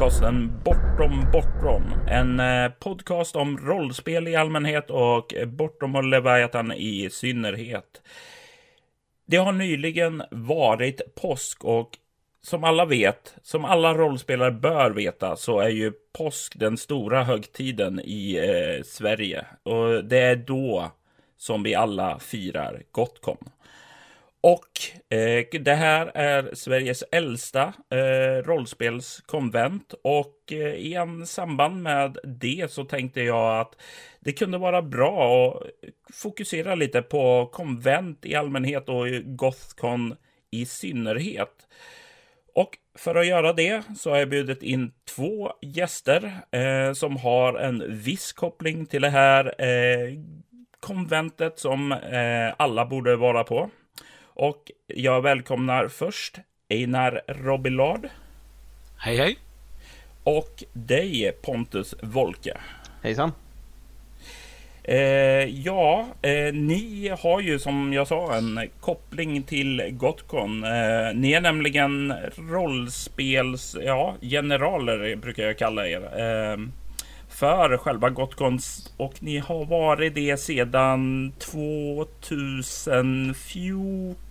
[0.00, 1.82] podcasten Bortom Bortom.
[2.08, 8.02] En eh, podcast om rollspel i allmänhet och Bortom och Leviathan i synnerhet.
[9.26, 11.98] Det har nyligen varit påsk och
[12.42, 18.00] som alla vet, som alla rollspelare bör veta, så är ju påsk den stora högtiden
[18.04, 19.46] i eh, Sverige.
[19.62, 20.90] Och det är då
[21.36, 23.50] som vi alla firar Gotcon.
[24.42, 32.18] Och eh, det här är Sveriges äldsta eh, rollspelskonvent och eh, i en samband med
[32.24, 33.76] det så tänkte jag att
[34.20, 35.62] det kunde vara bra att
[36.14, 40.16] fokusera lite på konvent i allmänhet och Gothcon
[40.50, 41.68] i synnerhet.
[42.54, 47.54] Och för att göra det så har jag bjudit in två gäster eh, som har
[47.54, 50.18] en viss koppling till det här eh,
[50.80, 53.70] konventet som eh, alla borde vara på.
[54.40, 56.38] Och jag välkomnar först
[56.68, 58.08] Einar Robillard.
[58.96, 59.38] Hej hej.
[60.24, 62.56] Och dig Pontus Wolke.
[63.02, 63.32] Hejsan.
[64.84, 70.64] Eh, ja, eh, ni har ju som jag sa en koppling till Gotcon.
[70.64, 76.02] Eh, ni är nämligen rollspels, ja, generaler brukar jag kalla er.
[76.02, 76.56] Eh,
[77.28, 84.29] för själva Gotcons och ni har varit det sedan 2014.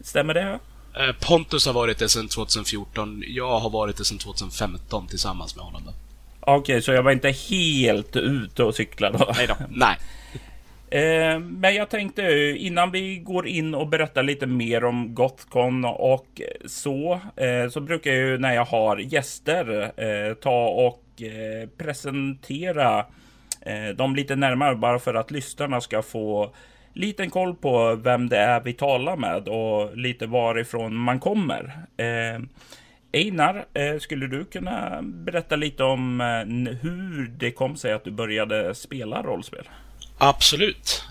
[0.00, 0.58] Stämmer det?
[0.96, 3.22] Eh, Pontus har varit det sedan 2014.
[3.26, 5.82] Jag har varit det sedan 2015 tillsammans med honom.
[6.40, 9.26] Okej, okay, så jag var inte helt ute och cyklade?
[9.36, 9.56] Nej då.
[9.70, 9.96] Nej.
[10.90, 12.22] Eh, men jag tänkte
[12.58, 18.10] innan vi går in och berättar lite mer om Gothcon och så, eh, så brukar
[18.10, 21.00] jag ju när jag har gäster ta och
[21.78, 23.06] presentera
[23.96, 26.54] dem lite närmare bara för att lyssnarna ska få
[26.94, 31.72] liten koll på vem det är vi talar med och lite varifrån man kommer.
[33.12, 33.64] Einar,
[33.98, 36.20] skulle du kunna berätta lite om
[36.82, 39.68] hur det kom sig att du började spela rollspel?
[40.18, 41.04] Absolut.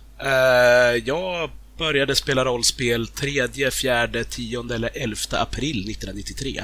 [1.04, 3.48] Jag började spela rollspel 3,
[3.82, 6.62] 4, 10 eller 11 april 1993.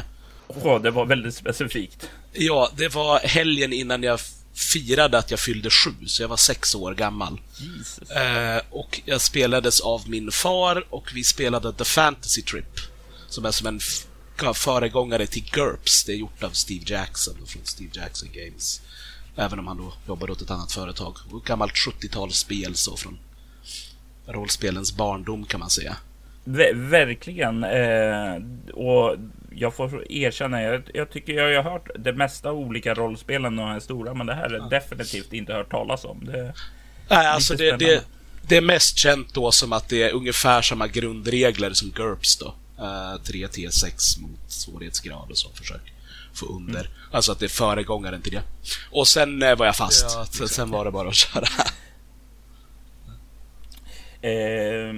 [0.48, 2.10] Oh, det var väldigt specifikt.
[2.34, 4.20] Ja, det var helgen innan jag
[4.60, 7.42] firade att jag fyllde sju, så jag var sex år gammal.
[8.16, 12.80] Eh, och jag spelades av min far och vi spelade The Fantasy Trip,
[13.30, 13.80] som är som en
[14.54, 16.04] föregångare till GURPS.
[16.04, 18.82] Det är gjort av Steve Jackson från Steve Jackson Games.
[19.36, 21.18] Även om han då jobbar åt ett annat företag.
[21.32, 23.20] Och gammalt 70-talsspel så från
[24.28, 25.98] rollspelens barndom kan man säga.
[26.44, 27.64] Ver verkligen.
[27.64, 28.36] Eh,
[28.74, 29.18] och
[29.60, 33.70] jag får erkänna, jag, jag tycker jag har hört det mesta av olika rollspelen och
[33.70, 34.68] är stora, men det här är ja.
[34.70, 36.26] definitivt inte hört talas om.
[36.26, 36.54] Det
[37.10, 38.04] Nej, alltså det, det,
[38.42, 42.56] det, är mest känt då som att det är ungefär samma grundregler som GURPS då.
[42.80, 45.94] Uh, 3 T6 mot svårighetsgrad och så försök
[46.34, 46.80] få under.
[46.80, 46.92] Mm.
[47.12, 48.42] Alltså att det är föregångaren till det.
[48.92, 50.06] Och sen uh, var jag fast.
[50.40, 51.48] Ja, sen var det bara att köra.
[54.22, 54.94] Eh,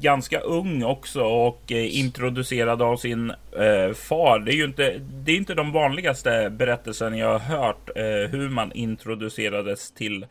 [0.00, 4.38] ganska ung också och eh, introducerad av sin eh, far.
[4.38, 8.48] Det är ju inte, det är inte de vanligaste berättelserna jag har hört eh, hur
[8.48, 10.26] man introducerades till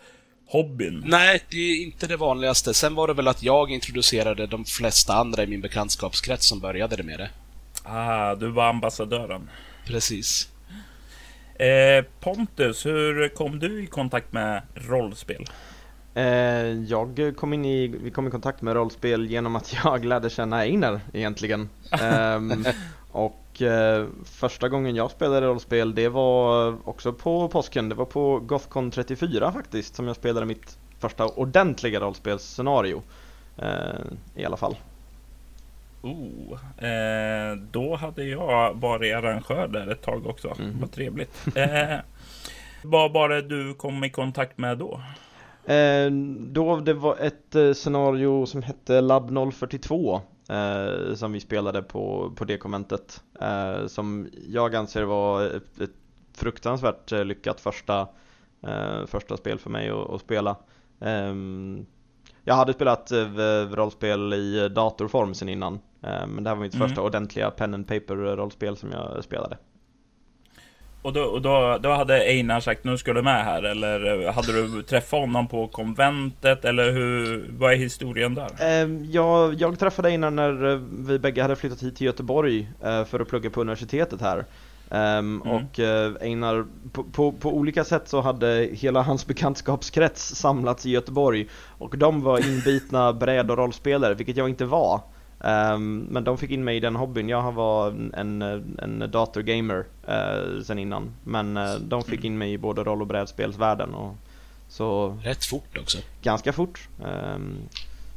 [0.48, 1.04] hobbyn.
[1.06, 2.74] Nej, det är inte det vanligaste.
[2.74, 7.04] Sen var det väl att jag introducerade de flesta andra i min bekantskapskrets som började
[7.04, 7.30] med det.
[7.84, 9.50] Ah, du var ambassadören.
[9.88, 10.50] Precis.
[11.60, 15.46] Eh, Pontus, hur kom du i kontakt med rollspel?
[16.16, 20.30] Eh, jag kom in i, vi kom i kontakt med rollspel genom att jag lärde
[20.30, 21.70] känna Einar egentligen.
[22.02, 22.66] um,
[23.12, 28.40] och uh, första gången jag spelade rollspel det var också på påsken, det var på
[28.40, 33.02] Gothcon 34 faktiskt som jag spelade mitt första ordentliga rollspelsscenario.
[33.60, 34.02] Uh,
[34.36, 34.76] I alla fall.
[36.02, 40.56] Oh, eh, då hade jag varit arrangör där ett tag också.
[40.60, 40.80] Mm.
[40.80, 41.48] Vad trevligt.
[41.56, 41.98] Eh,
[42.84, 45.02] vad var det du kom i kontakt med då?
[45.68, 51.82] Eh, då det var ett eh, scenario som hette Lab 042 eh, som vi spelade
[51.82, 53.24] på, på det konventet
[53.88, 55.92] som jag anser var ett, ett
[56.34, 58.08] fruktansvärt lyckat första,
[59.08, 60.56] första spel för mig att, att spela.
[61.00, 61.86] Ehm,
[62.44, 63.12] jag hade spelat
[63.72, 66.88] rollspel i datorform sen innan men det här var mitt mm.
[66.88, 69.58] första ordentliga pen and paper rollspel som jag spelade.
[71.06, 74.52] Och, då, och då, då hade Einar sagt nu ska du med här eller hade
[74.52, 78.50] du träffat honom på konventet eller hur, vad är historien där?
[78.60, 83.06] Ehm, jag, jag träffade Einar när eh, vi bägge hade flyttat hit till Göteborg eh,
[83.06, 84.46] för att plugga på universitetet här.
[84.90, 85.42] Um, mm.
[85.42, 85.80] Och
[86.22, 91.48] Einar, på, på, på, olika sätt så hade hela hans bekantskapskrets samlats i Göteborg
[91.78, 95.02] och de var inbitna bräd och rollspelare, vilket jag inte var.
[95.40, 97.30] Um, men de fick in mig i den hobbyn.
[97.30, 101.12] Jag var en, en datorgamer uh, sen innan.
[101.24, 103.94] Men uh, de fick in mig i både roll och brädspelsvärlden.
[103.94, 104.16] Och
[104.70, 105.98] så Rätt fort också.
[106.22, 106.90] Ganska fort.
[107.04, 107.58] Um,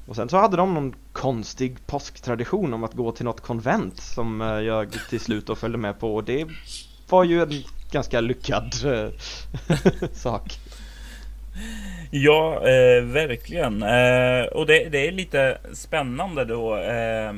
[0.08, 4.40] och sen så hade de någon konstig påsktradition om att gå till något konvent som
[4.40, 6.14] uh, jag till slut då följde med på.
[6.14, 6.46] Och det
[7.08, 8.74] var ju en ganska lyckad
[10.12, 10.58] sak.
[12.10, 13.82] Ja, eh, verkligen.
[13.82, 16.76] Eh, och det, det, är lite spännande då.
[16.76, 17.32] Eh,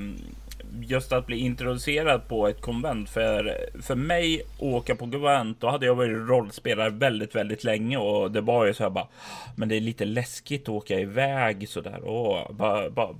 [0.82, 3.11] just att bli introducerad på ett konvent.
[3.11, 7.96] För, för mig åka på konvent, då hade jag varit rollspelare väldigt, väldigt länge.
[7.96, 9.08] Och det var ju så här bara,
[9.56, 12.00] men det är lite läskigt att åka iväg sådär.
[12.05, 13.14] Åh, bara, bara,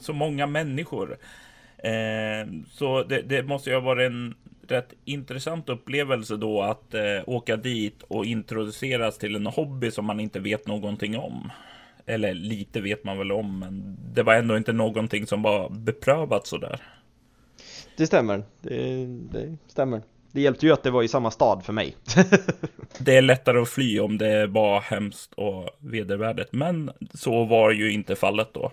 [0.00, 1.16] så många människor.
[1.78, 4.34] Eh, så det, det måste ju ha varit en
[4.68, 10.20] rätt intressant upplevelse då att eh, åka dit och introduceras till en hobby som man
[10.20, 11.50] inte vet någonting om.
[12.06, 16.46] Eller lite vet man väl om, men det var ändå inte någonting som var beprövat
[16.46, 16.80] sådär.
[17.96, 20.02] Det stämmer, det, det stämmer.
[20.32, 21.96] Det hjälpte ju att det var i samma stad för mig.
[22.98, 27.92] det är lättare att fly om det var hemskt och vedervärdigt, men så var ju
[27.92, 28.72] inte fallet då.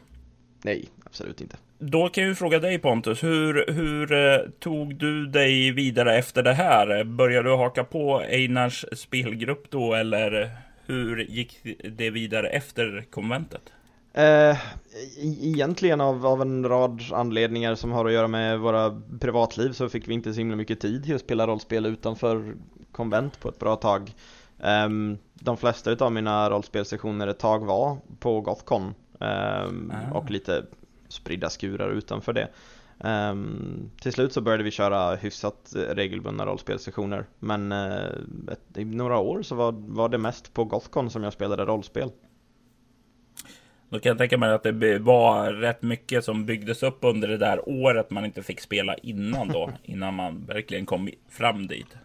[0.63, 1.57] Nej, absolut inte.
[1.83, 6.43] Då kan jag ju fråga dig Pontus, hur, hur eh, tog du dig vidare efter
[6.43, 7.03] det här?
[7.03, 10.51] Började du haka på Einars spelgrupp då eller
[10.85, 11.57] hur gick
[11.97, 13.61] det vidare efter konventet?
[14.13, 14.57] Eh,
[15.41, 20.07] egentligen av, av en rad anledningar som har att göra med våra privatliv så fick
[20.07, 22.53] vi inte så himla mycket tid till att spela rollspel utanför
[22.91, 24.11] konvent på ett bra tag.
[24.85, 29.65] Um, de flesta av mina rollspelsessioner ett tag var på Gothcon ah.
[30.11, 30.63] och lite
[31.11, 32.49] spridda skurar utanför det.
[33.03, 38.05] Um, till slut så började vi köra hyfsat regelbundna rollspelsessioner men uh,
[38.51, 42.11] ett, i några år så var, var det mest på Gothcon som jag spelade rollspel.
[43.89, 47.37] Då kan jag tänka mig att det var rätt mycket som byggdes upp under det
[47.37, 51.97] där året man inte fick spela innan då, innan man verkligen kom fram dit.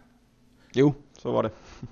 [0.73, 1.49] Jo, så var det.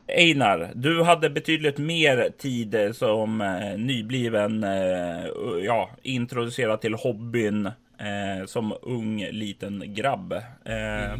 [0.07, 5.25] Einar, du hade betydligt mer tid som eh, nybliven, eh,
[5.63, 7.65] ja, introducerad till hobbyn
[7.97, 10.33] eh, som ung liten grabb.
[10.65, 11.19] Eh, mm.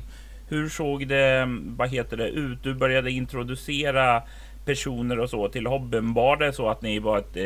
[0.50, 1.48] Hur såg det,
[1.78, 2.64] vad heter det, ut?
[2.64, 4.22] Du började introducera
[4.66, 6.14] personer och så till hobbyn.
[6.14, 7.38] Var det så att ni var ett,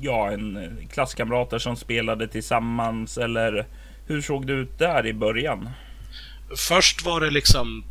[0.00, 3.66] ja, en klasskamrater som spelade tillsammans eller
[4.06, 5.70] hur såg det ut där i början?
[6.68, 7.84] Först var det liksom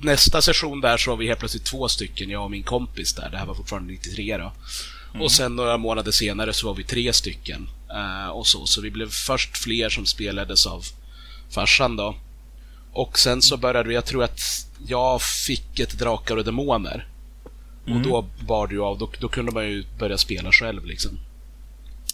[0.00, 3.30] nästa session där så var vi helt plötsligt två stycken, jag och min kompis där.
[3.30, 4.52] Det här var fortfarande 93 då.
[5.10, 5.22] Mm.
[5.22, 7.68] Och sen några månader senare så var vi tre stycken.
[7.94, 10.84] Uh, och så, så vi blev först fler som spelades av
[11.50, 12.16] farsan då.
[12.92, 14.40] Och sen så började vi, jag tror att
[14.86, 17.08] jag fick ett Drakar och Demoner.
[17.86, 17.98] Mm.
[17.98, 21.18] Och då bar det ju av, då, då, kunde man ju börja spela själv liksom.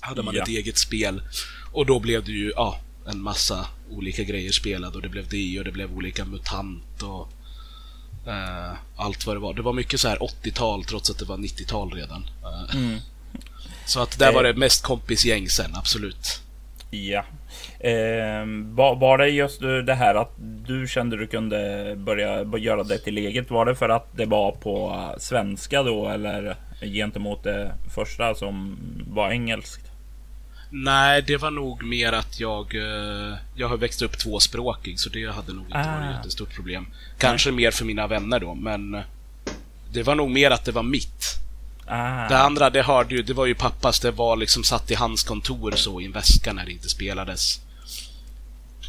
[0.01, 0.43] Hade man ja.
[0.43, 1.23] ett eget spel.
[1.73, 5.59] Och då blev det ju, ja, en massa olika grejer spelade och det blev det
[5.59, 7.29] och det blev olika MUTANT och
[8.27, 9.55] Uh, allt vad det var.
[9.55, 12.31] Det var mycket så här 80-tal trots att det var 90-tal redan.
[12.45, 12.99] Uh, mm.
[13.87, 16.41] Så att där var det mest kompisgäng sen, absolut.
[16.91, 17.25] Ja.
[17.81, 22.99] Eh, var, var, det just det här att du kände du kunde börja göra det
[22.99, 23.51] till eget?
[23.51, 28.79] Var det för att det var på svenska då eller gentemot det första som
[29.09, 29.84] var engelskt?
[30.71, 32.75] Nej, det var nog mer att jag...
[32.75, 35.99] Eh, jag har växt upp tvåspråkig, så det hade nog inte ah.
[35.99, 36.87] varit ett jättestort problem.
[37.19, 37.57] Kanske Nej.
[37.57, 39.03] mer för mina vänner då, men...
[39.93, 41.45] Det var nog mer att det var mitt.
[41.87, 42.29] Ah.
[42.29, 44.01] Det andra, det hörde ju, det var ju pappas.
[44.01, 47.61] Det var liksom satt i hans kontor så i en väska när det inte spelades.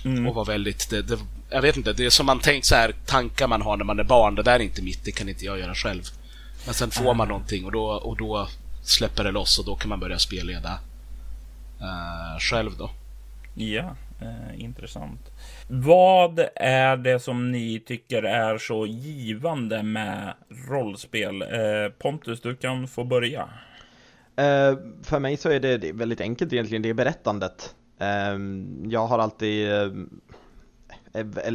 [0.05, 0.27] Mm.
[0.27, 0.89] Och var väldigt...
[0.89, 3.77] Det, det, jag vet inte, det är som man tänkt så här, tankar man har
[3.77, 4.36] när man är barn.
[4.36, 6.03] Det där är inte mitt, det kan inte jag göra själv.
[6.65, 7.13] Men sen får ah.
[7.13, 8.48] man någonting och då, och då
[8.84, 10.79] släpper det loss och då kan man börja spelleda
[11.82, 12.89] uh, själv då.
[13.58, 15.32] Ja, eh, intressant.
[15.67, 20.34] Vad är det som ni tycker är så givande med
[20.70, 21.41] rollspel?
[21.41, 21.48] Eh,
[22.00, 23.50] Pontus, du kan få börja.
[24.36, 27.75] Eh, för mig så är det, det är väldigt enkelt egentligen, det är berättandet.
[28.00, 28.38] Eh,
[28.84, 29.91] jag har alltid eh,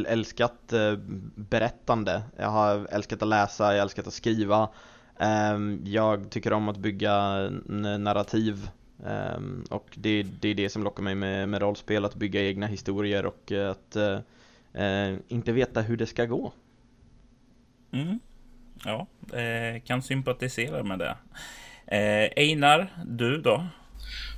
[0.07, 0.93] älskat eh,
[1.35, 2.21] berättande.
[2.37, 4.69] Jag har älskat att läsa, jag har älskat att skriva.
[5.83, 7.49] Jag tycker om att bygga
[7.99, 8.69] narrativ
[9.03, 12.67] Um, och det, det, är det som lockar mig med, med rollspel, att bygga egna
[12.67, 13.95] historier och att
[14.75, 16.53] uh, inte veta hur det ska gå.
[17.91, 18.19] Mm.
[18.85, 21.17] Ja, eh, kan sympatisera med det.
[21.87, 23.67] Eh, Einar, du då?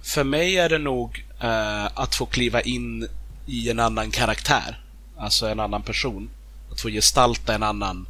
[0.04, 3.08] För mig är det nog eh, att få kliva in
[3.48, 4.84] i en annan karaktär.
[5.18, 6.30] Alltså en annan person.
[6.72, 8.08] Att få gestalta en annan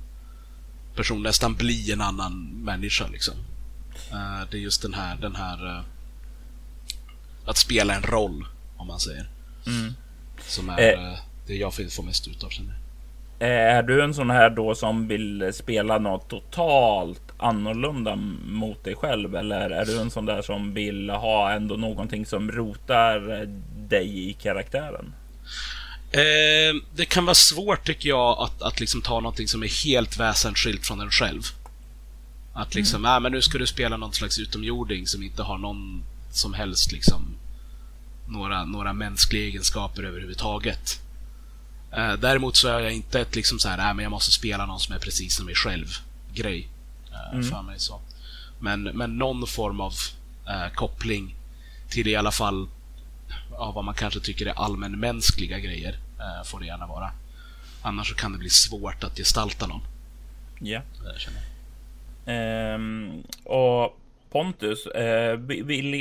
[0.96, 3.36] person, nästan bli en annan människa liksom.
[4.52, 5.84] det är just den här, den här
[7.46, 8.46] att spela en roll,
[8.78, 9.30] om man säger.
[9.68, 9.94] Mm.
[10.42, 11.18] Som är eh.
[11.48, 12.50] det jag får mest ut av.
[12.50, 12.76] Känner.
[13.40, 19.36] Är du en sån här då som vill spela något totalt annorlunda mot dig själv?
[19.36, 23.46] Eller är du en sån där som vill ha ändå någonting som rotar
[23.88, 25.14] dig i karaktären?
[26.12, 30.20] Eh, det kan vara svårt tycker jag att, att liksom ta någonting som är helt
[30.20, 31.42] väsensskilt från en själv.
[32.54, 33.16] Att liksom, mm.
[33.16, 36.04] äh, men nu ska du spela någon slags utomjording som inte har någon
[36.36, 37.36] som helst liksom
[38.28, 41.02] några, några mänskliga egenskaper överhuvudtaget.
[41.92, 44.66] Eh, däremot så är jag inte ett liksom så här, äh, men jag måste spela
[44.66, 45.88] någon som är precis som mig själv
[46.34, 46.70] grej
[47.12, 47.44] eh, mm.
[47.44, 47.80] för mig.
[47.80, 48.02] så.
[48.60, 49.94] Men, men någon form av
[50.48, 51.36] eh, koppling
[51.90, 52.68] till i alla fall
[53.52, 57.12] ja, vad man kanske tycker är allmänmänskliga grejer eh, får det gärna vara.
[57.82, 59.82] Annars så kan det bli svårt att gestalta någon.
[60.60, 60.82] Ja.
[62.26, 64.00] Ehm, och
[64.34, 65.38] Pontus, eh,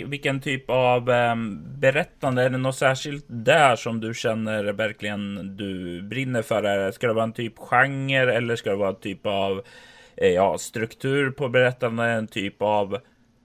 [0.07, 1.35] vilken typ av eh,
[1.79, 6.91] berättande, är det något särskilt där som du känner verkligen du brinner för?
[6.91, 9.63] Ska det vara en typ genre eller ska det vara en typ av
[10.17, 12.99] eh, ja, struktur på berättande, en typ av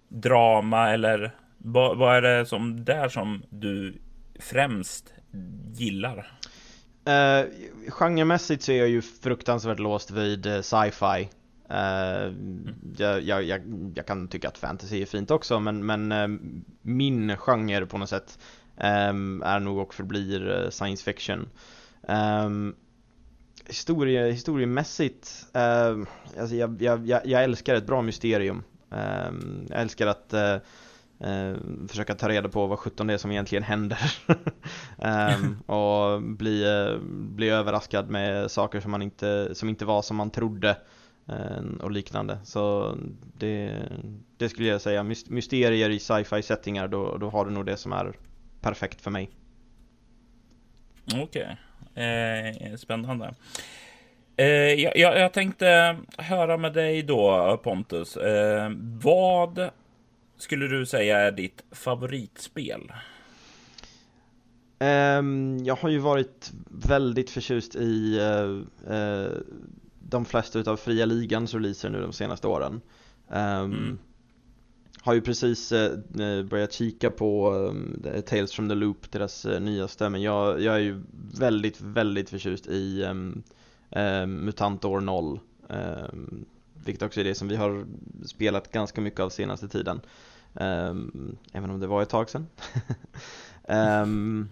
[0.09, 3.93] drama eller vad, vad är det som där som du
[4.39, 5.13] främst
[5.73, 6.31] gillar?
[7.07, 7.45] Uh,
[7.89, 11.29] genremässigt så är jag ju fruktansvärt låst vid eh, sci-fi
[11.71, 12.33] Uh,
[12.97, 13.61] jag, jag, jag,
[13.95, 16.39] jag, kan tycka att fantasy är fint också men, men uh,
[16.81, 18.39] min genre på något sätt
[19.09, 21.49] um, är nog och förblir science fiction.
[22.07, 22.75] Um,
[23.65, 26.07] historie, historiemässigt, uh,
[26.39, 28.63] alltså jag, jag, jag, älskar ett bra mysterium.
[28.89, 30.33] Um, jag älskar att
[31.87, 34.13] försöka ta reda på vad sjutton det är som egentligen händer.
[35.71, 36.65] och bli,
[37.09, 40.77] bli överraskad med saker som, man inte, som inte var som man trodde.
[41.29, 42.39] Eh, och liknande.
[42.43, 42.97] Så
[43.37, 43.79] det,
[44.37, 47.93] det skulle jag säga, mysterier i sci-fi settingar, då, då har du nog det som
[47.93, 48.13] är
[48.61, 49.29] perfekt för mig.
[51.15, 51.57] Okej,
[51.93, 52.05] okay.
[52.05, 53.33] eh, spännande.
[54.37, 58.17] Eh, jag, jag, tänkte höra med dig då Pontus.
[58.17, 59.69] Eh, vad
[60.37, 62.91] skulle du säga är ditt favoritspel?
[64.79, 69.37] Um, jag har ju varit väldigt förtjust i uh, uh,
[70.09, 72.81] de flesta utav fria ligans releaser nu de senaste åren.
[73.27, 73.97] Um, mm.
[75.01, 80.09] Har ju precis uh, börjat kika på um, Tales from the Loop, deras uh, nyaste,
[80.09, 81.03] men jag, jag är ju
[81.39, 83.43] väldigt, väldigt förtjust i um,
[84.45, 85.39] Mutant År 0.
[85.67, 86.45] Um,
[86.85, 87.85] vilket också är det som vi har
[88.25, 90.01] spelat ganska mycket av senaste tiden.
[91.51, 92.47] Även om det var ett tag sedan.
[94.03, 94.49] um,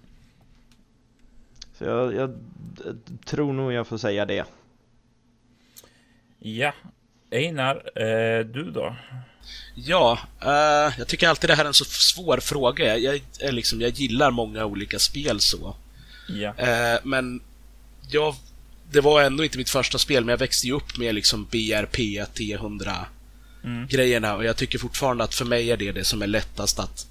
[1.74, 2.34] så jag, jag,
[3.26, 4.46] tror nog jag får säga det.
[6.46, 6.74] Ja,
[7.32, 8.96] Einar, eh, du då?
[9.76, 12.98] Ja, eh, jag tycker alltid det här är en så svår fråga.
[12.98, 15.76] Jag, jag, liksom, jag gillar många olika spel så.
[16.28, 16.54] Ja.
[16.58, 17.42] Eh, men
[18.10, 18.36] jag,
[18.92, 21.98] det var ändå inte mitt första spel, men jag växte ju upp med liksom BRP,
[22.34, 23.06] T100
[23.64, 23.88] mm.
[23.88, 27.08] grejerna och jag tycker fortfarande att för mig är det det som är lättast att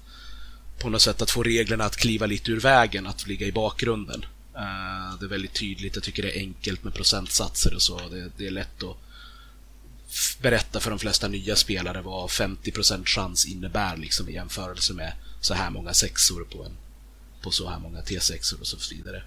[0.79, 4.25] på något sätt att få reglerna att kliva lite ur vägen, att ligga i bakgrunden.
[4.55, 8.01] Uh, det är väldigt tydligt, jag tycker det är enkelt med procentsatser och så.
[8.09, 8.97] Det, det är lätt att
[10.41, 15.53] berätta för de flesta nya spelare vad 50% chans innebär liksom, i jämförelse med så
[15.53, 16.77] här många sexor på, en,
[17.41, 19.23] på så här många T6or och så vidare.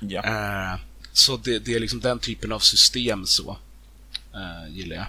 [0.00, 0.22] Ja.
[0.22, 0.80] Uh,
[1.12, 3.58] så det, det, är liksom den typen av system så
[4.34, 5.06] uh, gillar jag.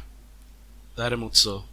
[0.95, 1.63] Däremot så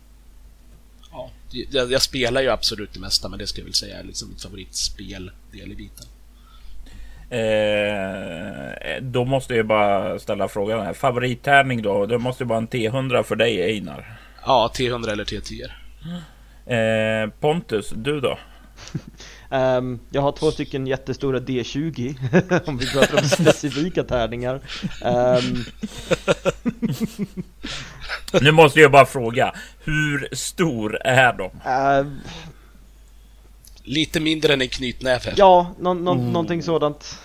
[1.11, 4.05] Ja, jag, jag, spelar ju absolut det mesta, men det ska jag väl säga är
[4.05, 6.07] liksom mitt favoritspel del i biten.
[7.31, 10.93] Eh, då måste jag bara ställa frågan här.
[10.93, 12.07] Favorittärning då?
[12.07, 14.19] Det måste vara en T100 för dig Einar.
[14.47, 15.65] Ja, T100 eller T10.
[16.69, 18.39] Eh, Pontus, du då?
[19.51, 22.15] Um, jag har två stycken jättestora D20
[22.69, 24.61] om vi pratar om specifika tärningar.
[25.05, 25.65] Um...
[28.41, 29.55] nu måste jag bara fråga,
[29.85, 31.45] hur stor är de?
[31.45, 32.13] Uh,
[33.89, 35.35] Lite mindre än en knytnäve.
[35.37, 36.33] Ja, no, no, mm.
[36.33, 37.19] någonting sådant.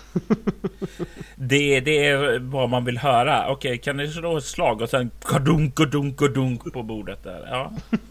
[1.34, 3.48] det, det är vad man vill höra.
[3.48, 7.22] Okej, kan ni slå ett slag och sen kadunk och dunk och dunk på bordet
[7.24, 7.46] där?
[7.50, 7.72] Ja.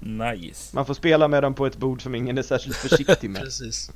[0.00, 0.76] Nice.
[0.76, 3.42] Man får spela med dem på ett bord som ingen är särskilt försiktig med.
[3.44, 3.90] Precis.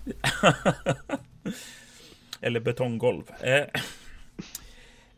[2.40, 3.22] Eller betonggolv.
[3.40, 3.80] Eh.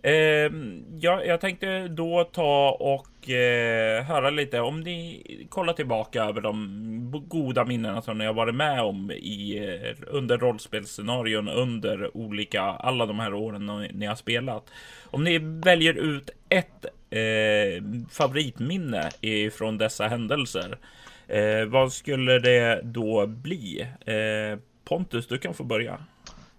[0.03, 0.53] Eh,
[1.01, 7.25] ja, jag tänkte då ta och eh, höra lite om ni kollar tillbaka över de
[7.29, 13.07] goda minnena som ni har varit med om i eh, under rollspelsscenarion under olika alla
[13.07, 14.65] de här åren ni har spelat.
[15.11, 20.79] Om ni väljer ut ett eh, favoritminne ifrån dessa händelser.
[21.29, 23.87] Eh, vad skulle det då bli?
[24.07, 25.99] Eh, Pontus, du kan få börja.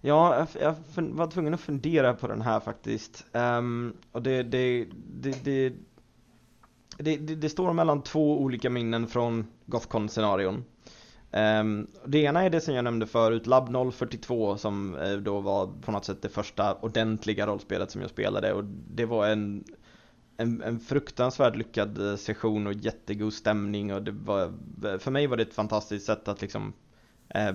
[0.05, 3.25] Ja, jag, var tvungen att fundera på den här faktiskt.
[3.31, 4.87] Um, och det, det,
[5.21, 5.73] det, det
[6.97, 10.63] det, det, det, står mellan två olika minnen från Gothcon-scenarion.
[11.31, 15.67] Um, det ena är det som jag nämnde förut, Lab 042 som eh, då var
[15.81, 18.63] på något sätt det första ordentliga rollspelet som jag spelade och
[18.95, 19.63] det var en,
[20.37, 24.53] en, en fruktansvärt lyckad eh, session och jättegod stämning och det var,
[24.99, 26.73] för mig var det ett fantastiskt sätt att liksom
[27.29, 27.53] eh,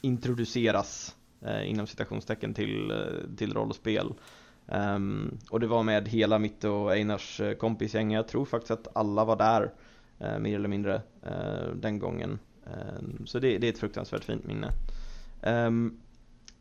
[0.00, 4.06] introduceras Eh, inom citationstecken till, eh, till rollspel.
[4.06, 8.12] Um, ehm, och det var med hela mitt och Einars eh, kompisgäng.
[8.12, 9.72] Jag tror faktiskt att alla var där,
[10.20, 12.38] uh, mer eller mindre, uh, den gången.
[12.64, 14.70] Um, så det, det, är ett fruktansvärt fint minne.
[15.42, 16.00] Um,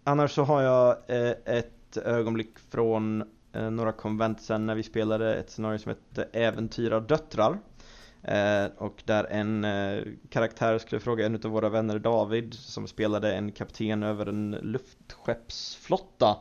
[0.04, 3.24] annars så har jag uh, ett ögonblick från
[3.72, 7.58] några konvent sen när vi spelade ett scenario som hette Äventyra döttrar.
[8.24, 13.34] Eh, och där en eh, karaktär skulle fråga en av våra vänner David som spelade
[13.34, 16.38] en kapten över en luftskeppsflotta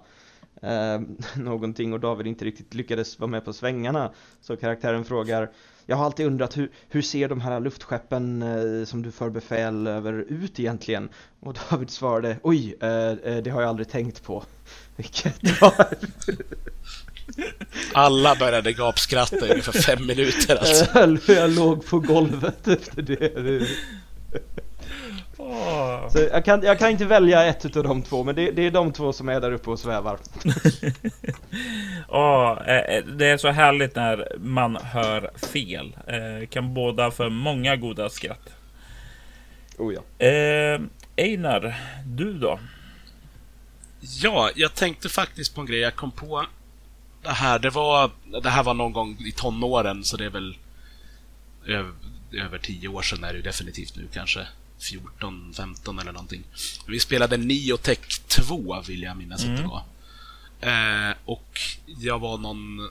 [0.63, 1.01] eh,
[1.37, 4.11] någonting och David inte riktigt lyckades vara med på svängarna.
[4.41, 5.51] Så karaktären frågar
[5.87, 9.87] Jag har alltid undrat hur, hur ser de här luftskeppen eh, som du för befäl
[9.87, 11.09] över ut egentligen?
[11.41, 14.45] Och David svarade Oj, eh, eh det har jag aldrig tänkt på.
[14.97, 15.87] Vilket var...
[17.93, 21.33] Alla började gapskratta i ungefär fem minuter alltså.
[21.33, 23.67] jag låg på golvet efter det.
[26.13, 28.71] Så jag, kan, jag kan inte välja ett av de två, men det, det är
[28.71, 30.19] de två som är där uppe och svävar.
[32.09, 32.55] oh,
[33.17, 35.97] det är så härligt när man hör fel.
[36.07, 38.51] Eh, kan båda för många goda skratt.
[39.79, 40.27] Oh ja.
[40.27, 40.81] Eh,
[41.17, 42.59] Einar, du då?
[44.01, 45.81] Ja, jag tänkte faktiskt på en grej.
[45.81, 46.47] Jag kom på
[47.23, 47.59] det här.
[47.59, 48.11] Det, var,
[48.43, 50.57] det här var någon gång i tonåren, så det är väl
[51.67, 51.93] över,
[52.33, 54.47] över tio år sedan är det definitivt nu kanske.
[54.79, 56.43] 14, 15 eller någonting.
[56.87, 59.55] Vi spelade Neotech 2, vill jag minnas mm.
[59.55, 59.83] att det var.
[60.61, 62.89] Eh, och jag var någon...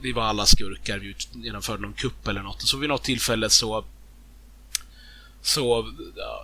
[0.00, 2.62] Vi var alla skurkar, vi genomförde någon kupp eller något.
[2.62, 3.84] Så vid något tillfälle så...
[5.42, 5.92] Så...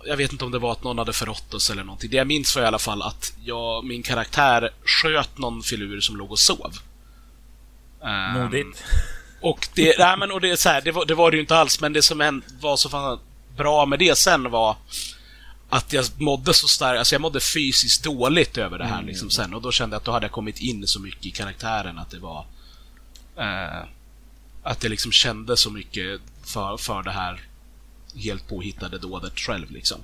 [0.05, 2.09] Jag vet inte om det var att någon hade förrått oss eller någonting.
[2.09, 6.17] Det jag minns var i alla fall att jag, min karaktär sköt någon filur som
[6.17, 6.73] låg och sov.
[8.33, 8.67] Modigt.
[8.67, 11.41] Um, och det, nej, men, och det, så här, det, var, det var det ju
[11.41, 13.19] inte alls, men det som var så
[13.57, 14.77] bra med det sen var
[15.69, 19.07] att jag mådde så starkt, alltså jag mådde fysiskt dåligt över det här mm.
[19.07, 21.31] liksom sen och då kände jag att då hade jag kommit in så mycket i
[21.31, 22.45] karaktären att det var
[23.37, 23.87] eh,
[24.63, 27.41] att jag liksom kände så mycket för, för det här
[28.15, 29.97] helt påhittade dådet själv liksom.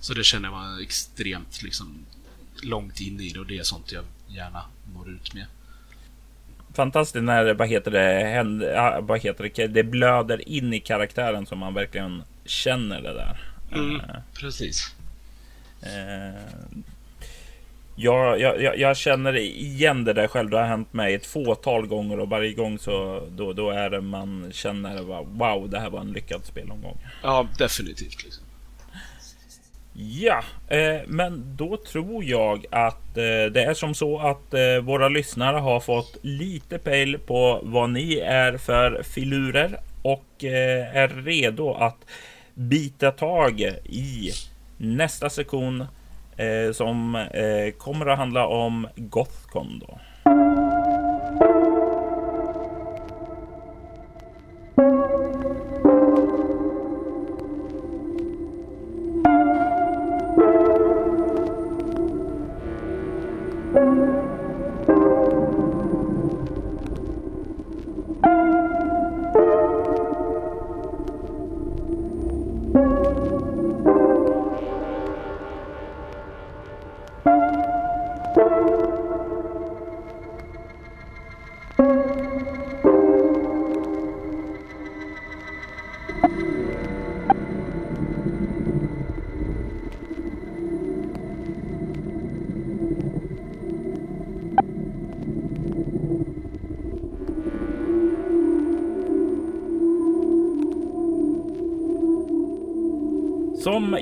[0.00, 2.06] Så det känner jag var extremt liksom
[2.62, 4.62] långt in i det och det är sånt jag gärna
[4.94, 5.46] når ut med.
[6.74, 11.74] Fantastiskt när vad heter det, vad heter det, det blöder in i karaktären som man
[11.74, 13.40] verkligen känner det där.
[13.72, 14.00] Mm, uh,
[14.34, 14.94] precis.
[15.82, 16.80] Uh,
[17.96, 20.50] jag, jag, jag, känner igen det där själv.
[20.50, 24.00] Det har hänt mig ett fåtal gånger och varje gång så då, då är det
[24.00, 25.02] man känner
[25.38, 26.98] wow, det här var en lyckad spelomgång.
[27.22, 28.24] Ja, definitivt.
[28.24, 28.44] Liksom.
[30.02, 35.08] Ja, eh, men då tror jag att eh, det är som så att eh, våra
[35.08, 41.72] lyssnare har fått lite pejl på vad ni är för filurer och eh, är redo
[41.72, 41.96] att
[42.54, 44.30] bita tag i
[44.76, 45.86] nästa sektion
[46.36, 49.98] eh, som eh, kommer att handla om Gothcon då.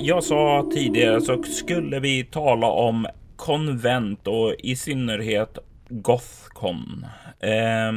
[0.08, 7.06] Jag sa tidigare så skulle vi tala om konvent och i synnerhet Gothcon.
[7.40, 7.92] Eh,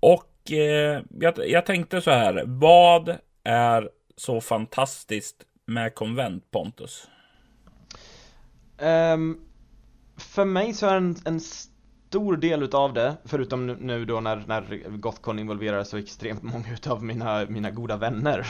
[0.00, 2.42] och eh, jag, jag, tänkte så här.
[2.46, 7.08] Vad är så fantastiskt med konvent Pontus?
[8.78, 9.40] Um,
[10.16, 11.40] för mig så är en, en
[12.08, 17.04] stor del utav det, förutom nu då när, när Gothcon involverar så extremt många utav
[17.04, 18.38] mina, mina goda vänner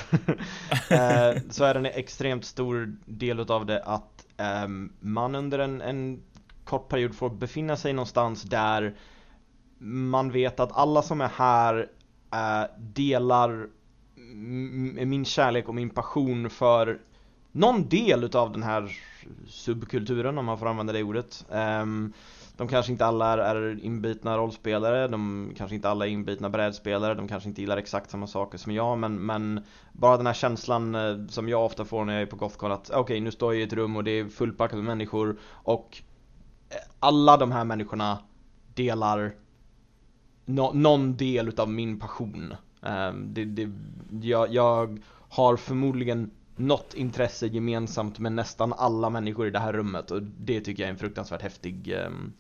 [0.91, 4.69] eh, Så är det en extremt stor del utav det att eh,
[5.01, 6.23] man under en, en
[6.65, 8.97] kort period får befinna sig någonstans där
[9.79, 11.89] man vet att alla som är här
[12.33, 13.69] eh, delar
[15.05, 16.99] min kärlek och min passion för
[17.53, 18.97] någon del utav den här
[19.49, 21.47] subkulturen om man får använda det ordet.
[21.49, 22.13] Um,
[22.59, 27.15] de kanske inte alla är, är inbitna rollspelare, de kanske inte alla är inbitna brädspelare,
[27.15, 30.95] de kanske inte gillar exakt samma saker som jag men, men bara den här känslan
[30.95, 33.55] eh, som jag ofta får när jag är på Gothcon att okej okay, nu står
[33.55, 36.03] jag i ett rum och det är fullpackat med människor och
[36.71, 38.19] eh, alla de här människorna
[38.75, 39.35] delar
[40.45, 42.55] no, någon del utav min passion.
[42.81, 43.71] Um, det, det,
[44.23, 50.11] jag, jag har förmodligen något intresse gemensamt med nästan alla människor i det här rummet
[50.11, 52.33] och det tycker jag är en fruktansvärt häftig, um,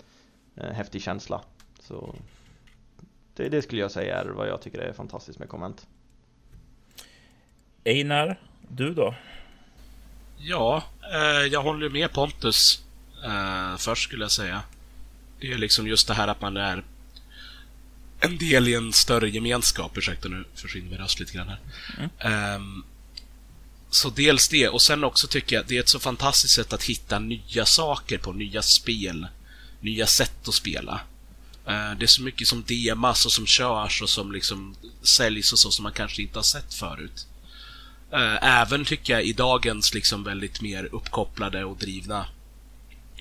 [0.60, 1.42] häftig känsla.
[1.80, 2.14] Så
[3.34, 5.86] det, det, skulle jag säga är vad jag tycker är fantastiskt med konvent.
[7.84, 9.14] Einar, du då?
[10.38, 12.82] Ja, eh, jag håller med Pontus.
[13.24, 14.62] Eh, först skulle jag säga.
[15.40, 16.84] Det är liksom just det här att man är
[18.20, 19.98] en del i en större gemenskap.
[19.98, 21.60] Ursäkta nu försvinner min röst lite grann här.
[22.20, 22.54] Mm.
[22.56, 22.84] Um,
[23.90, 26.82] så dels det, och sen också tycker jag det är ett så fantastiskt sätt att
[26.82, 29.26] hitta nya saker på, nya spel.
[29.80, 31.00] Nya sätt att spela.
[31.66, 35.58] Eh, det är så mycket som demas och som körs och som liksom säljs och
[35.58, 37.26] så som man kanske inte har sett förut.
[38.12, 42.26] Eh, även tycker jag i dagens liksom väldigt mer uppkopplade och drivna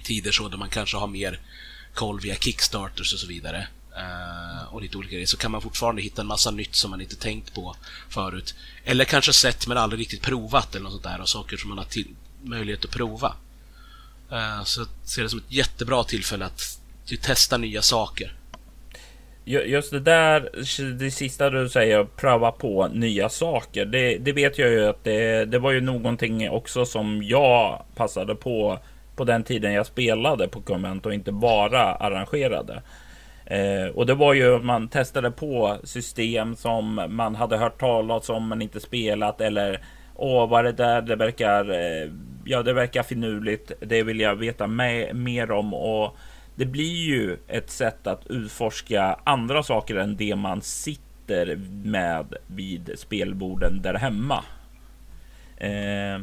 [0.04, 1.39] tider så där man kanske har mer
[1.93, 3.67] koll via Kickstarters och så vidare
[3.98, 7.02] eh, och lite olika grejer, så kan man fortfarande hitta en massa nytt som man
[7.02, 7.76] inte tänkt på
[8.10, 8.56] förut.
[8.84, 11.78] Eller kanske sett men aldrig riktigt provat eller något sånt där och saker som man
[11.78, 13.36] har till, möjlighet att prova.
[14.32, 16.62] Eh, så jag ser det som ett jättebra tillfälle att
[17.22, 18.34] testa nya saker.
[19.46, 20.50] Just det där,
[21.00, 23.86] det sista du säger, pröva på nya saker.
[23.86, 28.36] Det, det vet jag ju att det, det var ju någonting också som jag passade
[28.36, 28.80] på
[29.16, 32.82] på den tiden jag spelade på konvent och inte bara arrangerade.
[33.46, 38.30] Eh, och det var ju att man testade på system som man hade hört talas
[38.30, 39.82] om men inte spelat eller
[40.20, 42.10] Åh, vad det där, det verkar, eh,
[42.48, 43.72] ja det verkar finurligt.
[43.80, 46.18] Det vill jag veta med, mer om och
[46.56, 52.92] det blir ju ett sätt att utforska andra saker än det man sitter med vid
[52.96, 54.44] spelborden där hemma.
[55.58, 56.22] Eh,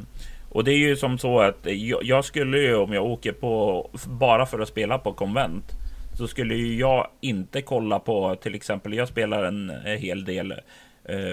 [0.48, 3.90] och det är ju som så att jag, jag skulle ju om jag åker på
[4.06, 5.72] bara för att spela på konvent
[6.14, 8.94] så skulle ju jag inte kolla på till exempel.
[8.94, 10.56] Jag spelar en hel del eh,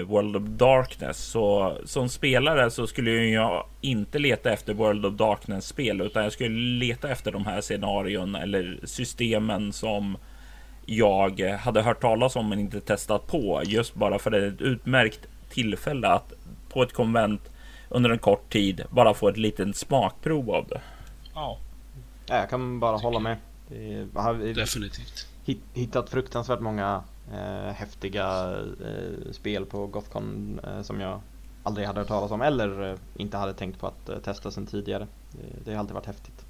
[0.06, 5.66] World of Darkness så som spelare så skulle jag inte leta efter World of Darkness
[5.66, 10.16] spel utan jag skulle leta efter de här scenarion eller systemen som
[10.86, 14.60] jag hade hört talas om men inte testat på just bara för det är ett
[14.60, 16.32] utmärkt tillfälle att
[16.68, 17.50] på ett konvent
[17.88, 20.80] under en kort tid bara få ett litet smakprov av det.
[21.34, 21.58] Ja,
[22.26, 23.36] jag kan bara hålla med.
[24.14, 25.26] Jag har Definitivt.
[25.74, 31.20] hittat fruktansvärt många eh, häftiga eh, spel på Gothcon eh, som jag
[31.62, 34.66] aldrig hade hört talas om eller eh, inte hade tänkt på att eh, testa sedan
[34.66, 35.06] tidigare.
[35.30, 36.44] Det, det har alltid varit häftigt.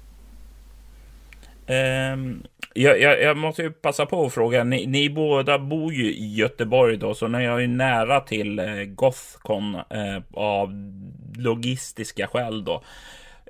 [1.67, 4.63] Um, jag, jag, jag, måste ju passa på att fråga.
[4.63, 8.65] Ni, ni, båda bor ju i Göteborg då, så ni är ju nära till eh,
[8.85, 10.69] Gothcon eh, av
[11.37, 12.83] logistiska skäl då.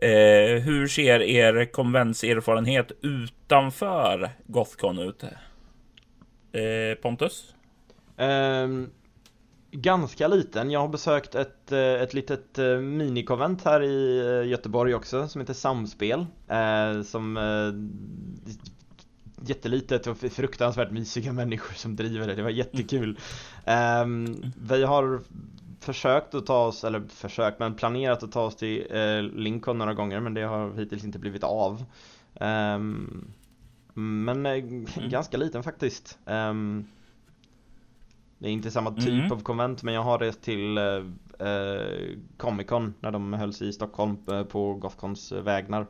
[0.01, 5.23] Eh, hur ser er konventserfarenhet utanför Gothcon ut?
[6.53, 7.53] Eh, Pontus?
[8.17, 8.89] Um,
[9.71, 10.71] ganska liten.
[10.71, 15.41] Jag har besökt ett, eh, ett litet eh, minikonvent här i eh, Göteborg också som
[15.41, 16.25] heter Samspel.
[16.47, 17.73] Eh, som eh,
[19.47, 22.35] jättelitet och fruktansvärt mysiga människor som driver det.
[22.35, 23.19] Det var jättekul.
[24.03, 25.21] Um, vi har
[25.79, 29.93] försökt att ta oss, eller försökt, men planerat att ta oss till eh, Lincoln några
[29.93, 31.83] gånger men det har hittills inte blivit av.
[32.39, 33.33] Um,
[33.93, 34.85] men eh, mm.
[35.09, 36.19] ganska liten faktiskt.
[36.25, 36.87] Um,
[38.37, 39.31] det är inte samma typ mm.
[39.31, 40.83] av konvent men jag har rest till eh,
[41.47, 45.87] eh Comic Con när de hölls i Stockholm eh, på Gothcons vägnar.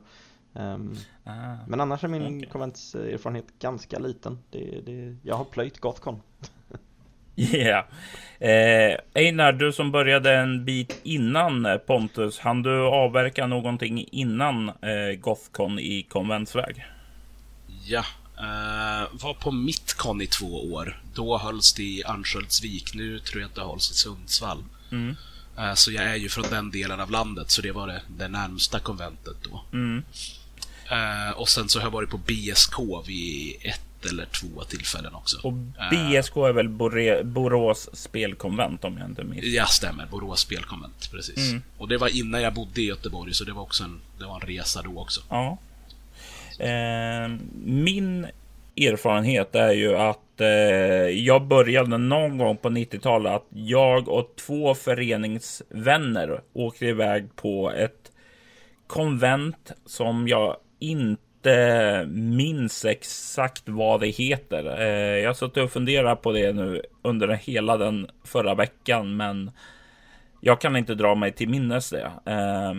[0.54, 2.50] Um, ah, men annars är min okay.
[2.50, 4.39] konventserfarenhet ganska liten.
[4.50, 6.22] Det, det, jag har plöjt Gothcon.
[6.70, 6.78] Ja.
[7.36, 7.86] Yeah.
[8.39, 15.20] Eh, Einar, du som började en bit innan Pontus, hann du avverka någonting innan eh,
[15.20, 16.86] Gothcon i konventsväg?
[17.86, 18.06] Ja,
[18.38, 21.02] eh, var på Mittcon i två år.
[21.13, 22.93] Då hölls det i Örnsköldsvik.
[22.93, 24.63] Nu tror jag att det hålls i Sundsvall.
[24.91, 25.15] Mm.
[25.58, 28.28] Eh, så jag är ju från den delen av landet, så det var det, det
[28.28, 29.63] närmsta konventet då.
[29.74, 30.04] Mm.
[30.91, 35.15] Eh, och sen så har jag varit på BSK vid ett ett eller två tillfällen
[35.15, 35.38] också.
[35.43, 40.06] Och BSK är väl Bore, Borås spelkonvent om jag inte minns Ja, stämmer.
[40.06, 41.38] Borås spelkonvent, precis.
[41.38, 41.62] Mm.
[41.78, 44.36] Och det var innan jag bodde i Göteborg, så det var också en, det var
[44.36, 45.22] en resa då också.
[45.30, 45.58] Ja.
[46.60, 47.32] Eh,
[47.66, 48.28] min
[48.78, 50.48] erfarenhet är ju att eh,
[51.10, 58.12] jag började någon gång på 90-talet att jag och två föreningsvänner åkte iväg på ett
[58.88, 64.82] konvent som jag inte minns exakt vad det heter.
[64.82, 69.52] Eh, jag har suttit och funderat på det nu under hela den förra veckan, men
[70.42, 72.12] jag kan inte dra mig till minnes det.
[72.26, 72.74] Eh,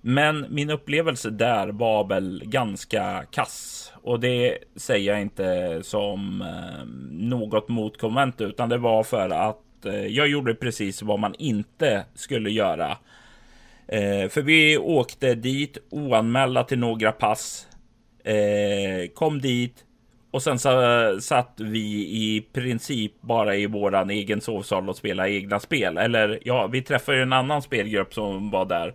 [0.00, 3.92] men min upplevelse där var väl ganska kass.
[4.02, 8.48] Och det säger jag inte som eh, något mot konventet.
[8.48, 12.96] utan det var för att eh, jag gjorde precis vad man inte skulle göra.
[13.88, 17.64] Eh, för vi åkte dit oanmälda till några pass.
[19.14, 19.84] Kom dit
[20.30, 20.70] och sen så
[21.20, 25.98] satt vi i princip bara i våran egen sovsal och spelade egna spel.
[25.98, 28.94] Eller ja, vi träffade en annan spelgrupp som var där.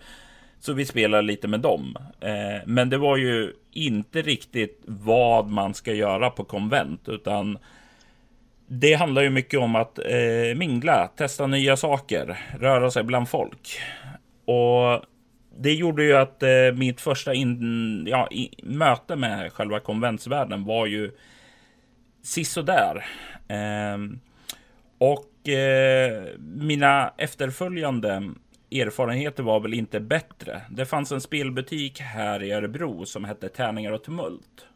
[0.66, 1.98] Så vi spelade lite med dem.
[2.20, 7.58] Eh, men det var ju inte riktigt vad man ska göra på konvent, utan
[8.68, 13.80] det handlar ju mycket om att eh, mingla, testa nya saker, röra sig bland folk.
[14.46, 15.06] Och
[15.58, 20.86] det gjorde ju att eh, mitt första in, ja, i, möte med själva konventsvärlden var
[20.86, 21.12] ju
[22.22, 23.06] sisådär.
[23.48, 23.98] Eh,
[24.98, 28.34] och eh, mina efterföljande
[28.82, 30.62] erfarenheter var väl inte bättre.
[30.70, 34.68] Det fanns en spelbutik här i Örebro som hette Tärningar och Tumult.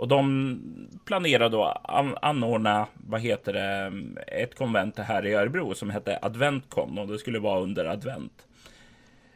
[0.00, 0.58] Och de
[1.04, 3.92] planerade att anordna, vad heter det,
[4.26, 8.46] ett konvent här i Örebro som hette Adventcon och det skulle vara under advent.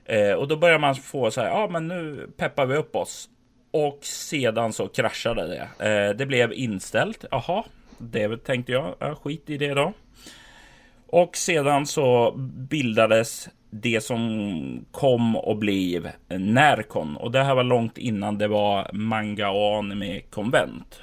[0.05, 3.29] Eh, och då börjar man få så här, ja men nu peppar vi upp oss.
[3.70, 5.88] Och sedan så kraschade det.
[5.88, 7.24] Eh, det blev inställt.
[7.31, 7.64] Jaha,
[7.98, 9.92] det tänkte jag, ja, skit i det då.
[11.07, 12.33] Och sedan så
[12.70, 13.48] bildades
[13.82, 17.16] det som kom och blev eh, Närkon.
[17.16, 21.00] Och det här var långt innan det var manga och anime konvent.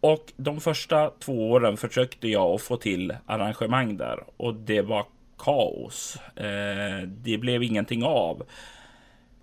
[0.00, 5.06] Och de första två åren försökte jag att få till arrangemang där och det var
[5.38, 6.16] kaos.
[6.36, 8.42] Eh, det blev ingenting av.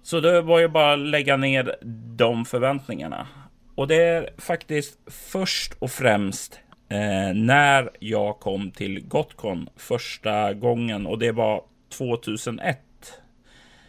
[0.04, 1.76] Så det var ju bara att lägga ner
[2.16, 3.28] de förväntningarna.
[3.76, 11.08] Och det är faktiskt först och främst eh, när jag kom till Gotcon första gången
[11.08, 12.78] och det var 2001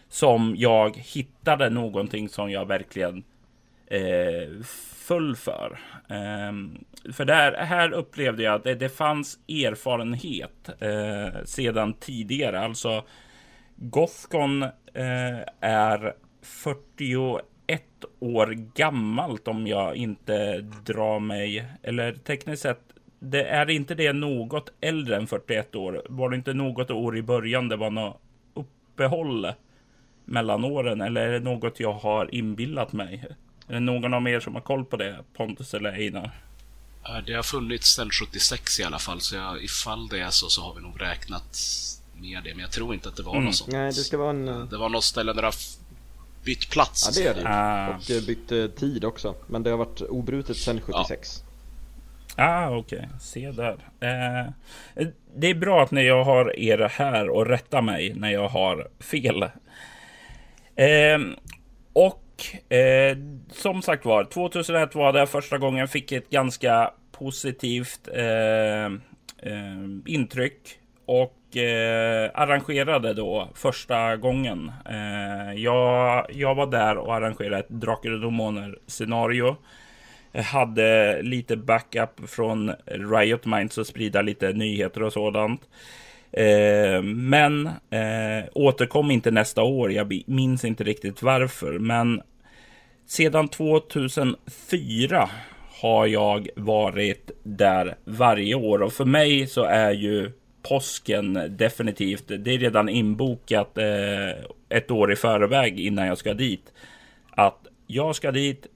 [0.08, 3.24] som jag hittade någonting som jag verkligen
[3.86, 4.62] eh,
[4.94, 5.80] föll för.
[6.08, 6.52] Eh,
[7.12, 12.60] för där, här upplevde jag att det, det fanns erfarenhet eh, sedan tidigare.
[12.60, 13.04] Alltså
[13.76, 17.44] Gothcon eh, är 41
[18.18, 22.82] år gammalt om jag inte drar mig, eller tekniskt sett
[23.24, 26.02] det är inte det något äldre än 41 år?
[26.08, 28.20] Var det inte något år i början det var något
[28.54, 29.52] uppehåll
[30.24, 31.00] mellan åren?
[31.00, 33.24] Eller är det något jag har inbillat mig?
[33.68, 35.18] Är det någon av er som har koll på det?
[35.36, 36.30] Pontus eller Einar?
[37.26, 40.62] Det har funnits sedan 76 i alla fall, så jag, ifall det är så så
[40.62, 41.58] har vi nog räknat
[42.16, 42.54] med det.
[42.54, 43.44] Men jag tror inte att det var mm.
[43.44, 43.72] något sånt.
[43.72, 44.48] Nej, det ska vara en...
[44.48, 45.54] Eh, det var något ställe där det har
[46.44, 47.18] bytt plats.
[47.18, 47.88] Ja, det är det ah.
[47.88, 49.34] Och eh, bytt eh, tid också.
[49.46, 51.42] Men det har varit obrutet sedan 76.
[51.44, 51.51] Ja.
[52.36, 52.98] Ah, okej.
[52.98, 53.18] Okay.
[53.20, 53.76] Se där.
[54.00, 54.46] Eh,
[55.36, 58.88] det är bra att när jag har er här och rätta mig när jag har
[59.00, 59.42] fel.
[60.76, 61.18] Eh,
[61.92, 63.16] och eh,
[63.50, 68.84] som sagt var, 2001 var det första gången jag fick ett ganska positivt eh,
[69.52, 70.78] eh, intryck.
[71.04, 74.72] Och eh, arrangerade då första gången.
[74.90, 79.56] Eh, jag, jag var där och arrangerade ett Drakar och Demoner scenario
[80.34, 85.60] hade lite backup från Riot Minds och sprida lite nyheter och sådant.
[86.32, 89.92] Eh, men eh, återkom inte nästa år.
[89.92, 92.22] Jag minns inte riktigt varför, men
[93.06, 95.30] sedan 2004
[95.80, 102.24] har jag varit där varje år och för mig så är ju påsken definitivt.
[102.38, 106.72] Det är redan inbokat eh, ett år i förväg innan jag ska dit.
[107.30, 108.66] Att jag ska dit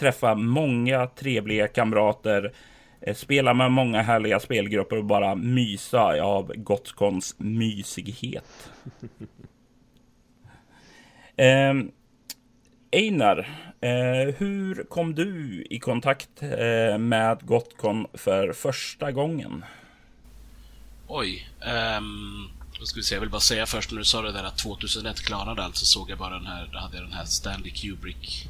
[0.00, 2.52] träffa många trevliga kamrater,
[3.00, 8.70] eh, spela med många härliga spelgrupper och bara mysa av Gotcons mysighet.
[11.36, 11.74] eh,
[12.92, 13.38] Einar,
[13.80, 19.64] eh, hur kom du i kontakt eh, med Gotcon för första gången?
[21.08, 21.48] Oj,
[21.98, 24.44] um, vad ska vi säga, jag vill bara säga först när du sa det där
[24.44, 27.70] att 2001 klarade allt så såg jag bara den här, hade jag den här Stanley
[27.70, 28.48] Kubrick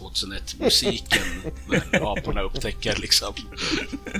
[0.00, 1.22] 2001-musiken
[1.68, 3.34] när aporna upptäcker liksom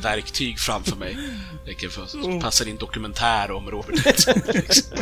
[0.03, 1.17] verktyg framför mig.
[1.67, 4.35] Det för, passar in dokumentär om Robert Nilsson.
[4.47, 4.99] Liksom.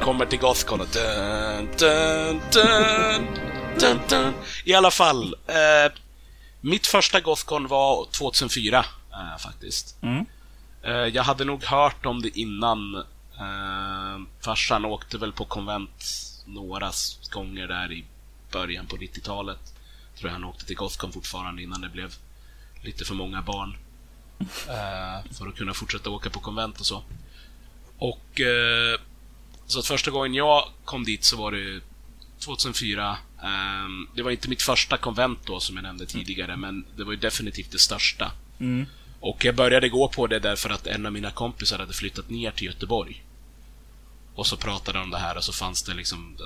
[0.00, 3.26] Kommer till Gothcon och dun, dun, dun,
[3.80, 4.34] dun, dun.
[4.64, 5.34] I alla fall.
[5.46, 5.92] Eh,
[6.60, 9.96] mitt första Gothcon var 2004 eh, faktiskt.
[10.02, 10.26] Mm.
[10.82, 12.94] Eh, jag hade nog hört om det innan.
[13.38, 16.04] Eh, farsan åkte väl på konvent
[16.46, 16.92] några
[17.30, 18.04] gånger där i
[18.52, 19.74] början på 90-talet.
[20.20, 22.14] Tror jag han åkte till Gothcon fortfarande innan det blev
[22.82, 23.76] lite för många barn.
[24.40, 27.02] Uh, för att kunna fortsätta åka på konvent och så.
[27.98, 29.00] Och uh,
[29.66, 31.80] så att första gången jag kom dit så var det
[32.38, 33.18] 2004.
[33.42, 37.04] Um, ehm, det var inte mitt första konvent då som jag nämnde tidigare, men det
[37.04, 38.32] var ju definitivt det största.
[38.58, 38.86] Mm.
[39.20, 42.50] Och jag började gå på det därför att en av mina kompisar hade flyttat ner
[42.50, 43.24] till Göteborg.
[44.34, 46.36] Och så pratade de om det här och så fanns det liksom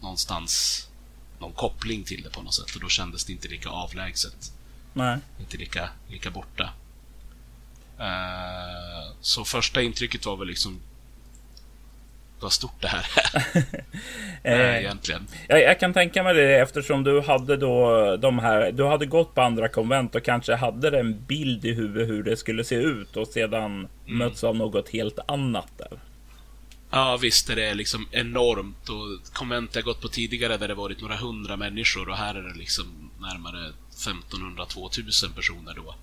[0.00, 0.87] någonstans
[1.40, 2.70] någon koppling till det på något sätt.
[2.70, 4.52] För då kändes det inte lika avlägset.
[4.92, 5.18] Nej.
[5.40, 6.70] Inte lika, lika borta.
[8.00, 10.80] Uh, så första intrycket var väl liksom
[12.40, 13.06] vad stort det här
[14.42, 14.70] är.
[14.74, 15.26] äh, egentligen.
[15.48, 18.72] Jag, jag, kan tänka mig det eftersom du hade då de här.
[18.72, 22.36] Du hade gått på andra konvent och kanske hade en bild i huvudet hur det
[22.36, 23.88] skulle se ut och sedan mm.
[24.18, 25.98] möts av något helt annat där.
[26.90, 28.88] Ja, visst är det liksom enormt.
[28.88, 32.42] Och konvent jag gått på tidigare där det varit några hundra människor och här är
[32.42, 35.94] det liksom närmare 1500-2000 personer då.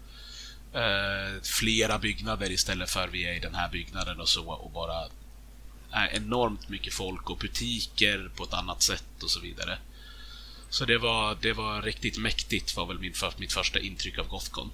[0.79, 5.03] Eh, flera byggnader istället för vi är i den här byggnaden och så och bara
[5.93, 9.77] eh, enormt mycket folk och butiker på ett annat sätt och så vidare.
[10.69, 14.71] Så det var, det var riktigt mäktigt var väl min, mitt första intryck av Gothcon.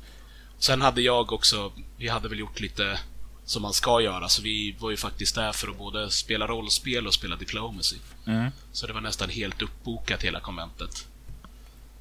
[0.60, 3.00] Sen hade jag också, vi hade väl gjort lite
[3.45, 4.30] som man ska göra.
[4.30, 7.97] Så vi var ju faktiskt där för att både spela rollspel och spela Diplomacy.
[8.27, 8.51] Mm.
[8.71, 11.08] Så det var nästan helt uppbokat hela konventet.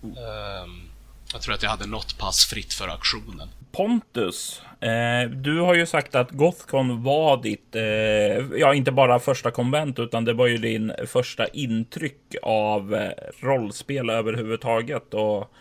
[0.03, 0.17] Mm.
[0.65, 0.91] Um,
[1.33, 3.49] jag tror att jag hade något pass fritt för auktionen.
[3.73, 9.51] Pontus, eh, du har ju sagt att Gothcon var ditt, eh, ja inte bara första
[9.51, 15.15] konvent, utan det var ju din första intryck av eh, rollspel överhuvudtaget.
[15.15, 15.53] Och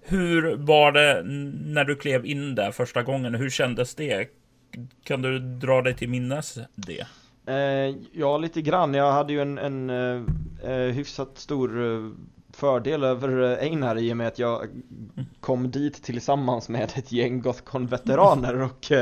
[0.00, 1.22] hur var det
[1.72, 3.34] när du klev in där första gången?
[3.34, 4.28] Hur kändes det?
[5.02, 7.06] Kan du dra dig till minnes det?
[7.48, 8.94] Eh, ja, lite grann.
[8.94, 10.22] Jag hade ju en, en eh,
[10.72, 12.10] eh hyfsat stor eh,
[12.52, 14.68] fördel över Einar i och med att jag
[15.40, 18.92] kom dit tillsammans med ett gäng Gothcon-veteraner och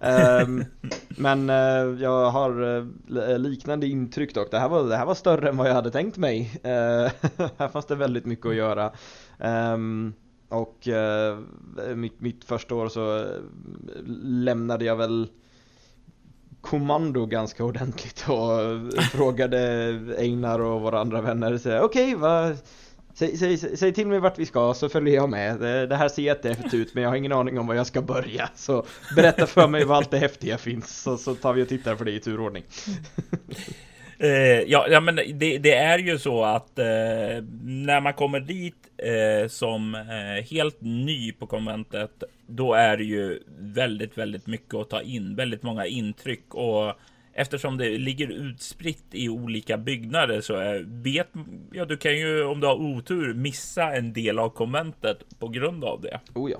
[0.00, 0.64] ähm,
[1.08, 1.48] Men
[1.98, 4.50] jag har liknande intryck dock.
[4.50, 6.50] Det här, var, det här var större än vad jag hade tänkt mig.
[7.58, 8.92] Här fanns det väldigt mycket att göra.
[10.54, 11.38] Och eh,
[11.94, 13.26] mitt, mitt första år så eh,
[14.22, 15.28] lämnade jag väl
[16.60, 19.58] kommando ganska ordentligt och frågade
[20.18, 22.54] Einar och våra andra vänner okej, okay,
[23.16, 25.60] Säg, säg, säg, till mig vart vi ska så följer jag med.
[25.60, 28.02] Det, det här ser jättehäftigt ut men jag har ingen aning om var jag ska
[28.02, 28.48] börja.
[28.54, 28.86] Så
[29.16, 32.04] berätta för mig var allt det häftiga finns så, så tar vi och tittar på
[32.04, 32.64] det i turordning.
[34.18, 36.84] Eh, ja, ja, men det, det, är ju så att eh,
[37.64, 43.42] när man kommer dit eh, som eh, helt ny på konventet, då är det ju
[43.58, 46.92] väldigt, väldigt mycket att ta in, väldigt många intryck och
[47.34, 51.28] eftersom det ligger utspritt i olika byggnader så är, vet
[51.72, 55.84] ja, du kan ju om du har otur missa en del av konventet på grund
[55.84, 56.20] av det.
[56.34, 56.58] Oh ja.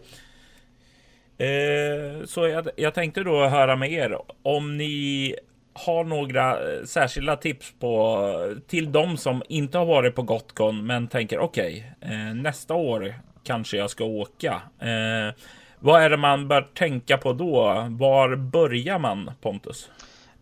[1.45, 5.35] Eh, så jag, jag tänkte då höra med er om ni
[5.75, 11.09] har några eh, särskilda tips på till de som inte har varit på Gotcon men
[11.09, 14.63] tänker okej, okay, eh, nästa år kanske jag ska åka.
[14.79, 15.35] Eh,
[15.79, 17.87] vad är det man bör tänka på då?
[17.91, 19.91] Var börjar man Pontus?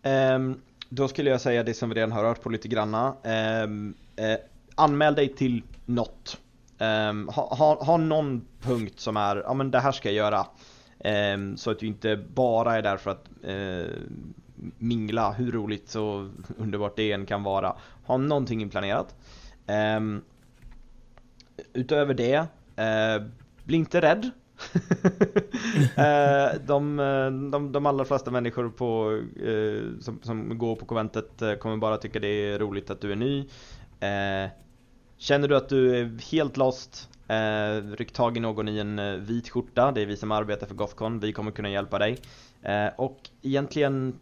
[0.03, 3.15] Um, då skulle jag säga det som vi redan har hört på lite granna.
[3.63, 4.35] Um, uh,
[4.75, 6.37] anmäl dig till något.
[6.79, 10.45] Um, ha, ha, ha, någon punkt som är, ja men det här ska jag göra.
[11.57, 13.85] så att du inte bara är där för att uh,
[14.77, 17.75] mingla hur roligt och underbart det än kan vara.
[18.05, 19.15] Ha någonting inplanerat.
[19.97, 20.21] Um,
[21.73, 23.27] utöver det, uh,
[23.63, 24.29] bli inte rädd.
[25.97, 26.97] uh, de,
[27.51, 29.09] de, de allra flesta människor på,
[29.47, 33.15] uh, som, som går på konventet kommer bara tycka det är roligt att du är
[33.15, 33.47] ny.
[35.17, 39.49] Känner du att du är helt lost, Eh, ryck tag i någon i en vit
[39.49, 42.17] skjorta, det är vi som arbetar för Gothcon, vi kommer kunna hjälpa dig.
[42.61, 44.19] Eh, och egentligen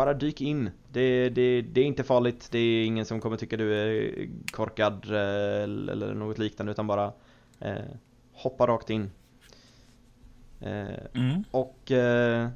[0.00, 0.70] bara dyk in.
[0.92, 5.04] Det, det, det är inte farligt, det är ingen som kommer tycka du är korkad
[5.10, 7.12] eh, eller något liknande utan bara
[7.60, 7.74] eh,
[8.32, 9.10] hoppa rakt in.
[10.60, 11.44] Eh, mm.
[11.50, 12.48] Och eh,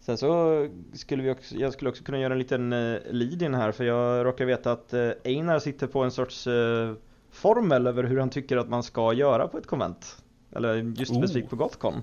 [0.00, 3.54] sen så skulle vi också, jag skulle också kunna göra en liten eh, lead in
[3.54, 6.94] här för jag råkar veta att eh, Einar sitter på en sorts eh,
[7.30, 10.22] formel över hur han tycker att man ska göra på ett konvent.
[10.52, 12.02] Eller just specifikt på Gothcon.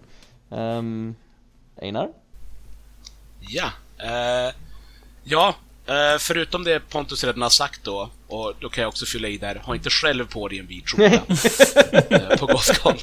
[0.49, 1.16] Um,
[1.76, 2.10] Einar?
[3.39, 3.72] Ja,
[4.04, 4.54] uh,
[5.24, 5.56] ja,
[5.89, 9.38] uh, förutom det Pontus redan har sagt då, och då kan jag också fylla i
[9.38, 11.22] där, ha inte själv på dig en vit skjorta
[12.16, 12.97] uh, på Gothcon.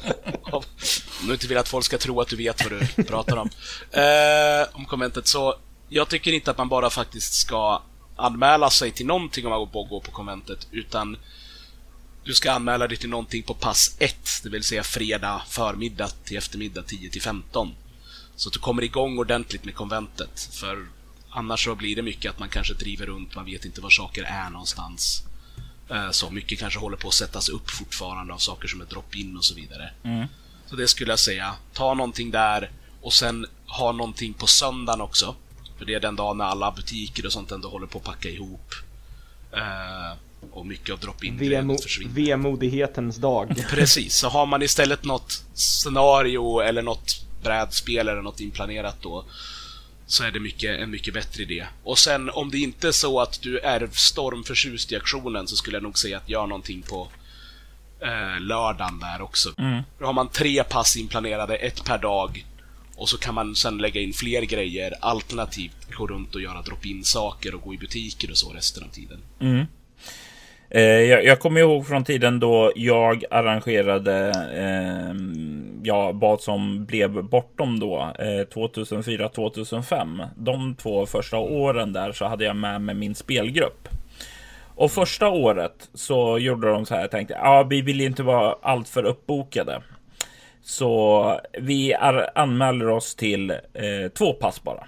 [0.51, 3.49] Om du inte vill att folk ska tro att du vet vad du pratar om.
[4.71, 5.55] om konventet, så
[5.89, 7.81] jag tycker inte att man bara faktiskt ska
[8.15, 11.17] anmäla sig till någonting om man går på konventet, utan
[12.27, 16.37] du ska anmäla dig till någonting på pass 1, det vill säga fredag förmiddag till
[16.37, 17.75] eftermiddag 10 till 15.
[18.37, 20.49] Så att du kommer igång ordentligt med konventet.
[20.51, 20.87] För
[21.29, 24.23] annars så blir det mycket att man kanske driver runt, man vet inte var saker
[24.23, 25.23] är någonstans.
[25.89, 29.37] Eh, så mycket kanske håller på att sättas upp fortfarande av saker som är drop-in
[29.37, 29.91] och så vidare.
[30.03, 30.27] Mm.
[30.65, 31.55] Så det skulle jag säga.
[31.73, 32.71] Ta någonting där
[33.01, 35.35] och sen ha någonting på söndagen också.
[35.77, 38.29] För det är den dagen när alla butiker och sånt ändå håller på att packa
[38.29, 38.73] ihop.
[39.53, 40.17] Uh,
[40.51, 42.13] och mycket av drop-in Vemo försvinner.
[42.13, 43.63] Vemodighetens dag.
[43.69, 49.25] Precis, så har man istället något scenario eller något brädspel eller något inplanerat då
[50.07, 51.65] så är det mycket, en mycket bättre idé.
[51.83, 55.75] Och sen om det inte är så att du är stormförtjust i aktionen så skulle
[55.75, 57.07] jag nog säga att gör någonting på
[57.99, 59.53] eh, lördagen där också.
[59.57, 59.83] Mm.
[59.99, 62.45] Då har man tre pass inplanerade, ett per dag.
[62.95, 67.03] Och så kan man sen lägga in fler grejer, alternativt gå runt och göra drop-in
[67.03, 69.19] saker och gå i butiker och så resten av tiden.
[69.39, 69.65] Mm.
[70.69, 75.15] Eh, jag, jag kommer ihåg från tiden då jag arrangerade eh,
[75.83, 80.27] ja, vad som blev bortom då eh, 2004-2005.
[80.35, 83.87] De två första åren där så hade jag med mig min spelgrupp.
[84.75, 87.01] Och första året så gjorde de så här.
[87.01, 89.81] Jag tänkte ja, vi vill inte vara alltför uppbokade.
[90.61, 91.93] Så vi
[92.35, 93.57] anmäler oss till eh,
[94.17, 94.87] två pass bara.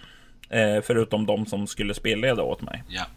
[0.50, 2.84] Eh, förutom de som skulle spelleda åt mig.
[2.90, 3.08] Yeah.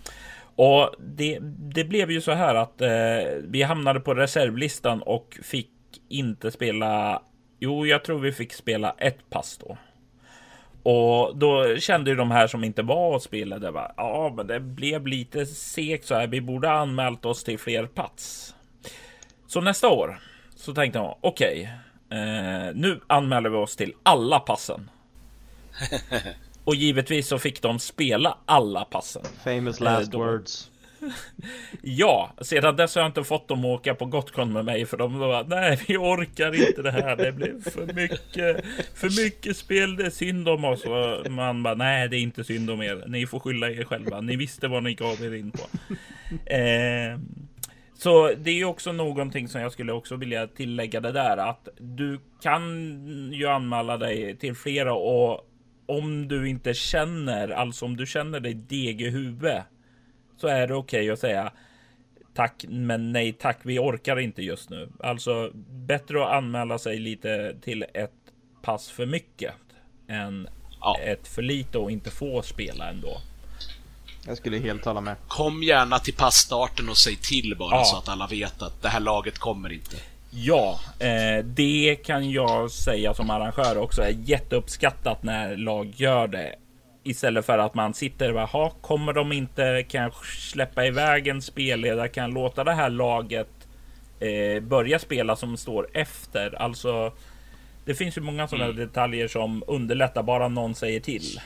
[0.57, 1.39] Och det,
[1.75, 2.89] det blev ju så här att eh,
[3.43, 5.71] vi hamnade på reservlistan och fick
[6.09, 7.23] inte spela.
[7.59, 9.77] Jo, jag tror vi fick spela ett pass då.
[10.83, 13.73] Och då kände ju de här som inte var och spelade.
[13.97, 16.27] Ja, men det blev lite segt så här.
[16.27, 18.55] Vi borde ha anmält oss till fler pass.
[19.47, 20.21] Så nästa år
[20.57, 21.71] så tänkte jag okej,
[22.07, 24.91] okay, eh, nu anmäler vi oss till alla passen.
[26.65, 29.23] Och givetvis så fick de spela alla passen.
[29.45, 30.21] Famous eh, last de...
[30.21, 30.71] words.
[31.83, 34.97] ja, sedan dess har jag inte fått dem att åka på Gotcon med mig för
[34.97, 37.17] de var nej, vi orkar inte det här.
[37.17, 39.97] Det blir för mycket, för mycket spel.
[39.97, 40.85] Det är synd om oss.
[40.85, 43.05] Och man bara nej, det är inte synd om er.
[43.07, 44.21] Ni får skylla er själva.
[44.21, 45.61] Ni visste vad ni gav er in på.
[46.47, 47.19] Eh,
[47.95, 52.21] så det är också någonting som jag skulle också vilja tillägga det där att du
[52.43, 55.49] kan ju anmäla dig till flera och
[55.87, 59.65] om du inte känner, alltså om du känner dig deg i huvudet,
[60.37, 61.53] så är det okej okay att säga
[62.35, 64.89] tack, men nej tack, vi orkar inte just nu.
[65.01, 68.11] Alltså bättre att anmäla sig lite till ett
[68.63, 69.55] pass för mycket
[70.09, 70.49] än
[70.81, 70.99] ja.
[71.01, 73.21] ett för lite och inte få spela ändå.
[74.27, 75.17] Jag skulle helt hålla med.
[75.29, 77.85] Kom gärna till passstarten och säg till bara ja.
[77.85, 79.97] så att alla vet att det här laget kommer inte.
[80.35, 86.55] Ja, eh, det kan jag säga som arrangör också är jätteuppskattat när lag gör det.
[87.03, 91.43] Istället för att man sitter och bara, kommer de inte, kan jag släppa iväg en
[91.43, 93.69] spelledare, kan jag låta det här laget
[94.21, 96.63] eh, börja spela som står efter.
[96.63, 97.13] Alltså,
[97.85, 98.77] det finns ju många sådana mm.
[98.77, 101.41] detaljer som underlättar bara någon säger till.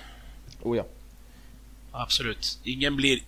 [0.63, 0.85] Oh ja.
[1.93, 2.59] Absolut.
[2.65, 3.21] Ingen blir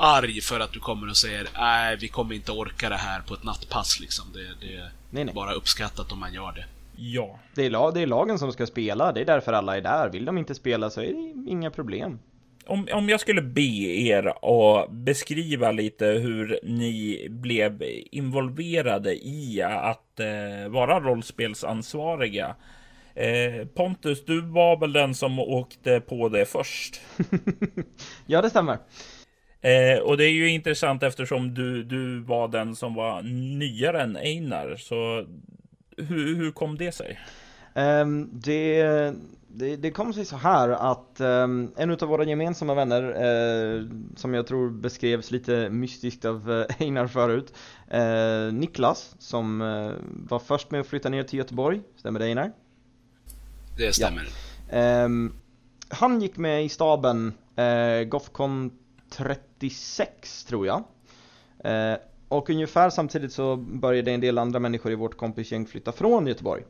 [0.00, 3.34] arg för att du kommer och säger nej, vi kommer inte orka det här på
[3.34, 4.24] ett nattpass liksom.
[4.32, 5.34] Det, det är nej, nej.
[5.34, 6.64] bara uppskattat om man gör det.
[6.96, 7.38] Ja.
[7.54, 10.08] Det är, lag, det är lagen som ska spela, det är därför alla är där.
[10.08, 12.18] Vill de inte spela så är det inga problem.
[12.66, 20.20] Om, om jag skulle be er att beskriva lite hur ni blev involverade i att
[20.20, 22.54] eh, vara rollspelsansvariga.
[23.14, 27.00] Eh, Pontus, du var väl den som åkte på det först?
[28.26, 28.78] ja, det stämmer.
[29.60, 33.22] Eh, och det är ju intressant eftersom du, du var den som var
[33.58, 34.76] nyare än Einar.
[34.76, 35.26] Så
[35.96, 37.18] hur, hur kom det sig?
[37.74, 38.82] Um, det,
[39.48, 44.34] det, det, kom sig så här att um, en av våra gemensamma vänner, uh, som
[44.34, 47.52] jag tror beskrevs lite mystiskt av eh, Einar förut,
[47.94, 49.92] uh, Niklas, som uh,
[50.28, 52.52] var först med att flytta ner till Göteborg, stämmer det Einar?
[53.76, 54.28] Det stämmer.
[54.70, 55.04] Ja.
[55.04, 55.32] Um,
[55.88, 57.32] han gick med i staben
[58.08, 58.70] Gothcon
[59.10, 60.84] 30 86 tror jag.
[61.64, 61.98] Eh,
[62.28, 66.62] och ungefär samtidigt så började en del andra människor i vårt kompisgäng flytta från Göteborg.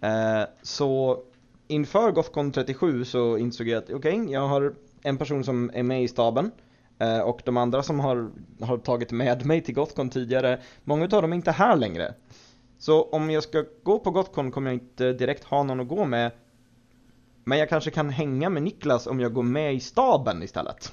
[0.00, 1.22] Eh, så
[1.68, 5.82] inför Gothcon 37 så insåg jag att okej, okay, jag har en person som är
[5.82, 6.50] med i staben
[6.98, 11.22] eh, och de andra som har, har tagit med mig till Gothcon tidigare, många av
[11.22, 12.14] dem är inte här längre.
[12.78, 16.04] Så om jag ska gå på Gothcon kommer jag inte direkt ha någon att gå
[16.04, 16.30] med
[17.44, 20.92] men jag kanske kan hänga med Niklas om jag går med i staben istället.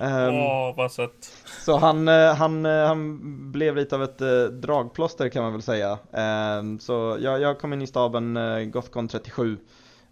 [0.00, 1.32] Åh, um, oh, vad sött.
[1.64, 5.62] Så han, eh, han, eh, han blev lite av ett eh, dragplåster kan man väl
[5.62, 5.98] säga.
[6.58, 9.58] Um, så jag, jag kom in i staben uh, Gothcon 37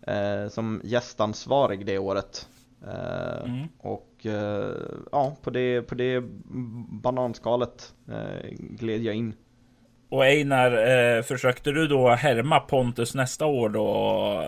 [0.09, 2.49] uh, som gästansvarig det året.
[2.83, 3.69] Uh, mm.
[3.79, 4.27] Och
[5.13, 6.25] ja, på det, på det
[7.03, 7.95] bananskalet
[8.59, 9.35] gled jag in.
[10.09, 10.73] Och Einar,
[11.17, 13.87] eh, försökte du då härma Pontus nästa år då?
[13.87, 14.45] Och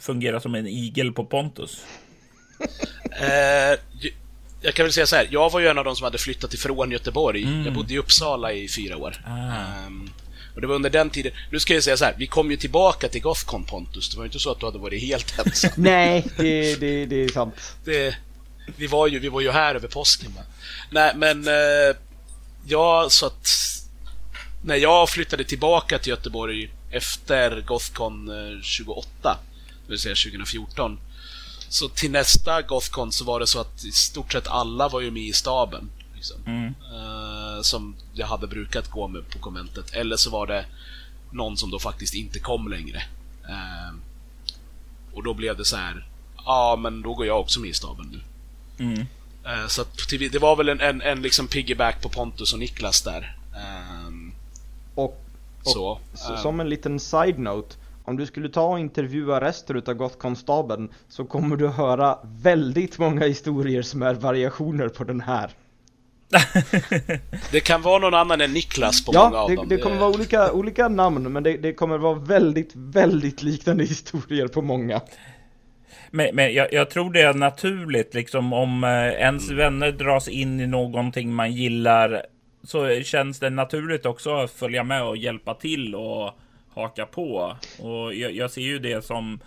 [0.00, 1.84] fungera som en igel på Pontus?
[3.20, 3.78] eh,
[4.62, 6.54] jag kan väl säga så här, jag var ju en av de som hade flyttat
[6.54, 7.42] ifrån Göteborg.
[7.42, 7.64] Mm.
[7.64, 9.24] Jag bodde i Uppsala i fyra år.
[9.26, 9.86] Ah.
[9.86, 10.10] Um,
[10.54, 12.56] och det var under den tiden, nu ska jag säga så här, vi kom ju
[12.56, 15.70] tillbaka till Gothcon Pontus, det var ju inte så att du hade varit helt ensam.
[15.76, 17.54] Nej, det, det, det är sant.
[17.84, 18.16] Det,
[18.76, 20.32] vi, var ju, vi var ju här över påsken.
[20.36, 20.42] Va?
[20.90, 21.96] Nej, men uh,
[22.66, 23.48] ja, så att
[24.68, 28.30] när jag flyttade tillbaka till Göteborg efter Gothcon
[28.62, 29.30] 28, eh,
[29.86, 30.98] det vill säga 2014,
[31.68, 35.10] så till nästa Gothcon så var det så att i stort sett alla var ju
[35.10, 35.90] med i staben.
[36.14, 36.36] Liksom.
[36.46, 36.66] Mm.
[36.66, 39.94] Uh, som jag hade brukat gå med på konventet.
[39.94, 40.64] Eller så var det
[41.30, 43.02] någon som då faktiskt inte kom längre.
[43.48, 43.98] Uh,
[45.12, 46.06] och då blev det så här.
[46.36, 48.20] Ja, ah, men då går jag också med i staben nu.
[48.84, 49.00] Mm.
[49.46, 53.02] Uh, så att, det var väl en, en, en liksom piggyback på Pontus och Niklas
[53.02, 53.34] där.
[55.76, 57.76] Och så, som en liten side-note
[58.08, 63.26] om du skulle ta och intervjua resten utav Gothcon-staben så kommer du höra väldigt många
[63.26, 65.50] historier som är variationer på den här.
[67.52, 69.66] det kan vara någon annan än Niklas på ja, många av det, dem.
[69.70, 73.84] Ja, det kommer vara olika, olika namn men det, det, kommer vara väldigt, väldigt liknande
[73.84, 75.00] historier på många.
[76.10, 80.60] Men, men jag, jag, tror det är naturligt liksom om eh, ens vänner dras in
[80.60, 82.22] i någonting man gillar
[82.62, 86.30] så känns det naturligt också att följa med och hjälpa till och
[86.74, 87.56] haka på.
[87.78, 89.40] Och jag, jag ser ju det som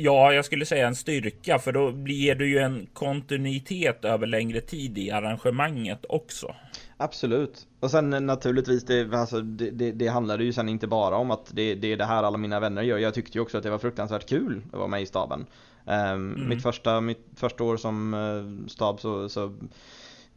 [0.00, 4.60] Ja, jag skulle säga en styrka, för då blir det ju en kontinuitet över längre
[4.60, 6.54] tid i arrangemanget också.
[6.96, 7.66] Absolut.
[7.80, 11.50] Och sen naturligtvis, det, alltså, det, det, det handlade ju sen inte bara om att
[11.50, 12.98] det, det är det här alla mina vänner gör.
[12.98, 15.46] Jag tyckte ju också att det var fruktansvärt kul att vara med i staben.
[15.84, 16.48] Um, mm.
[16.48, 19.54] mitt, första, mitt första år som uh, stab så, så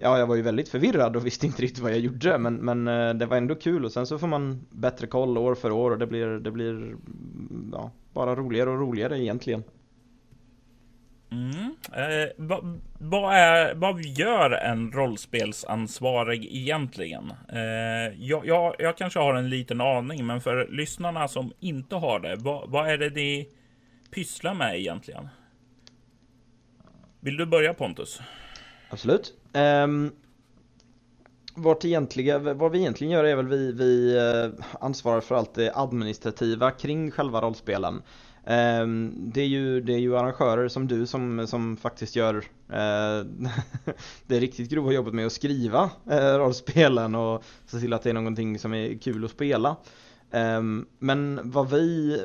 [0.01, 2.87] ja, jag var ju väldigt förvirrad och visste inte riktigt vad jag gjorde men, men
[2.87, 5.91] eh, det var ändå kul och sen så får man bättre koll år för år
[5.91, 6.95] och det blir, det blir
[7.71, 9.63] ja, bara roligare och roligare egentligen.
[11.31, 11.75] Mm.
[11.93, 17.33] Eh, vad, vad, är, vad gör en rollspelsansvarig egentligen?
[17.49, 17.59] Eh,
[18.19, 22.35] jag, jag, jag, kanske har en liten aning, men för lyssnarna som inte har det,
[22.35, 23.49] vad, vad är det ni
[24.11, 25.27] pysslar med egentligen?
[27.19, 28.21] Vill du börja Pontus?
[28.89, 29.40] Absolut.
[29.53, 30.11] Um,
[31.55, 35.71] vart egentligen, vad vi egentligen gör är väl vi, vi eh, ansvarar för allt det
[35.75, 38.01] administrativa kring själva rollspelen.
[38.43, 42.43] Um, det, är ju, det är ju arrangörer som du som, som faktiskt gör uh,
[44.27, 48.13] det riktigt grova jobbet med att skriva uh, rollspelen och se till att det är
[48.13, 49.75] någonting som är kul att spela.
[50.31, 52.17] Um, men vad vi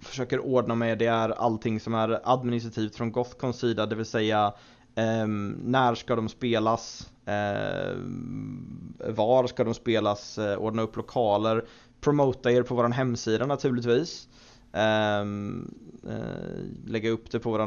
[0.00, 4.52] försöker ordna med det är allting som är administrativt från Gothcons sida, det vill säga
[5.00, 7.12] Ehm, när ska de spelas?
[7.26, 10.38] Ehm, var ska de spelas?
[10.38, 11.64] Eh, ordna upp lokaler.
[12.00, 14.28] Promota er på vår hemsida naturligtvis.
[14.72, 15.74] Um,
[16.06, 17.66] uh, lägga upp det på vår eh,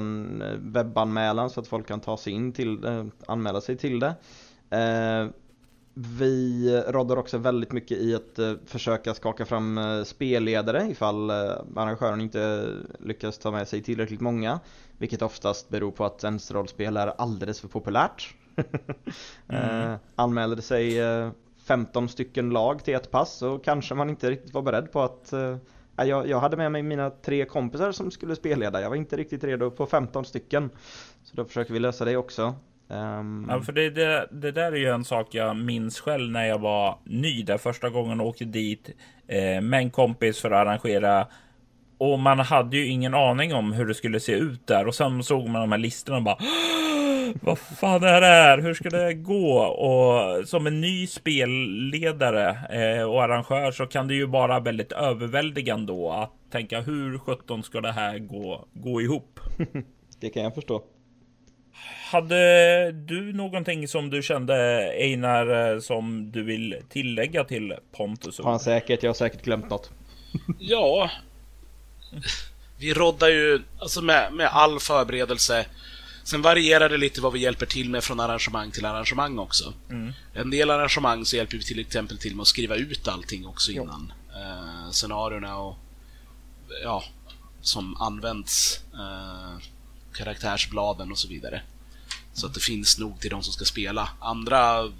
[0.59, 2.79] webbanmälan så att folk kan ta sig in till
[3.27, 4.15] anmäla sig till det.
[5.93, 12.69] Vi rådde också väldigt mycket i att försöka skaka fram spelledare ifall arrangören inte
[12.99, 14.59] lyckas ta med sig tillräckligt många.
[14.97, 18.35] Vilket oftast beror på att ens rollspel är alldeles för populärt.
[19.47, 19.91] mm.
[19.91, 21.31] eh, anmälde sig eh,
[21.63, 25.33] 15 stycken lag till ett pass och kanske man inte riktigt var beredd på att
[25.33, 25.57] eh,
[25.95, 28.81] jag, jag hade med mig mina tre kompisar som skulle spelleda.
[28.81, 30.69] Jag var inte riktigt redo på 15 stycken.
[31.23, 32.55] Så då försöker vi lösa det också.
[32.93, 33.47] Um...
[33.49, 36.59] Ja, för det, det, det, där är ju en sak jag minns själv när jag
[36.59, 38.89] var ny där första gången och åkte dit
[39.27, 41.27] eh, med en kompis för att arrangera
[41.97, 44.87] och man hade ju ingen aning om hur det skulle se ut där.
[44.87, 46.37] Och sen såg man de här listorna och bara
[47.41, 48.57] vad fan är det här?
[48.57, 49.57] Hur ska det gå?
[49.57, 55.93] Och som en ny spelledare eh, och arrangör så kan det ju vara väldigt överväldigande
[55.93, 59.39] då att tänka hur sjutton ska det här gå, gå ihop?
[60.19, 60.83] det kan jag förstå.
[62.11, 64.55] Hade du någonting som du kände
[64.99, 68.39] Einar som du vill tillägga till Pontus?
[68.39, 69.91] Har han säkert, jag har säkert glömt något.
[70.59, 71.09] ja,
[72.79, 75.65] vi roddar ju alltså med, med all förberedelse
[76.23, 79.73] Sen varierar det lite vad vi hjälper till med från arrangemang till arrangemang också.
[79.89, 80.13] Mm.
[80.33, 83.71] En del arrangemang så hjälper vi till exempel till med att skriva ut allting också
[83.71, 84.13] innan.
[84.35, 85.77] Eh, scenarierna och
[86.83, 87.03] ja,
[87.61, 88.81] som används.
[88.93, 89.63] Eh,
[90.13, 91.61] karaktärsbladen och så vidare.
[92.33, 94.09] Så att det finns nog till de som ska spela.
[94.19, 94.91] Andra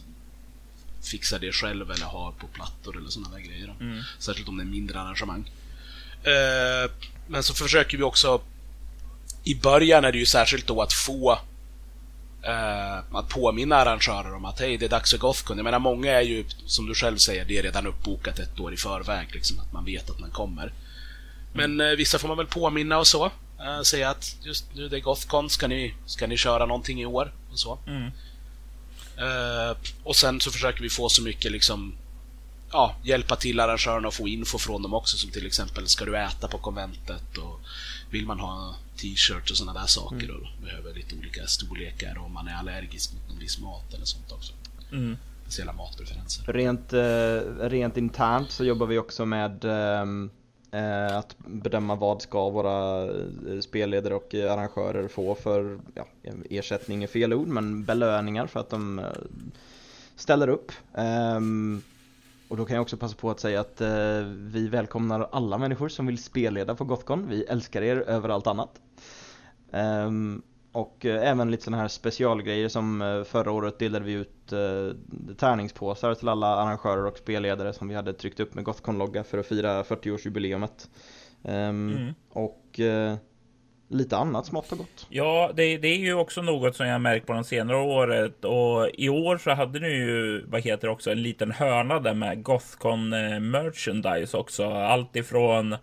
[1.02, 3.76] fixar det själv eller har på plattor eller sådana där grejer.
[3.80, 4.02] Mm.
[4.20, 5.52] Särskilt om det är mindre arrangemang.
[6.24, 6.92] Eh,
[7.28, 8.42] men så försöker vi också
[9.44, 11.40] i början är det ju särskilt då att få
[12.44, 15.58] eh, att påminna arrangörer om att hej, det är dags för Gothcon.
[15.58, 18.74] Jag menar, många är ju, som du själv säger, det är redan uppbokat ett år
[18.74, 20.74] i förväg, liksom, att man vet att man kommer.
[21.54, 23.32] Men eh, vissa får man väl påminna och så.
[23.64, 27.06] Eh, säga att just nu det är Gothcon, ska ni, ska ni köra någonting i
[27.06, 27.34] år?
[27.52, 27.80] Och så.
[27.88, 28.12] Mm.
[29.18, 31.96] Eh, och sen så försöker vi få så mycket liksom
[32.72, 36.18] ja, hjälpa till arrangörerna att få info från dem också, som till exempel ska du
[36.18, 37.60] äta på konventet och
[38.10, 40.36] vill man ha t-shirts och sådana där saker mm.
[40.36, 44.06] och behöver lite olika storlekar och om man är allergisk mot någon viss mat eller
[44.06, 44.54] sånt också.
[44.92, 45.18] Mm.
[45.44, 46.54] Speciella matpreferenser.
[46.54, 50.06] Rent, eh, rent internt så jobbar vi också med eh,
[50.74, 56.06] Eh, att bedöma vad ska våra eh, spelledare och eh, arrangörer få för ja,
[56.50, 59.06] ersättning är fel ord men belöningar för att de eh,
[60.16, 60.72] ställer upp.
[60.94, 61.82] Ehm,
[62.48, 65.90] och då kan jag också passa på att säga att eh, vi välkomnar alla människor
[65.90, 67.28] som vill spelleda på Gothcon.
[67.30, 68.82] Vi älskar er över allt annat.
[69.72, 70.42] Ehm,
[70.74, 75.36] och eh, även lite sådana här specialgrejer som eh, förra året delade vi ut eh,
[75.36, 79.46] tärningspåsar till alla arrangörer och spelledare som vi hade tryckt upp med Gothcon-logga för att
[79.46, 80.90] fira 40-årsjubileumet.
[81.42, 81.52] Um,
[81.90, 82.14] mm.
[82.30, 83.16] Och eh,
[83.88, 85.08] lite annat smått och gott.
[85.10, 88.90] Ja, det, det, är ju också något som jag märkt på de senare året och
[88.94, 92.44] i år så hade ni ju, vad heter det också, en liten hörna där med
[92.44, 94.70] Gothcon eh, merchandise också.
[94.70, 95.76] Allt ifrån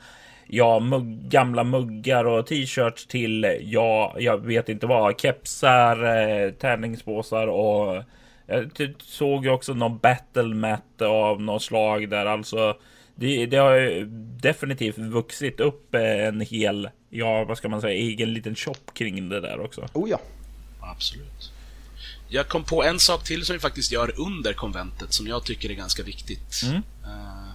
[0.52, 7.46] ja, mugg, gamla muggar och t-shirts till ja, jag vet inte vad, kepsar, eh, tärningspåsar
[7.46, 8.04] och
[8.46, 12.76] jag såg ju också någon battle mat av något slag där alltså.
[13.14, 14.04] Det, det har
[14.40, 19.40] definitivt vuxit upp en hel ja, vad ska man säga, egen liten shop kring det
[19.40, 19.88] där också.
[19.92, 20.20] Oh ja.
[20.80, 21.52] Absolut.
[22.28, 25.70] Jag kom på en sak till som vi faktiskt gör under konventet som jag tycker
[25.70, 26.62] är ganska viktigt.
[26.64, 26.76] Mm.
[26.76, 27.49] Uh,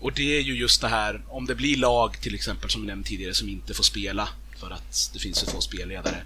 [0.00, 2.86] och det är ju just det här, om det blir lag till exempel, som vi
[2.86, 4.28] nämnde tidigare, som inte får spela
[4.60, 6.16] för att det finns för få spelledare.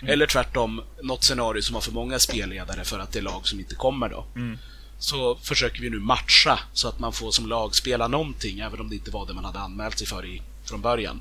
[0.00, 0.12] Mm.
[0.12, 3.60] Eller tvärtom, något scenario som har för många spelledare för att det är lag som
[3.60, 4.24] inte kommer då.
[4.36, 4.58] Mm.
[4.98, 8.88] Så försöker vi nu matcha så att man får som lag spela någonting, även om
[8.88, 11.20] det inte var det man hade anmält sig för i, från början.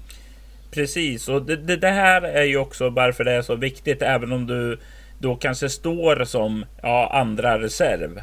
[0.72, 4.32] Precis, och det, det, det, här är ju också varför det är så viktigt, även
[4.32, 4.80] om du
[5.20, 8.22] då kanske står som ja, andra reserv.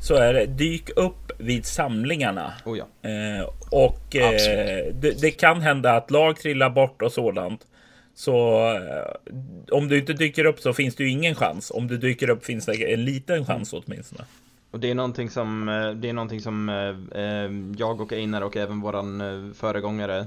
[0.00, 2.52] Så är det, dyk upp vid samlingarna.
[2.64, 3.08] Oh ja.
[3.10, 7.66] eh, och eh, det, det, kan hända att lag trillar bort och sådant.
[8.14, 11.70] Så eh, om du inte dyker upp så finns det ju ingen chans.
[11.74, 14.24] Om du dyker upp finns det en liten chans åtminstone.
[14.70, 18.42] Och det är någonting som, eh, det är någonting som eh, eh, jag och Einar
[18.42, 20.26] och även våran föregångare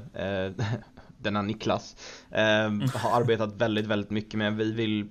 [1.18, 1.96] denna Niklas,
[2.94, 4.56] har arbetat väldigt, väldigt mycket med.
[4.58, 5.08] Vi vill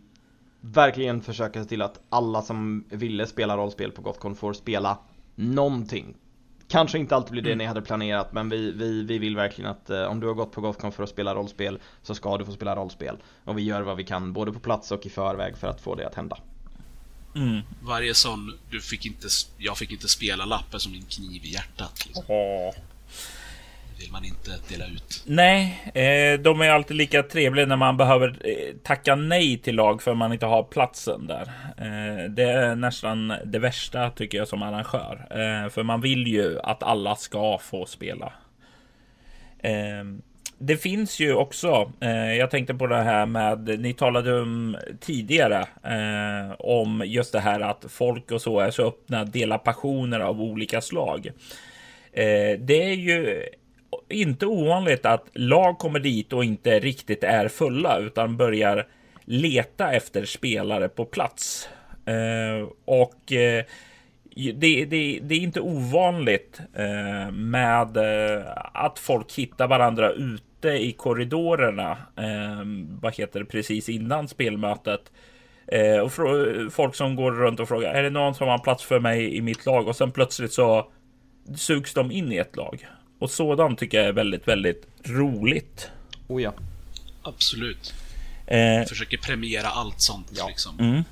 [0.62, 4.98] verkligen försöka se till att alla som ville spela rollspel på Gothcon får spela
[5.34, 6.16] någonting.
[6.68, 7.58] Kanske inte alltid blir det mm.
[7.58, 10.52] ni hade planerat men vi, vi, vi vill verkligen att eh, om du har gått
[10.52, 13.16] på Gothcon för att spela rollspel så ska du få spela rollspel.
[13.44, 15.94] Och vi gör vad vi kan både på plats och i förväg för att få
[15.94, 16.38] det att hända.
[17.34, 17.60] Mm.
[17.82, 22.06] Varje sån, du fick inte, jag fick inte spela lappen som en kniv i hjärtat.
[22.06, 22.24] Liksom.
[22.28, 22.74] Oh
[24.02, 25.24] vill man inte dela ut.
[25.26, 30.02] Nej, eh, de är alltid lika trevliga när man behöver eh, tacka nej till lag
[30.02, 31.42] för att man inte har platsen där.
[31.78, 35.26] Eh, det är nästan det värsta tycker jag som arrangör.
[35.30, 38.32] Eh, för man vill ju att alla ska få spela.
[39.58, 40.04] Eh,
[40.58, 45.60] det finns ju också, eh, jag tänkte på det här med, ni talade om tidigare
[45.84, 50.40] eh, om just det här att folk och så är så öppna, delar passioner av
[50.40, 51.30] olika slag.
[52.12, 53.42] Eh, det är ju
[54.08, 58.88] inte ovanligt att lag kommer dit och inte riktigt är fulla utan börjar
[59.24, 61.68] leta efter spelare på plats.
[62.06, 63.64] Eh, och eh,
[64.34, 70.92] det, det, det, är inte ovanligt eh, med eh, att folk hittar varandra ute i
[70.92, 71.90] korridorerna.
[72.16, 72.64] Eh,
[73.00, 75.12] vad heter det precis innan spelmötet.
[75.66, 76.12] Eh, och
[76.72, 79.42] folk som går runt och frågar är det någon som har plats för mig i
[79.42, 80.86] mitt lag och sen plötsligt så
[81.56, 82.86] sugs de in i ett lag.
[83.22, 85.90] Och sådant tycker jag är väldigt, väldigt roligt.
[86.28, 86.52] Oh ja.
[87.22, 87.94] Absolut.
[88.46, 90.48] Eh, Försöker premiera allt sånt ja.
[90.48, 90.78] liksom.
[90.80, 91.02] Mm.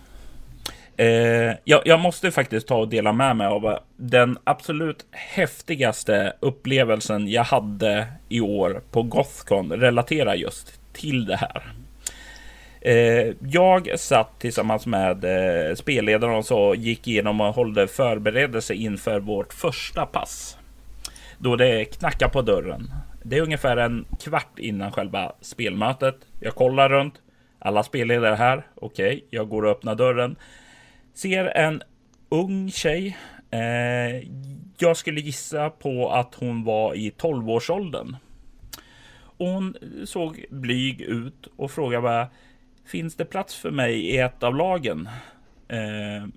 [0.96, 7.28] Eh, jag, jag, måste faktiskt ta och dela med mig av den absolut häftigaste upplevelsen
[7.28, 11.72] jag hade i år på Gothcon relatera just till det här.
[12.80, 19.20] Eh, jag satt tillsammans med eh, spelledaren och så gick igenom och hållde förberedelse inför
[19.20, 20.56] vårt första pass.
[21.42, 22.90] Då det knackar på dörren.
[23.22, 26.16] Det är ungefär en kvart innan själva spelmötet.
[26.40, 27.14] Jag kollar runt.
[27.58, 28.66] Alla spelledare här.
[28.74, 30.36] Okej, okay, jag går och öppnar dörren.
[31.14, 31.82] Ser en
[32.28, 33.16] ung tjej.
[33.50, 34.28] Eh,
[34.78, 38.16] jag skulle gissa på att hon var i 12-årsåldern.
[39.38, 42.26] Hon såg blyg ut och frågade bara
[42.84, 45.08] Finns det plats för mig i ett av lagen?
[45.68, 46.28] Eh,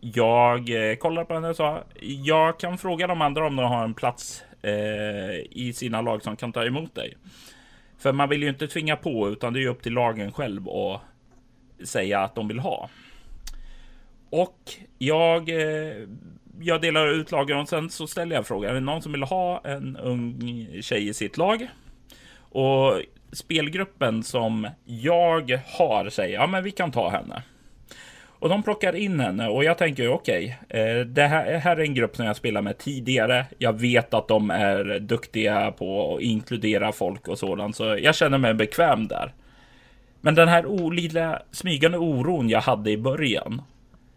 [0.00, 3.94] jag eh, på henne och sa Jag kan fråga de andra om de har en
[3.94, 7.16] plats eh, i sina lag som kan ta emot dig.
[7.98, 11.00] För man vill ju inte tvinga på utan det är upp till lagen själv att
[11.88, 12.88] säga att de vill ha.
[14.30, 14.58] Och
[14.98, 16.08] jag, eh,
[16.60, 18.70] jag delar ut lagen och sen så ställer jag frågan.
[18.70, 21.68] Är det någon som vill ha en ung tjej i sitt lag?
[22.38, 23.00] Och
[23.32, 27.42] spelgruppen som jag har säger ja, men vi kan ta henne.
[28.40, 31.94] Och de plockar in henne och jag tänker okej, okay, det här, här, är en
[31.94, 33.46] grupp som jag spelat med tidigare.
[33.58, 38.38] Jag vet att de är duktiga på att inkludera folk och sådant, så jag känner
[38.38, 39.32] mig bekväm där.
[40.20, 43.62] Men den här olidliga smygande oron jag hade i början,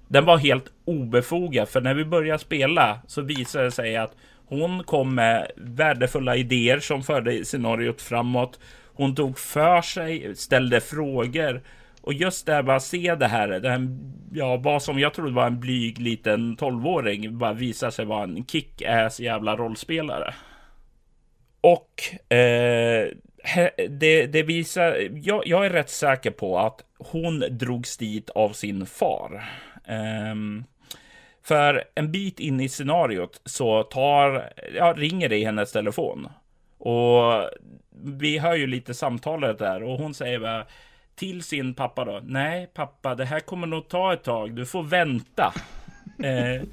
[0.07, 1.69] den var helt obefogad.
[1.69, 4.15] För när vi började spela så visade det sig att
[4.45, 8.59] hon kom med värdefulla idéer som förde scenariot framåt.
[8.93, 11.61] Hon tog för sig, ställde frågor.
[12.03, 13.87] Och just där bara se det här, det här
[14.33, 18.45] ja, vad som jag trodde var en blyg liten tolvåring, bara visar sig vara en
[18.45, 20.33] kick-ass jävla rollspelare.
[21.61, 22.01] Och
[22.33, 23.07] eh,
[23.89, 28.85] det, det, visar, jag, jag, är rätt säker på att hon drogs dit av sin
[28.85, 29.43] far.
[30.31, 30.63] Um,
[31.43, 36.29] för en bit in i scenariot så tar, ja, ringer det i hennes telefon.
[36.77, 37.49] Och
[38.03, 40.65] vi hör ju lite samtalet där och hon säger bara
[41.15, 42.21] till sin pappa då.
[42.23, 44.55] Nej pappa, det här kommer nog ta ett tag.
[44.55, 45.53] Du får vänta.
[46.23, 46.63] eh,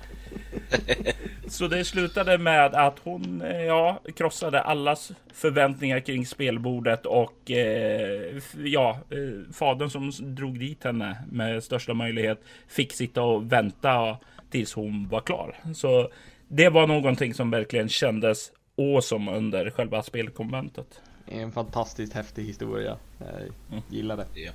[1.49, 8.43] så det slutade med att hon eh, ja, krossade allas förväntningar kring spelbordet och eh,
[8.64, 14.16] ja, eh, fadern som drog dit henne med största möjlighet fick sitta och vänta
[14.51, 15.57] tills hon var klar.
[15.74, 16.11] Så
[16.49, 21.01] det var någonting som verkligen kändes awesome under själva spelkonventet.
[21.31, 22.97] En fantastiskt häftig historia.
[23.18, 23.83] Jag mm.
[23.89, 24.41] gillar det.
[24.41, 24.55] Yeah.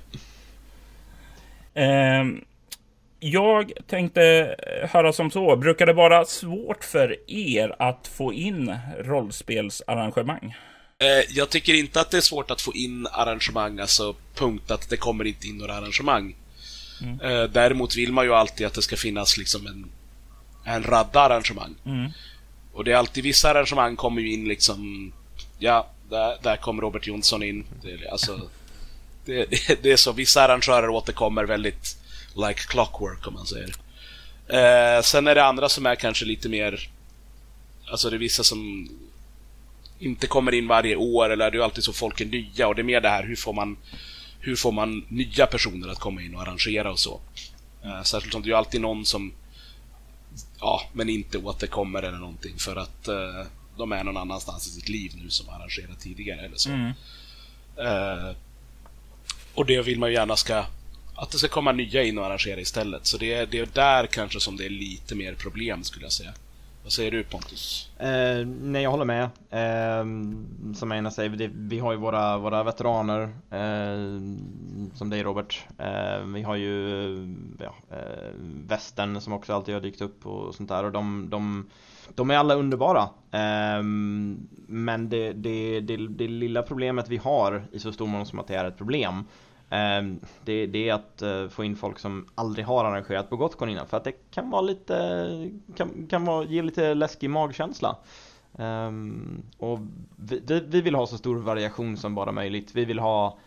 [1.74, 2.26] Eh,
[3.20, 5.56] jag tänkte höra som så.
[5.56, 10.54] Brukar det vara svårt för er att få in rollspelsarrangemang?
[10.98, 14.88] Eh, jag tycker inte att det är svårt att få in arrangemang, alltså punkt att
[14.88, 16.36] det kommer inte in några arrangemang.
[17.02, 17.20] Mm.
[17.20, 19.90] Eh, däremot vill man ju alltid att det ska finnas liksom en,
[20.64, 21.74] en radda arrangemang.
[21.84, 22.10] Mm.
[22.72, 25.12] Och det är alltid vissa arrangemang kommer ju in liksom,
[25.58, 27.64] ja, där, där kom Robert Jonsson in.
[27.82, 28.40] Det, alltså,
[29.24, 29.46] det,
[29.82, 31.96] det, är så, vissa arrangörer återkommer väldigt
[32.34, 33.74] like clockwork om man säger.
[34.48, 36.90] Eh, sen är det andra som är kanske lite mer,
[37.90, 38.88] alltså det är vissa som
[39.98, 42.82] inte kommer in varje år eller det är alltid så folk är nya och det
[42.82, 43.76] är mer det här hur får man
[44.40, 47.20] hur får man nya personer att komma in och arrangera och så.
[47.84, 49.32] Eh, särskilt som det är alltid någon som
[50.60, 53.46] ja, men inte återkommer eller någonting för att eh,
[53.78, 56.70] de är någon annanstans i sitt liv nu som arrangerat tidigare eller så.
[56.70, 56.92] Mm.
[57.76, 58.36] Eh,
[59.54, 60.64] och det vill man ju gärna ska
[61.16, 63.06] att det ska komma nya in och arrangera istället.
[63.06, 66.12] Så det är, det är där kanske som det är lite mer problem skulle jag
[66.12, 66.32] säga.
[66.82, 67.90] Vad säger du Pontus?
[67.98, 69.24] Eh, nej, jag håller med.
[69.50, 70.04] Eh,
[70.74, 74.20] som Einar säger, det, vi har ju våra, våra veteraner, eh,
[74.94, 75.66] som dig Robert.
[75.78, 78.30] Eh, vi har ju ja, eh,
[78.66, 80.84] västern som också alltid har dykt upp och sånt där.
[80.84, 81.70] Och de, de,
[82.14, 83.08] de är alla underbara.
[83.30, 88.38] Ehm, men det, det, det, det lilla problemet vi har i så stor mån som
[88.38, 89.24] att det är ett problem
[89.70, 93.68] ehm, det, det, är att eh, få in folk som aldrig har arrangerat på Gotcon
[93.68, 97.96] innan för att det kan vara lite, kan, kan vara, ge lite läskig magkänsla.
[98.58, 99.78] Um, och
[100.16, 102.74] vi, vi, vill ha så stor variation som bara möjligt.
[102.74, 103.38] Vi vill ha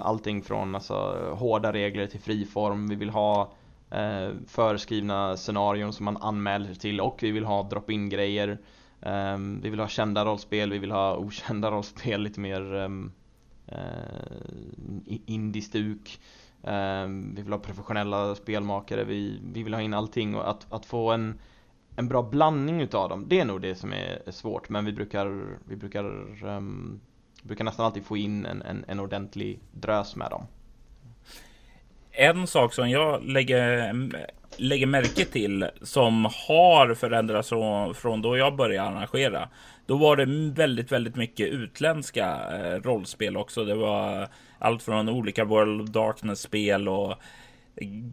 [0.00, 0.94] allting från alltså,
[1.38, 2.88] hårda regler till friform.
[2.88, 3.52] Vi vill ha
[3.92, 8.58] Eh, föreskrivna scenarion som man anmäler till och vi vill ha drop-in grejer.
[9.02, 13.12] Ehm, vi vill ha kända rollspel, vi vill ha okända rollspel, lite mer um,
[13.66, 16.20] eh, indie-stuk.
[16.62, 20.86] Eh, vi vill ha professionella spelmakare, vi, vi vill ha in allting och att, att
[20.86, 21.38] få en,
[21.96, 24.68] en bra blandning utav dem, det är nog det som är svårt.
[24.68, 26.04] Men vi brukar, vi brukar,
[26.44, 27.00] um,
[27.42, 30.46] brukar nästan alltid få in en, en, en ordentlig drös med dem.
[32.12, 33.92] En sak som jag lägger
[34.56, 37.48] lägger märke till som har förändrats
[38.00, 39.48] från, då jag började arrangera.
[39.86, 43.64] Då var det väldigt, väldigt mycket utländska eh, rollspel också.
[43.64, 47.14] Det var allt från olika World of Darkness-spel och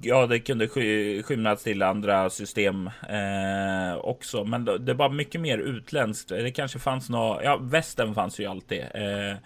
[0.02, 5.58] Ja, det kunde sky skymnas till andra system eh, också, men det var mycket mer
[5.58, 6.30] utländskt.
[6.30, 7.42] Det kanske fanns något.
[7.44, 8.80] Ja, västern fanns ju alltid.
[8.80, 9.38] Eh,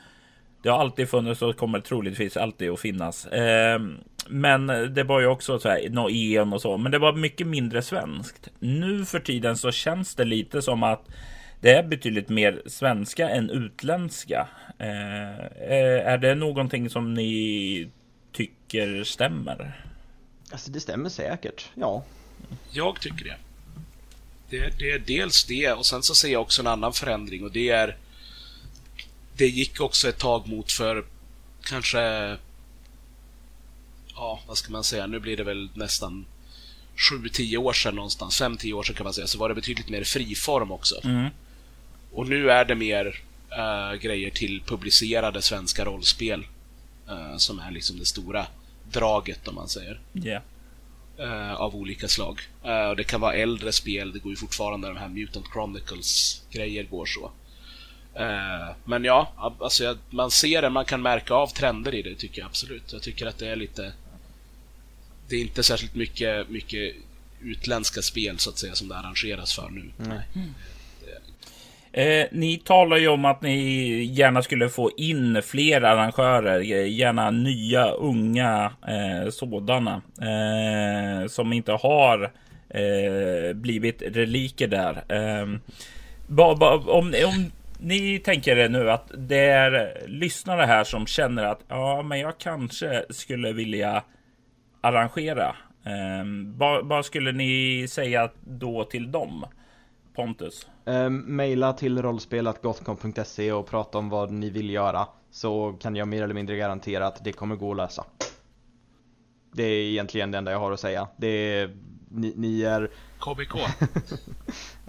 [0.63, 3.25] det har alltid funnits och kommer troligtvis alltid att finnas.
[3.25, 3.81] Eh,
[4.27, 7.47] men det var ju också så här, något EM och så, men det var mycket
[7.47, 8.49] mindre svenskt.
[8.59, 11.07] Nu för tiden så känns det lite som att
[11.61, 14.47] det är betydligt mer svenska än utländska.
[14.79, 17.89] Eh, eh är det någonting som ni
[18.31, 19.85] tycker stämmer?
[20.51, 22.03] Alltså det stämmer säkert, ja.
[22.71, 23.35] Jag tycker det.
[24.49, 27.51] Det, det är dels det och sen så ser jag också en annan förändring och
[27.51, 27.97] det är
[29.37, 31.05] Det gick också ett tag mot för
[31.63, 31.99] kanske
[34.15, 35.07] Ja, vad ska man säga?
[35.07, 36.25] Nu blir det väl nästan
[36.95, 40.03] 7-10 år sedan någonstans, 5-10 år sedan kan man säga, så var det betydligt mer
[40.03, 41.01] friform också.
[41.03, 41.29] Mm.
[42.11, 46.45] Och nu är det mer äh, grejer till publicerade svenska rollspel.
[47.09, 48.45] Äh, som är liksom det stora
[48.91, 49.99] draget om man säger.
[50.13, 50.41] Yeah.
[51.19, 52.41] Uh, av olika slag.
[52.65, 56.83] Uh, och det kan vara äldre spel, det går ju fortfarande de här Mutant Chronicles-grejer
[56.83, 57.31] går så.
[58.19, 62.41] Uh, men ja, alltså man ser det, man kan märka av trender i det tycker
[62.41, 62.93] jag absolut.
[62.93, 63.93] Jag tycker att det är lite...
[65.29, 66.95] Det är inte särskilt mycket, mycket
[67.41, 69.91] utländska spel så att säga som det arrangeras för nu.
[69.97, 70.21] Nej.
[70.35, 70.53] Mm.
[71.95, 77.91] Eh, ni talar ju om att ni gärna skulle få in fler arrangörer, gärna nya
[77.91, 82.31] unga eh, sådana eh, som inte har
[82.69, 85.03] eh, blivit reliker där.
[85.09, 85.47] Eh,
[86.27, 87.51] ba, ba, om, om
[87.83, 92.37] ni tänker er nu att det är lyssnare här som känner att ja, men jag
[92.37, 94.03] kanske skulle vilja
[94.81, 95.55] arrangera.
[95.83, 96.25] Eh,
[96.55, 99.45] vad, vad skulle ni säga då till dem?
[100.15, 100.67] Pontus?
[100.85, 105.07] Eh, maila till rollspelatgothcom.se och prata om vad ni vill göra.
[105.31, 108.05] Så kan jag mer eller mindre garantera att det kommer gå att lösa.
[109.51, 111.07] Det är egentligen det enda jag har att säga.
[111.17, 111.77] Det är,
[112.09, 112.89] ni, ni är...
[113.25, 113.55] KBK.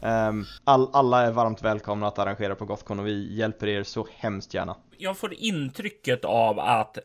[0.03, 4.07] um, all, alla är varmt välkomna att arrangera på Gothcon och vi hjälper er så
[4.17, 4.77] hemskt gärna.
[4.99, 6.99] Jag får intrycket av att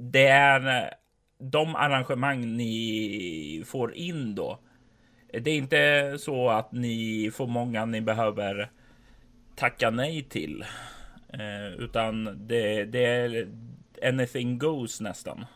[0.00, 0.90] det är
[1.38, 4.58] de arrangemang ni får in då
[5.32, 8.70] det är inte så att ni får många ni behöver
[9.56, 10.64] tacka nej till.
[11.28, 13.48] Eh, utan det, det är
[14.02, 15.46] anything goes nästan.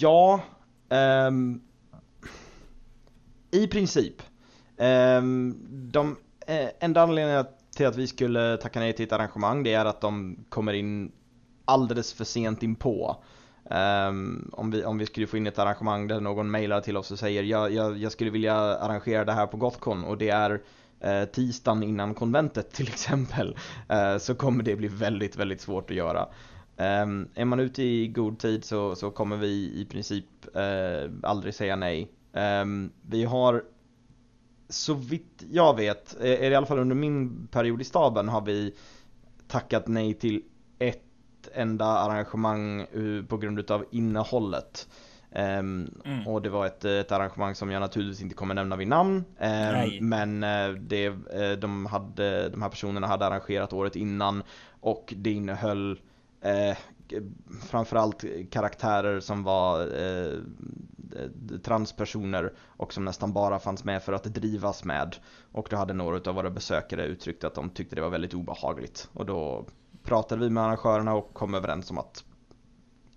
[0.00, 0.40] Ja,
[0.88, 1.62] um,
[3.56, 4.22] i princip.
[4.78, 5.56] Ehm,
[5.92, 7.44] de eh, enda anledningen
[7.76, 11.12] till att vi skulle tacka nej till ett arrangemang det är att de kommer in
[11.64, 13.16] alldeles för sent inpå.
[13.70, 17.10] Um, om, vi, om vi skulle få in ett arrangemang där någon mejlar till oss
[17.10, 20.50] och säger jag, jag, jag skulle vilja arrangera det här på Gothcon och det är
[20.50, 23.56] uh, tisdagen innan konventet till exempel
[23.92, 26.28] uh, så kommer det bli väldigt, väldigt svårt att göra.
[26.76, 30.24] Um, är man ute i god tid så, så kommer vi i princip
[30.56, 32.10] uh, aldrig säga nej.
[32.36, 33.64] Um, vi har
[34.68, 38.74] så vitt jag vet, är i alla fall under min period i staben har vi
[39.48, 40.42] tackat nej till
[40.78, 41.02] ett
[41.54, 44.88] enda arrangemang eh, på grund utav innehållet.
[45.30, 46.26] Um, mm.
[46.26, 49.24] Och det var ett, ett arrangemang som jag naturligtvis inte kommer nämna vid namn.
[49.40, 54.42] Um, men uh, det, uh, de, hade, de här personerna hade arrangerat året innan
[54.80, 56.00] och det innehöll
[56.44, 56.76] uh,
[57.68, 60.40] framförallt karaktärer som var uh,
[61.16, 65.16] Eh, transpersoner och som nästan bara fanns med för att drivas med.
[65.52, 69.08] Och då hade några av våra besökare uttryckt att de tyckte det var väldigt obehagligt.
[69.12, 69.66] Och då
[70.02, 72.24] pratade vi med arrangörerna och kom överens om att,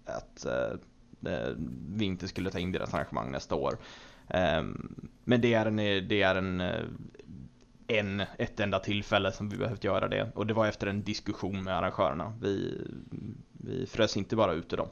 [0.06, 1.54] att eh, eh
[1.90, 3.78] vi inte skulle ta in deras arrangemang nästa år.
[4.28, 4.64] Eh,
[5.24, 5.76] men det är en,
[6.08, 6.84] det är en, eh,
[7.88, 11.64] en, ett enda tillfälle som vi behövt göra det och det var efter en diskussion
[11.64, 12.34] med arrangörerna.
[12.42, 12.88] Vi,
[13.52, 14.88] vi frös inte bara ute dem.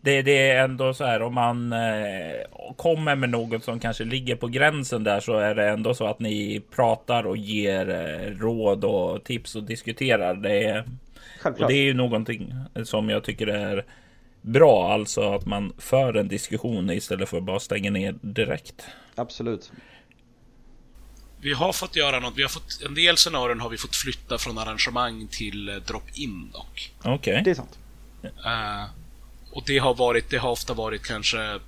[0.00, 4.36] Det, det, är ändå så här om man eh, kommer med något som kanske ligger
[4.36, 8.84] på gränsen där så är det ändå så att ni pratar och ger eh, råd
[8.84, 10.34] och tips och diskuterar.
[10.34, 10.84] Det är,
[11.44, 12.54] och det är ju någonting
[12.84, 13.84] som jag tycker är
[14.42, 18.84] bra, alltså att man för en diskussion istället för att bara stänga ner direkt.
[19.14, 19.72] Absolut.
[21.40, 22.32] Vi har fått göra något.
[22.36, 26.50] Vi har fått, en del scenarion har vi fått flytta från arrangemang till eh, drop-in
[26.52, 26.92] dock.
[26.98, 27.14] Okej.
[27.14, 27.42] Okay.
[27.42, 27.78] Det är sant.
[28.24, 29.01] Uh,
[29.52, 31.60] och det har, varit, det har ofta varit kanske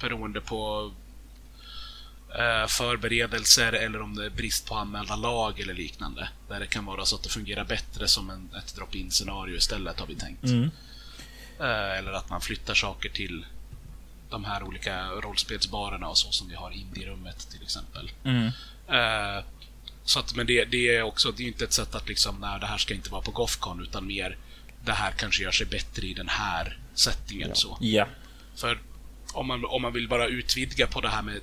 [0.00, 0.92] beroende på
[2.38, 6.28] eh, förberedelser eller om det är brist på anmälda lag eller liknande.
[6.48, 10.00] Där det kan vara så att det fungerar bättre som en, ett drop-in scenario istället
[10.00, 10.44] har vi tänkt.
[10.44, 10.70] Mm.
[11.60, 13.46] Eh, eller att man flyttar saker till
[14.30, 18.10] de här olika rollspelsbarerna och så som vi har i Indie-rummet till exempel.
[18.24, 18.46] Mm.
[18.88, 19.44] Eh,
[20.04, 22.60] så att, men det, det är också, det är inte ett sätt att liksom, nej,
[22.60, 24.36] det här ska inte vara på Gothcon, utan mer,
[24.84, 27.48] det här kanske gör sig bättre i den här settingen.
[27.48, 27.54] Ja.
[27.54, 27.78] Så.
[27.80, 28.08] Ja.
[28.56, 28.80] För
[29.32, 31.40] om man, om man vill bara utvidga på det här med...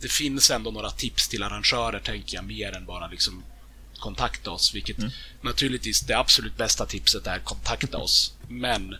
[0.00, 3.42] Det finns ändå några tips till arrangörer, tänker jag, mer än bara liksom
[3.98, 4.74] kontakta oss.
[4.74, 5.10] Vilket Mm.
[5.40, 8.34] naturligtvis, det absolut bästa tipset är kontakta oss.
[8.48, 8.96] Men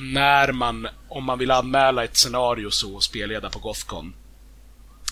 [0.00, 4.14] när man, om man vill anmäla ett scenario så och spelleda på Gothcon,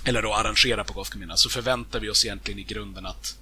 [0.05, 3.39] eller då arrangera på Gothcon så förväntar vi oss egentligen i grunden att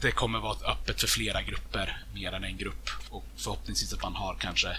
[0.00, 2.90] det kommer vara öppet för flera grupper, mer än en grupp.
[3.10, 4.76] Och förhoppningsvis att man har kanske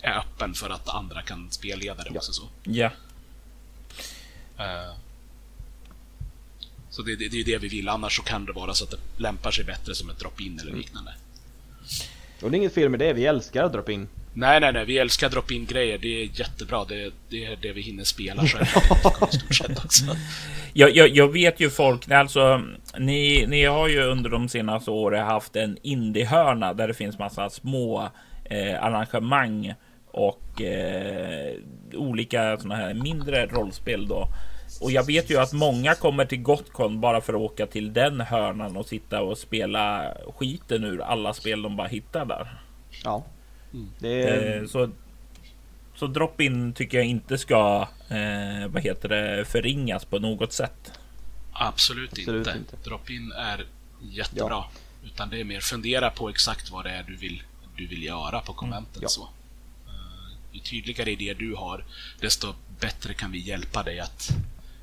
[0.00, 2.16] är öppen för att andra kan spelleda det Ja.
[2.18, 2.32] också.
[2.32, 2.90] Så, Ja.
[4.58, 4.94] Eh,
[6.90, 8.84] så det, det, det är ju det vi vill, annars så kan det vara så
[8.84, 11.14] att det lämpar sig bättre som ett drop-in eller liknande.
[12.42, 14.08] Och det är inget fel med det, vi älskar att droppa in.
[14.36, 15.98] Nej, nej, nej, vi älskar drop-in grejer.
[15.98, 16.84] Det är jättebra.
[16.84, 18.80] Det, det är det vi hinner spela själva.
[20.72, 22.62] Jag, jag, jag vet ju folk, alltså
[22.98, 27.50] ni, ni har ju under de senaste åren haft en indiehörna där det finns massa
[27.50, 28.10] små
[28.44, 29.74] eh, arrangemang
[30.06, 31.54] och eh,
[31.94, 34.28] olika såna här mindre rollspel då.
[34.80, 38.20] Och jag vet ju att många kommer till Gotcon bara för att åka till den
[38.20, 42.60] hörnan och sitta och spela skiten ur alla spel de bara hittar där.
[43.04, 43.24] Ja.
[43.98, 44.90] Det är, Eh, så
[45.96, 50.92] så drop-in tycker jag inte ska eh, vad heter det förringas på något sätt.
[51.52, 52.58] Absolut, Absolut inte.
[52.58, 52.88] inte.
[52.88, 53.66] Drop-in är
[54.00, 54.48] jättebra.
[54.50, 54.70] Ja.
[55.04, 57.42] Utan det är mer fundera på exakt vad det är du vill,
[57.76, 59.02] du vill göra på konventet.
[59.02, 59.08] ja.
[59.08, 59.22] Så.
[59.86, 61.84] Eh, Ju tydligare idé du har,
[62.20, 64.28] desto bättre kan vi hjälpa dig att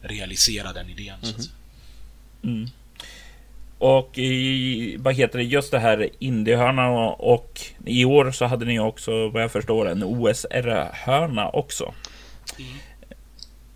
[0.01, 1.17] realisera den idén.
[1.21, 1.35] Så Mhm.
[1.37, 1.55] att säga.
[2.43, 2.69] Mm.
[3.83, 8.65] Och i, vad heter det, just det här indiehörnan och, och i år så hade
[8.65, 11.93] ni också vad jag förstår en OSR-hörna också.
[12.59, 12.71] Mm.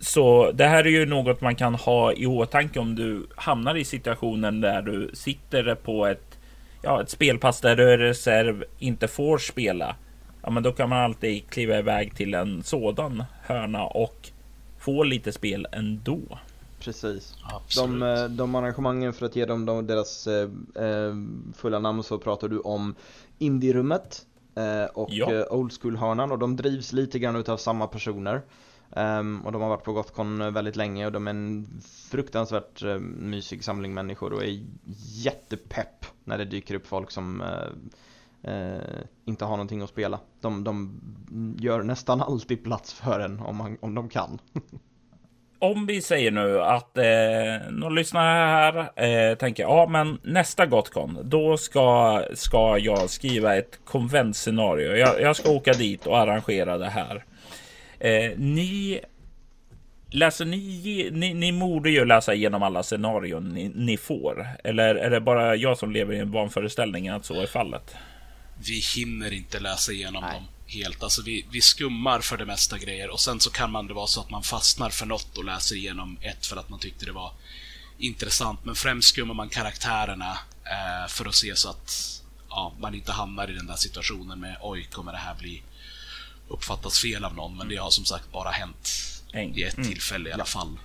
[0.00, 3.84] Så det här är ju något man kan ha i åtanke om du hamnar i
[3.84, 6.38] situationen där du sitter på ett,
[6.82, 9.96] ja, ett spelpass där du är reserv inte får spela.
[10.42, 14.28] Ja, men då kan man alltid kliva iväg till en sådan hörna och
[14.78, 16.38] få lite spel ändå
[16.78, 17.34] precis.
[17.54, 18.00] Absolut.
[18.00, 21.14] De, eh, de arrangemangen för att ge dem de, deras eh, eh,
[21.54, 22.94] fulla namn så pratar du om
[23.38, 25.32] Indierummet eh, och Ja.
[25.34, 28.42] eh, Old School-hörnan och de drivs lite grann utav samma personer.
[28.90, 32.98] Ehm, och de har varit på Gothcon väldigt länge och de är en fruktansvärt eh,
[32.98, 34.60] mysig samling människor och är
[35.24, 38.78] jättepepp när det dyker upp folk som eh, eh,
[39.24, 40.20] inte har någonting att spela.
[40.40, 41.00] De, de
[41.58, 44.38] gör nästan alltid plats för en om, man, om de kan.
[45.58, 51.18] om vi säger nu att eh, någon lyssnare här eh, tänker ja, men nästa Gotcon,
[51.24, 54.96] då ska, ska jag skriva ett konventscenario.
[54.96, 57.24] Jag, jag ska åka dit och arrangera det här.
[57.98, 59.00] Eh, ni
[60.10, 64.46] läser ni, ni, ni borde ju läsa igenom alla scenarion ni, ni får.
[64.64, 67.96] Eller är det bara jag som lever i en vanföreställning att så är fallet?
[68.66, 70.34] vi hinner inte läsa igenom Nej.
[70.34, 71.02] dem helt.
[71.02, 74.06] Alltså vi, vi skummar för det mesta grejer och sen så kan man det vara
[74.06, 77.12] så att man fastnar för något och läser igenom ett för att man tyckte det
[77.12, 77.32] var
[77.98, 78.64] intressant.
[78.64, 83.50] Men främst skummar man karaktärerna eh, för att se så att ja, man inte hamnar
[83.50, 85.62] i den där situationen med oj, kommer det här bli
[86.48, 87.56] uppfattas fel av någon?
[87.56, 88.90] Men det har som sagt bara hänt
[89.32, 89.58] En.
[89.58, 89.88] i ett Mm.
[89.88, 90.78] tillfälle i alla fall.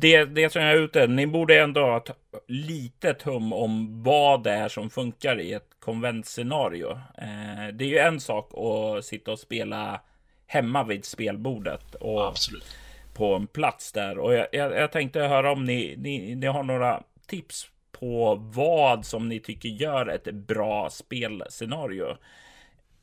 [0.00, 2.10] Det, det som jag är ute, ni borde ändå ha ett
[2.46, 6.90] litet hum om vad det är som funkar i ett konventscenario.
[7.18, 10.00] Eh, det är ju en sak att sitta och spela
[10.46, 12.76] hemma vid spelbordet och Absolut.
[13.14, 14.18] på en plats där.
[14.18, 19.06] Och jag, jag, jag tänkte höra om ni, ni, ni har några tips på vad
[19.06, 22.16] som ni tycker gör ett bra spelscenario.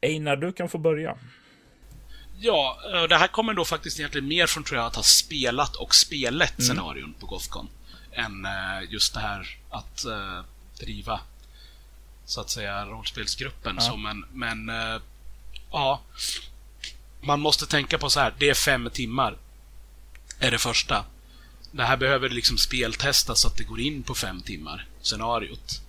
[0.01, 1.17] Einar, du kan få börja.
[2.39, 2.79] Ja,
[3.09, 6.53] det här kommer då faktiskt egentligen mer från tror jag att ha spelat och spelet
[6.57, 7.69] scenarion på Gothcon.
[8.11, 10.43] Än eh, just det här att eh,
[10.79, 11.19] driva
[12.25, 13.75] så att säga rollspelsgruppen.
[13.79, 13.81] Ja.
[13.81, 15.01] Så, men, men eh,
[15.71, 16.01] ja.
[17.21, 19.37] Man måste tänka på så här, det är fem timmar.
[20.39, 21.05] Är det första.
[21.71, 25.81] Det här behöver liksom speltestas så att det går in på fem timmar, scenariot.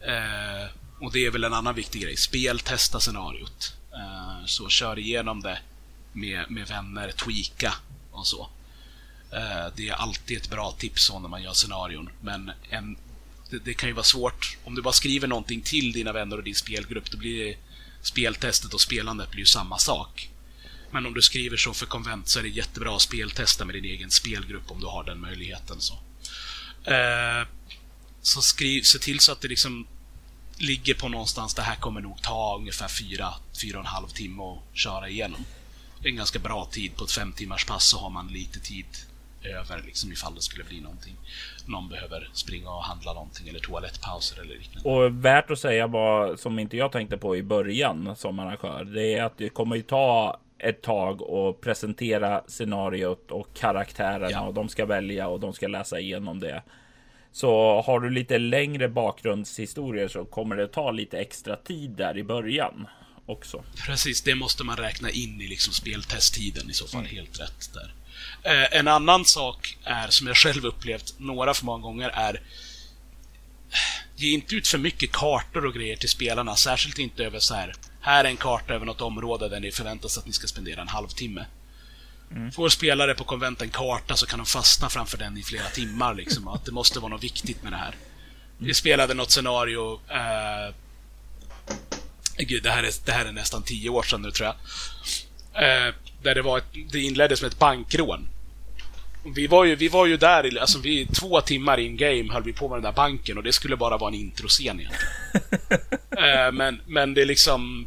[0.00, 0.70] Eh,
[1.00, 2.16] och det är väl en annan viktig grej.
[2.16, 3.76] Speltesta scenariot.
[4.46, 5.58] Så kör igenom det
[6.12, 7.74] med, med vänner, tweaka
[8.10, 8.48] och så.
[9.32, 12.10] Eh, det är alltid ett bra tips så när man gör scenarion.
[12.20, 12.96] Men en,
[13.50, 14.56] det, det kan ju vara svårt.
[14.64, 17.56] Om du bara skriver någonting till dina vänner och din spelgrupp, då blir
[18.02, 20.30] speltestet och spelandet blir ju samma sak.
[20.90, 23.84] Men om du skriver så för konvent så är det jättebra att speltesta med din
[23.84, 25.80] egen spelgrupp om du har den möjligheten.
[25.80, 25.94] Så,
[26.84, 27.46] eh,
[28.22, 29.86] så skriv, se till så att det liksom
[30.56, 34.42] ligger på någonstans, det här kommer nog ta ungefär fyra, fyra och en halv timme
[34.42, 35.44] att köra igenom
[36.02, 36.96] en ganska bra tid.
[36.96, 38.86] På ett fem timmars pass så har man lite tid
[39.44, 41.16] över liksom ifall det skulle bli någonting.
[41.66, 44.88] Någon behöver springa och handla någonting eller toalettpauser eller liknande.
[44.88, 48.84] Och värt att säga vad som inte jag tänkte på i början som arrangör.
[48.84, 54.40] Det är att det kommer ju ta ett tag och presentera scenariot och karaktärerna ja.
[54.40, 56.62] och de ska välja och de ska läsa igenom det.
[57.32, 62.24] Så har du lite längre bakgrundshistorier så kommer det ta lite extra tid där i
[62.24, 62.86] början
[63.30, 63.64] också.
[63.86, 67.00] Precis, det måste man räkna in i liksom speltesttiden i så fall.
[67.00, 67.12] Mm.
[67.12, 67.94] Helt rätt där.
[68.42, 72.40] Eh, en annan sak är, som jag själv upplevt några för många gånger, är
[74.16, 77.74] Ge inte ut för mycket kartor och grejer till spelarna, särskilt inte över så här.
[78.00, 80.88] Här är en karta över något område där ni förväntas att ni ska spendera en
[80.88, 81.46] halvtimme.
[82.30, 82.52] Mm.
[82.52, 86.14] Får spelare på konvent en karta så kan de fastna framför den i flera timmar.
[86.14, 87.94] Liksom, att det måste vara något viktigt med det här.
[87.94, 87.98] Mm.
[88.58, 90.00] Vi spelade något scenario...
[90.08, 90.74] Eh,
[92.36, 94.56] gud, det här, är, det här är nästan tio år sedan nu, tror jag.
[95.64, 98.28] Eh, där det, var ett, det inleddes med ett bankrån.
[99.34, 102.52] Vi var ju, vi var ju där, alltså vi, två timmar in game höll vi
[102.52, 105.04] på med den där banken och det skulle bara vara en introscen egentligen.
[106.18, 107.86] eh, men, men det är liksom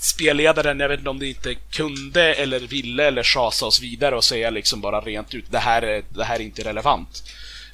[0.00, 4.24] spelledaren, jag vet inte om det inte kunde eller ville eller chasa oss vidare och
[4.24, 7.22] säga liksom bara rent ut det här är, det här är inte relevant.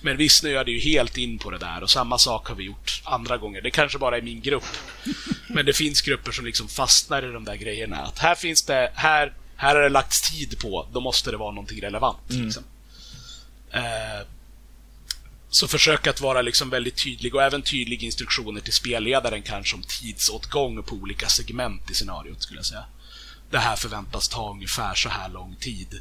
[0.00, 3.02] Men vi snöade ju helt in på det där och samma sak har vi gjort
[3.04, 3.60] andra gånger.
[3.60, 4.76] Det kanske bara är min grupp.
[5.48, 7.96] Men det finns grupper som liksom fastnar i de där grejerna.
[7.96, 11.52] Att här finns det, här, här har det lagts tid på, då måste det vara
[11.52, 12.30] någonting relevant.
[12.30, 12.44] Mm.
[12.44, 12.64] Liksom.
[13.70, 14.26] Eh,
[15.50, 19.82] så försök att vara liksom väldigt tydlig och även tydliga instruktioner till spelledaren kanske om
[19.82, 22.84] tidsåtgång på olika segment i scenariot skulle jag säga.
[23.50, 26.00] Det här förväntas ta ungefär så här lång tid.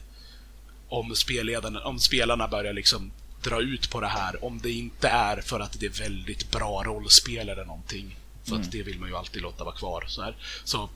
[0.90, 3.12] Om, spelledaren, om spelarna börjar liksom
[3.44, 6.84] dra ut på det här, om det inte är för att det är väldigt bra
[6.84, 8.16] rollspel eller någonting.
[8.44, 8.62] För mm.
[8.62, 10.06] att det vill man ju alltid låta vara kvar.
[10.08, 10.36] Så, här.
[10.64, 10.90] så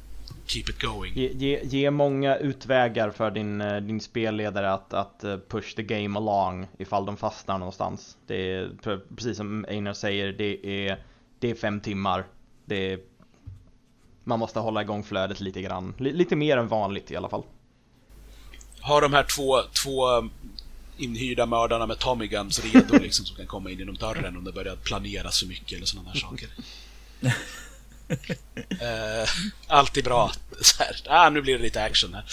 [0.46, 1.14] keep it going.
[1.16, 5.84] Ge, ge, ge, många utvägar för din, eh, din spelledare att, att eh, push the
[5.84, 8.18] game along ifall de fastnar någonstans.
[8.28, 8.70] Det är
[9.16, 11.04] precis som Einar säger, det är,
[11.39, 12.26] det är fem timmar.
[12.66, 13.00] Det är,
[14.24, 15.94] man måste hålla igång flödet lite grann.
[15.98, 17.44] Lite mer än vanligt i alla fall.
[18.82, 20.30] Har de här två, två
[20.98, 24.52] inhyrda mördarna med Tommy Guns redo liksom som kan komma in genom dörren om det
[24.52, 26.50] börjar planeras för mycket eller sådana där saker.
[28.72, 29.30] uh,
[29.68, 30.32] alltid bra.
[30.62, 32.24] Så här, ah, nu blir det lite action här.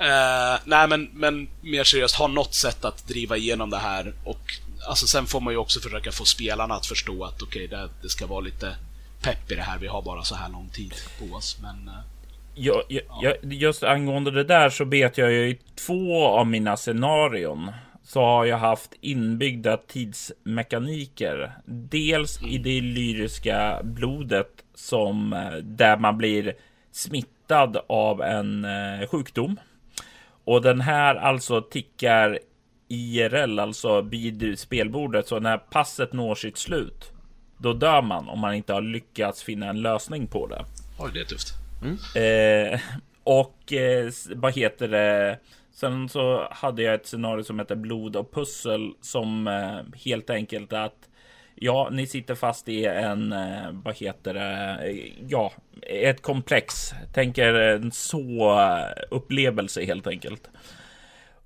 [0.00, 4.14] Uh, nej, men, men mer seriöst, ha något sätt att driva igenom det här.
[4.24, 4.54] Och
[4.88, 7.88] alltså, Sen får man ju också försöka få spelarna att förstå att okej, okay, det,
[8.02, 8.76] det, ska vara lite
[9.20, 9.78] pepp i det här.
[9.78, 11.56] Vi har bara så här lång tid på oss.
[11.62, 12.00] Men, uh,
[12.54, 12.82] ja,
[13.22, 17.70] ja, just angående det där så vet jag ju i två av mina scenarion
[18.02, 21.52] så har jag haft inbyggda tidsmekaniker.
[21.64, 26.54] Dels i det lyriska blodet som eh, där man blir
[26.92, 29.60] smittad av en eh, sjukdom.
[30.44, 32.38] Och den här alltså tickar
[32.88, 35.28] IRL, alltså vid spelbordet.
[35.28, 37.12] Så när passet når sitt slut,
[37.58, 40.64] då dör man om man inte har lyckats finna en lösning på det.
[40.98, 41.63] Oj, det är tufft.
[41.84, 41.96] Mm.
[42.14, 42.80] Eh,
[43.24, 45.38] och eh, vad heter det?
[45.72, 50.72] Sen så hade jag ett scenario som heter blod och pussel som eh, helt enkelt
[50.72, 51.08] att
[51.56, 56.74] Ja, ni sitter fast i en, eh, vad heter det, eh, ja, ett komplex.
[57.12, 58.60] Tänker en så
[59.10, 60.50] upplevelse helt enkelt.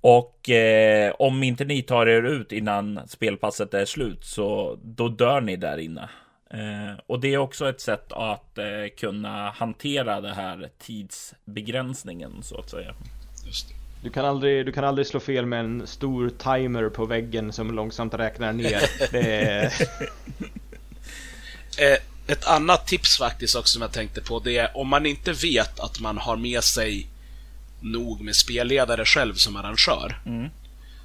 [0.01, 5.41] Och eh, om inte ni tar er ut innan spelpasset är slut så då dör
[5.41, 6.09] ni där inne.
[6.53, 8.65] Eh, och det är också ett sätt att eh,
[8.97, 12.93] kunna hantera det här tidsbegränsningen så att säga.
[13.45, 13.75] Just det.
[14.03, 17.75] Du kan, aldrig, du kan aldrig slå fel med en stor timer på väggen som
[17.75, 18.81] långsamt räknar ner.
[19.15, 19.63] Är...
[21.79, 21.97] Eh,
[22.27, 25.79] ett annat tips faktiskt också som jag tänkte på, det är om man inte vet
[25.79, 27.07] att man har med sig
[27.81, 30.21] nog med spelledare själv som arrangör.
[30.25, 30.49] Mm.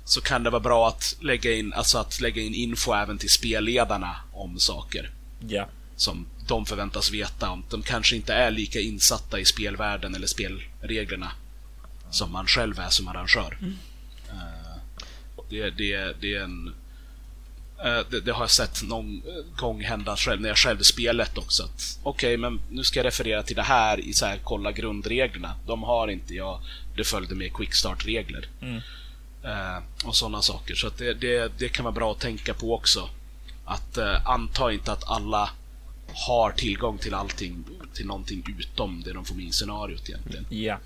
[0.04, 3.30] Så kan det vara bra att lägga in, alltså att lägga in info även till
[3.30, 5.10] spelledarna om saker.
[5.48, 5.68] Ja.
[5.96, 7.64] Som de förväntas veta om.
[7.70, 11.32] De kanske inte är lika insatta i spelvärlden eller spelreglerna
[12.14, 13.58] som man själv är som arrangör.
[13.60, 13.76] Mm.
[14.30, 15.04] Uh,
[15.48, 16.74] det, det, det är en...
[17.78, 19.22] Uh, det, det, har jag sett någon
[19.56, 21.62] gång hända själv när jag själv spelat också.
[21.62, 25.54] Okej, okay, men nu ska jag referera till det här i så här, kolla grundreglerna.
[25.66, 26.60] De har inte jag.
[26.96, 28.48] Det följde med quickstart-regler.
[28.60, 28.76] Mm.
[29.44, 30.74] Uh, och sådana saker.
[30.74, 33.08] Så det, det, det, kan vara bra att tänka på också.
[33.64, 35.50] Att eh, anta inte att alla
[36.26, 37.64] har tillgång till allting,
[37.94, 40.46] till någonting utom det de får med i scenariot egentligen.
[40.48, 40.78] Ja.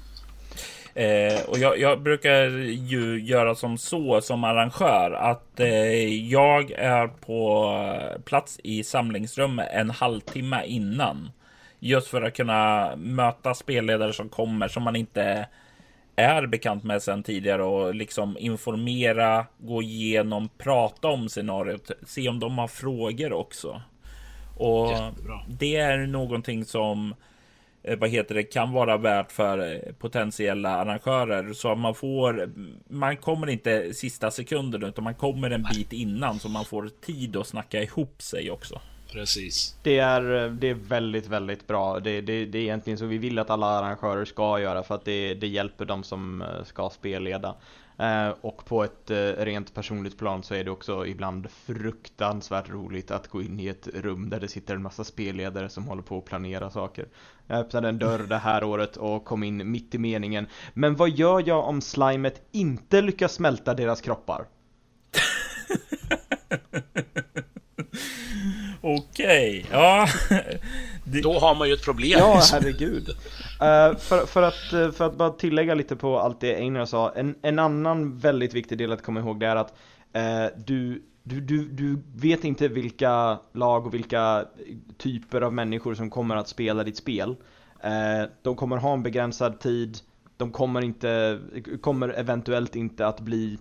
[0.99, 7.07] Eh, och jag, jag, brukar ju göra som så som arrangör att eh, jag är
[7.07, 11.31] på eh, plats i samlingsrummet en halvtimme innan.
[11.79, 15.47] Just för att kunna möta spelledare som kommer som man inte
[16.19, 22.41] är bekant med sedan tidigare och liksom informera, gå igenom, prata om scenariot, se om
[22.41, 23.83] de har frågor också.
[24.57, 25.41] Och Jättebra.
[25.49, 27.15] det är någonting som
[27.83, 31.53] eh, vad heter det, kan vara värt för eh, potentiella arrangörer.
[31.53, 32.51] Så man får,
[32.89, 37.37] man kommer inte sista sekunden utan man kommer en bit innan så man får tid
[37.37, 38.81] att snacka ihop sig också.
[39.13, 39.77] Precis.
[39.83, 42.01] Det är, det är väldigt, väldigt bra.
[42.01, 45.05] Det, det, det är egentligen så vi vill att alla arrangörer ska göra för att
[45.05, 47.55] det, det hjälper dem som eh, ska spelleda.
[47.99, 53.11] Eh, och på ett eh, rent personligt plan så är det också ibland fruktansvärt roligt
[53.11, 56.19] att gå in i ett rum där det sitter en massa spelledare som håller på
[56.19, 57.09] att planera saker.
[57.47, 60.47] Jag öppnade en dörr det här året och kom in mitt i meningen.
[60.75, 64.47] Men vad gör jag om slimet inte lyckas smälta deras kroppar?
[68.97, 70.09] Okej, ja.
[71.05, 71.21] Det...
[71.21, 72.19] Då har man ju ett problem.
[72.19, 73.09] Ja, herregud.
[73.09, 77.13] Uh, för, för, att, uh, för att bara tillägga lite på allt det Einar sa.
[77.13, 79.75] En, en annan väldigt viktig del att komma ihåg det är att
[80.17, 84.45] uh, du, du, du, du vet inte vilka lag och vilka
[84.99, 87.37] typer av människor som kommer att spela ditt spel.
[88.43, 89.99] de kommer ha en begränsad tid.
[90.37, 91.39] De kommer, inte,
[91.81, 93.59] kommer eventuellt inte att bli eh,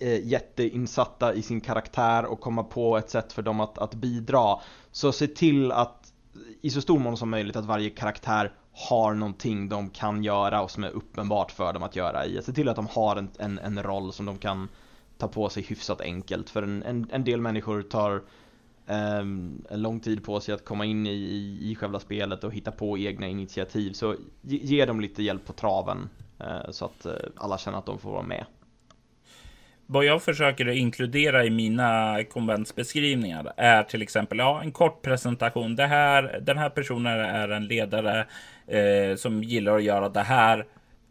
[0.00, 4.56] Eh, jätteinsatta i sin karaktär och komma på ett sätt för dem att, att bidra.
[4.92, 6.12] Så se till att
[6.60, 10.70] i så stor mån som möjligt att varje karaktär har någonting de kan göra och
[10.70, 12.42] som är uppenbart för dem att göra i.
[12.42, 14.68] Se till att de har en, en, en roll som de kan
[15.18, 16.50] ta på sig hyfsat enkelt.
[16.50, 18.22] För en, en, en del människor tar
[18.86, 22.52] ehm, en lång tid på sig att komma in i, i, i själva spelet och
[22.52, 23.92] hitta på egna initiativ.
[23.92, 26.08] Så ge, ge dem lite hjälp på traven
[26.38, 28.44] eh, så att eh, alla känner att de får vara med
[29.90, 35.76] vad jag försöker inkludera i mina konventsbeskrivningar är till exempel ja, en kort presentation.
[35.76, 38.26] Det här, den här personen är en ledare
[38.66, 40.66] eh, som gillar att göra det här,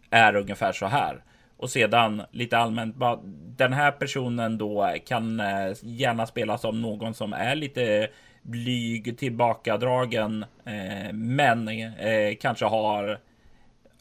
[0.10, 1.24] är ungefär så här.
[1.58, 3.20] Och sedan lite allmänt, bara,
[3.58, 8.08] den här personen då kan eh, gärna spelas av någon som är lite
[8.42, 13.20] blyg, tillbakadragen, eh, men eh, kanske har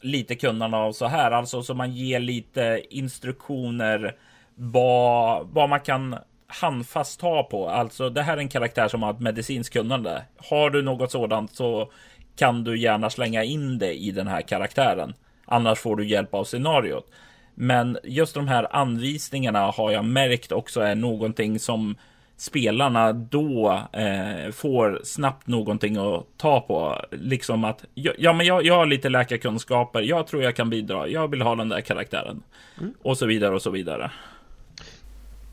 [0.01, 4.15] lite kunnande av så här, alltså så man ger lite instruktioner
[4.57, 6.15] vad, vad man kan
[6.47, 7.69] handfast ta på.
[7.69, 10.23] Alltså det här är en karaktär som har ett medicinskt kunnande.
[10.49, 11.91] Har du något sådant så
[12.35, 15.13] kan du gärna slänga in det i den här karaktären.
[15.45, 17.11] Annars får du hjälp av scenariot.
[17.55, 21.95] Men just de här anvisningarna har jag märkt också är någonting som
[22.37, 27.01] spelarna då eh, får snabbt någonting att ta på.
[27.11, 30.01] Liksom att ja, men jag, jag har lite läkarkunskaper.
[30.01, 31.07] Jag tror jag kan bidra.
[31.07, 32.43] Jag vill ha den där karaktären
[32.79, 32.93] mm.
[33.01, 34.11] och så vidare och så vidare.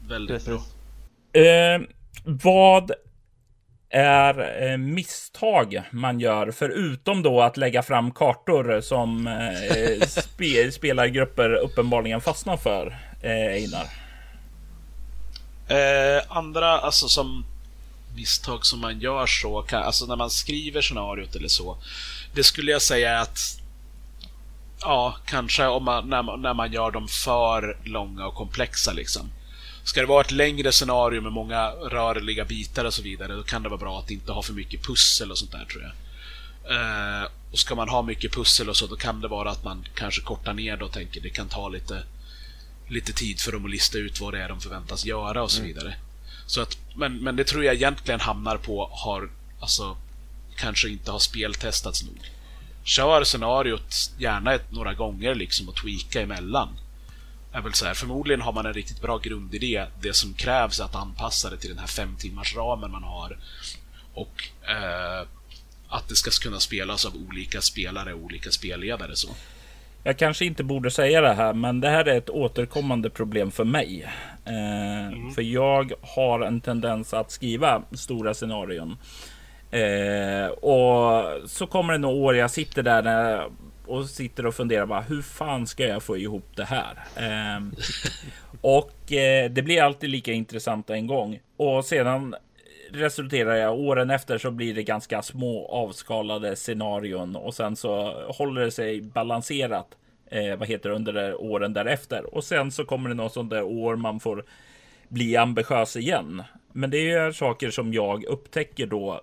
[0.09, 0.49] Väldigt Precis.
[1.33, 1.43] bra.
[1.43, 1.81] Eh,
[2.25, 2.91] vad
[3.91, 11.55] är eh, misstag man gör förutom då att lägga fram kartor som eh, spe, spelargrupper
[11.55, 13.87] uppenbarligen fastnar för, eh, Einar?
[15.69, 17.45] Eh, andra, alltså som
[18.17, 21.77] misstag som man gör så, kan, alltså när man skriver scenariot eller så.
[22.35, 23.39] Det skulle jag säga att
[24.81, 29.31] Ja, kanske om man, när, när man gör dem för långa och komplexa liksom.
[29.85, 33.63] Ska det vara ett längre scenario med många rörliga bitar och så vidare, då kan
[33.63, 35.93] det vara bra att inte ha för mycket pussel och sånt där tror jag.
[36.71, 39.87] Uh, och ska man ha mycket pussel och så, då kan det vara att man
[39.95, 42.03] kanske kortar ner det och tänker det kan ta lite,
[42.89, 45.61] lite tid för dem att lista ut vad det är de förväntas göra och så
[45.61, 45.75] mm.
[45.75, 45.95] vidare.
[46.47, 49.31] Så att, men, men det tror jag egentligen hamnar på har,
[49.61, 49.97] alltså,
[50.57, 52.31] kanske inte har speltestats nog.
[52.85, 56.69] Kör scenariot gärna ett, några gånger liksom och tweaka emellan
[57.55, 59.87] är väl så här, förmodligen har man en riktigt bra grundidé.
[60.01, 63.39] Det som krävs är att anpassa det till den här fem timmars ramen man har.
[64.15, 65.27] Och eh,
[65.89, 69.17] att det ska kunna spelas av olika spelare och olika spelledare.
[69.17, 69.29] Så.
[70.03, 73.65] Jag kanske inte borde säga det här, men det här är ett återkommande problem för
[73.65, 74.03] mig.
[74.45, 75.35] Eh, mm.
[75.35, 78.97] För jag har en tendens att skriva stora scenarion.
[79.71, 83.49] Eh, och så kommer det några år jag sitter där när
[83.87, 86.99] och sitter och funderar bara hur fan ska jag få ihop det här?
[87.17, 87.63] Eh,
[88.61, 92.35] och eh, det blir alltid lika intressant en gång och sedan
[92.91, 98.61] resulterar jag åren efter så blir det ganska små avskalade scenarion och sen så håller
[98.61, 99.87] det sig balanserat.
[100.31, 103.63] Eh, vad heter det under åren därefter och sen så kommer det något sånt där
[103.63, 104.45] år man får
[105.09, 106.43] bli ambitiös igen.
[106.73, 109.21] Men det är saker som jag upptäcker då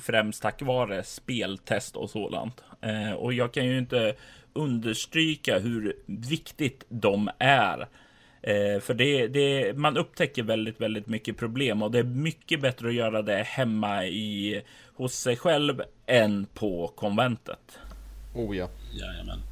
[0.00, 2.64] främst tack vare speltest och sådant.
[2.82, 4.14] Eh, och jag kan ju inte
[4.52, 7.88] understryka hur viktigt de är.
[8.42, 12.88] Eh, för det, det, man upptäcker väldigt, väldigt mycket problem och det är mycket bättre
[12.88, 14.62] att göra det hemma i,
[14.94, 17.78] hos sig själv än på konventet.
[18.34, 18.68] Oh ja.
[18.92, 19.42] Jajamän.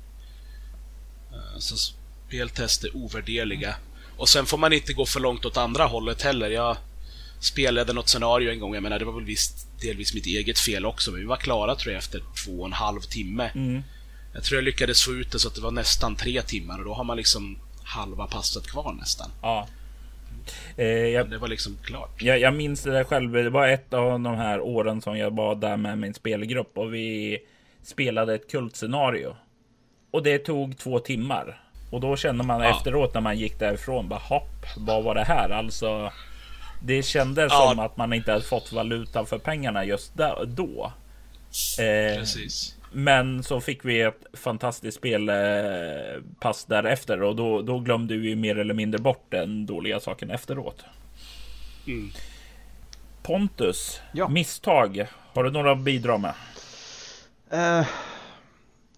[1.32, 3.74] Eh, så speltest är ovärderliga.
[4.16, 6.50] Och sen får man inte gå för långt åt andra hållet heller.
[6.50, 6.76] Jag
[7.40, 10.86] spelade något scenario en gång, jag menar det var väl visst delvis mitt eget fel
[10.86, 13.50] också, men vi var klara tror jag efter två och en halv timme.
[13.54, 13.82] Mm.
[14.34, 16.84] Jag tror jag lyckades få ut det så att det var nästan tre timmar och
[16.84, 19.30] då har man liksom halva passet kvar nästan.
[19.42, 19.68] Ja.
[20.76, 22.22] Eh, jag, det var liksom klart.
[22.22, 23.32] Jag, jag minns det där själv.
[23.32, 26.94] Det var ett av de här åren som jag var där med min spelgrupp och
[26.94, 27.38] vi
[27.82, 29.36] spelade ett kultscenario.
[30.10, 31.60] Och det tog två timmar.
[31.90, 32.76] Och då kände man ja.
[32.76, 35.50] efteråt när man gick därifrån, bara hopp, vad var det här?
[35.50, 36.12] Alltså,
[36.82, 37.68] det kändes ja.
[37.68, 40.12] som att man inte hade fått valuta för pengarna just
[40.46, 40.92] då.
[41.78, 42.76] Eh, Precis.
[42.92, 48.74] Men så fick vi ett fantastiskt spelpass därefter och då, då glömde vi mer eller
[48.74, 50.84] mindre bort den dåliga saken efteråt.
[51.86, 52.10] Mm.
[53.22, 54.28] Pontus, ja.
[54.28, 55.06] misstag.
[55.34, 56.34] Har du några att bidra med?
[57.52, 57.86] Uh,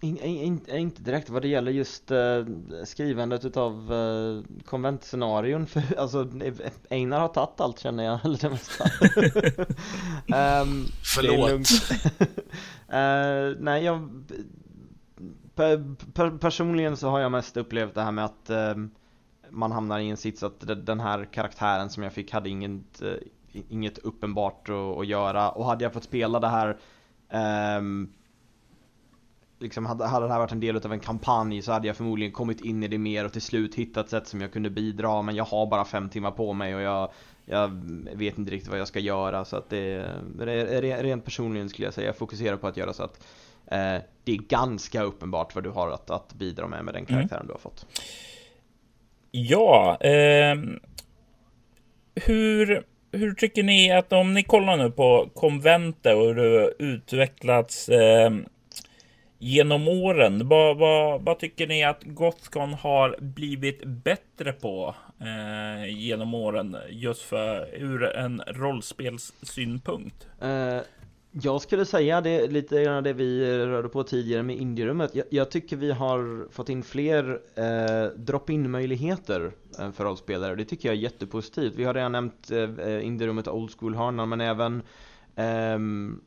[0.03, 2.45] in, in, in, inte direkt vad det gäller just uh,
[2.85, 6.29] skrivandet utav uh, konventscenarion för alltså
[6.89, 8.83] Einar har tagit allt känner jag, eller det mesta.
[10.23, 11.49] Um, Förlåt.
[12.89, 14.25] uh, Nej jag
[15.55, 18.85] per, per, Personligen så har jag mest upplevt det här med att uh,
[19.49, 23.13] man hamnar i en sits att den här karaktären som jag fick hade inget, uh,
[23.69, 25.51] inget uppenbart att, att, göra.
[25.51, 26.77] Och hade jag fått spela det här
[27.77, 28.13] um,
[29.63, 32.31] liksom hade, hade det här varit en del av en kampanj så hade jag förmodligen
[32.31, 35.35] kommit in i det mer och till slut hittat sätt som jag kunde bidra men
[35.35, 37.11] jag har bara fem timmar på mig och jag,
[37.45, 37.67] jag
[38.15, 40.07] vet inte riktigt vad jag ska göra så att det,
[41.01, 43.23] rent personligen skulle jag säga jag fokuserar på att göra så att
[43.65, 47.15] eh, det är ganska uppenbart vad du har att, att bidra med med den mm.
[47.15, 47.47] karaktären mm.
[47.47, 47.85] du har fått.
[49.31, 50.55] Ja, eh,
[52.15, 52.83] hur
[53.13, 57.89] hur tycker ni att om ni kollar nu på konventet och hur det har utvecklats
[57.89, 58.31] eh,
[59.43, 60.47] genom åren.
[60.47, 67.21] Vad, vad, vad tycker ni att Gothcon har blivit bättre på eh, genom åren just
[67.21, 70.27] för ur en rollspelssynpunkt?
[70.41, 70.77] Eh,
[71.31, 75.15] jag skulle säga det lite grann det vi rörde på tidigare med indierummet.
[75.15, 80.55] Jag, jag tycker vi har fått in fler eh, drop-in möjligheter eh, för rollspelare.
[80.55, 81.73] Det tycker jag är jättepositivt.
[81.75, 84.81] Vi har redan nämnt eh, eh indierummet Old School-hörnan men även
[85.35, 86.21] ehm,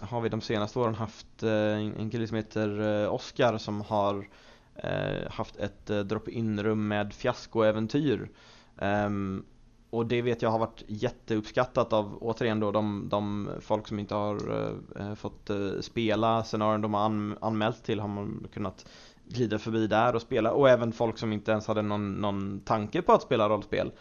[0.00, 4.28] har vi de senaste åren haft eh, en kille som heter eh, Oskar som har
[4.74, 8.30] eh, haft ett drop-in rum med fiaskoäventyr.
[8.78, 9.44] Ehm,
[9.90, 14.14] och det vet jag har varit jätteuppskattat av återigen då de, de folk som inte
[14.14, 15.50] har fått
[15.80, 18.86] spela scenarion de har anmält till har man kunnat
[19.28, 20.52] glida förbi där och spela.
[20.52, 23.92] Och även folk som inte ens hade någon, någon tanke på att spela rollspel.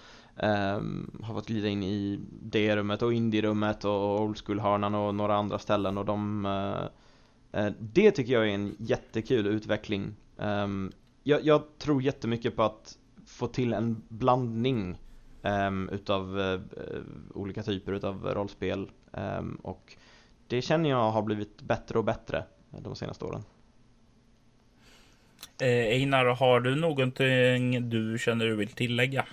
[0.43, 5.35] Um, har fått glida in i det rummet och indie-rummet och old school-hörnan och några
[5.35, 10.15] andra ställen och de uh, uh, Det tycker jag är en jättekul utveckling.
[10.35, 10.91] Um,
[11.23, 14.97] jag, jag, tror jättemycket på att få till en blandning
[15.41, 16.61] um, utav uh,
[17.33, 18.91] olika typer utav rollspel.
[19.61, 19.95] Och
[20.47, 23.41] det känner jag har blivit bättre och bättre de senaste åren.
[25.61, 29.25] Einar, har du någonting du känner du vill tillägga?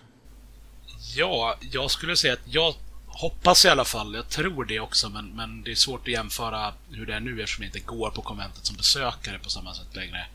[1.15, 2.75] Ja, jag skulle säga att jag
[3.07, 6.75] hoppas i alla fall, jag tror det också, men, men det är svårt att jämföra
[6.91, 9.97] hur det är nu eftersom jag inte går på konventet som besökare på samma sätt
[9.97, 10.27] längre.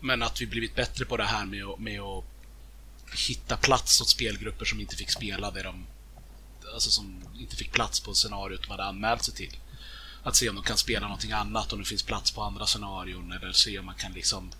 [0.00, 2.24] Men att vi blivit bättre på det här med att, med att
[3.28, 5.86] hitta plats åt spelgrupper som inte fick spela det de...
[6.74, 9.56] Alltså som inte fick plats på scenariot de hade anmält sig till.
[10.22, 13.32] Att se om de kan spela någonting annat, om det finns plats på andra scenarion,
[13.32, 14.50] eller se om man kan liksom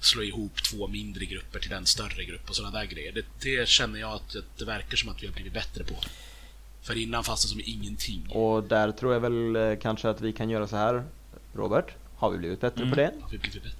[0.00, 3.12] slå ihop två mindre grupper till en större grupp och sådana där grejer.
[3.12, 5.94] Det, det känner jag att det verkar som att vi har blivit bättre på.
[6.82, 8.28] För innan fanns det som ingenting.
[8.28, 11.04] Och där tror jag väl eh, kanske att vi kan göra så här,
[11.54, 11.94] Robert.
[12.16, 12.90] Har vi blivit bättre mm.
[12.90, 13.12] på det?
[13.20, 13.76] Har vi blivit bättre?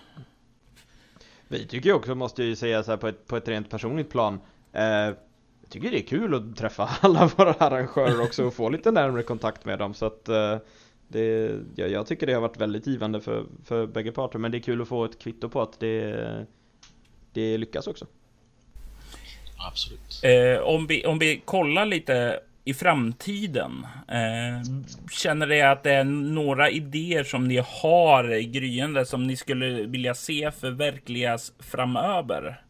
[1.48, 4.10] Vi tycker också, måste jag ju säga så här på ett, på ett rent personligt
[4.10, 4.40] plan
[4.72, 8.90] eh, Jag tycker det är kul att träffa alla våra arrangörer också och få lite
[8.90, 10.56] närmare kontakt med dem så att eh,
[11.08, 14.58] det, jag, jag tycker det har varit väldigt givande för, för bägge parter men det
[14.58, 16.46] är kul att få ett kvitto på att det,
[17.32, 18.06] det lyckas också
[19.68, 20.20] Absolut.
[20.22, 23.86] Eh, om, vi, om vi kollar lite i framtiden.
[24.08, 24.70] Eh,
[25.10, 30.14] känner ni att det är några idéer som ni har gryende som ni skulle vilja
[30.14, 32.62] se förverkligas framöver?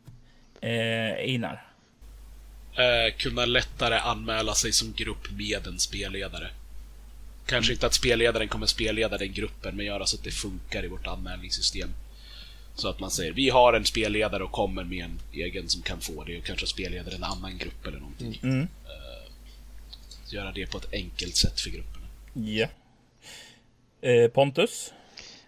[0.60, 1.64] Eh, Einar?
[2.72, 6.50] Eh, kunna lättare anmäla sig som grupp med en spelledare.
[7.46, 7.76] Kanske mm.
[7.76, 11.06] inte att spelledaren kommer spelleda den gruppen, men göra så att det funkar i vårt
[11.06, 11.88] anmälningssystem.
[12.74, 16.00] Så att man säger vi har en spelledare och kommer med en egen som kan
[16.00, 18.40] få det och kanske spelleder en annan grupp eller någonting.
[18.42, 18.68] Mm.
[20.32, 22.06] Göra det på ett enkelt sätt för grupperna.
[22.32, 22.66] Ja.
[24.00, 24.92] Eh, Pontus?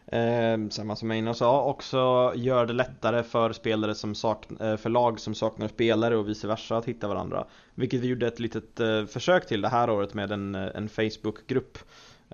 [0.06, 4.90] Eh, samma som Einar sa, också gör det lättare för spelare som saknar, eh, för
[4.90, 7.46] lag som saknar spelare och vice versa att hitta varandra.
[7.74, 10.88] Vilket vi gjorde ett litet eh, försök till det här året med en, eh, en
[10.88, 11.78] Facebookgrupp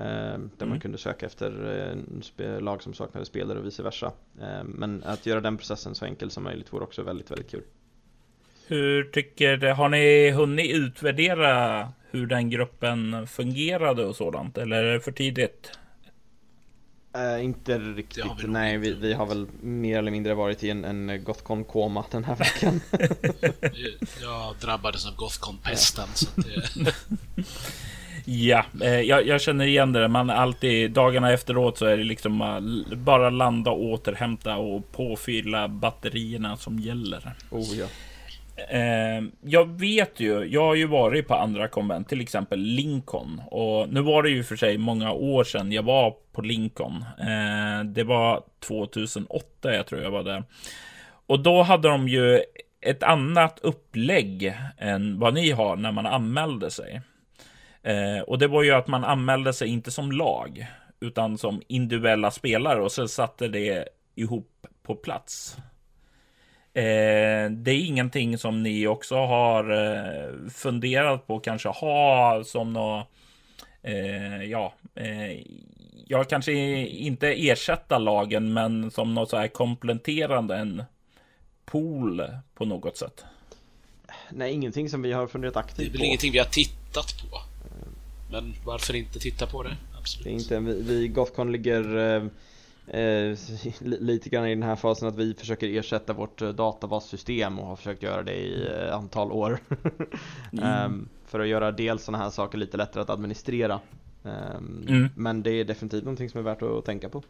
[0.01, 0.69] Eh, där mm.
[0.69, 1.53] man kunde söka efter
[2.39, 4.13] eh, lag som saknade spelare och vice versa.
[4.41, 7.63] Eh, men att göra den processen så enkel som möjligt vore också väldigt, väldigt kul.
[8.67, 14.59] Hur tycker Har ni hunnit utvärdera hur den gruppen fungerade och sådant?
[14.59, 15.71] Eller är det för tidigt?
[17.17, 20.85] Uh, inte riktigt, vi nej vi, vi, har väl mer eller mindre varit i en,
[20.85, 22.81] en Gothcon-koma den här veckan
[24.23, 26.95] Jag drabbades av Gothcon-pesten det...
[28.29, 30.09] Ja, eh, jag, jag, känner igen det.
[30.09, 32.63] Man alltid dagarna efteråt så är det liksom
[32.97, 37.35] bara landa, återhämta och påfylla batterierna som gäller.
[37.51, 37.87] Oh, ja.
[38.57, 43.43] Eh, jag vet ju, jag har ju varit på andra konvent, till exempel Lincoln.
[43.47, 47.05] Och nu var det ju för sig många år sedan jag var på Lincoln.
[47.19, 50.45] Eh, det var 2008 jag tror jag var där.
[51.27, 52.43] Och då hade de ju
[52.81, 57.01] ett annat upplägg än vad ni har när man anmälde sig.
[57.83, 60.67] Eh, och det var ju att man anmälde sig inte som lag,
[61.01, 65.57] utan som individuella spelare och så satte det ihop på plats.
[66.77, 73.07] Eh, det är ingenting som ni också har eh, funderat på kanske ha som något,
[73.83, 75.41] eh, ja, eh,
[76.07, 76.53] jag kanske
[76.87, 80.83] inte ersätta lagen, men som något så här kompletterande en
[81.65, 82.23] pool
[82.55, 83.25] på något sätt.
[84.31, 85.83] Nej, ingenting som vi har funderat aktivt på.
[85.83, 86.05] Det är väl på.
[86.05, 87.39] ingenting vi har tittat på.
[88.31, 89.77] Men varför inte titta på det?
[89.99, 90.25] Absolut.
[90.25, 92.21] Det är inte, vi, vi Gothcon ligger
[92.87, 93.37] eh,
[93.81, 97.77] lite grann i den här fasen att vi försöker ersätta vårt eh, databassystem och har
[97.77, 99.59] försökt göra det i eh, antal år.
[100.53, 100.85] mm.
[100.85, 103.81] um, för att göra dels sådana här saker lite lättare att administrera.
[104.23, 105.09] Um, mm.
[105.17, 107.23] Men det är definitivt någonting som är värt att tänka på.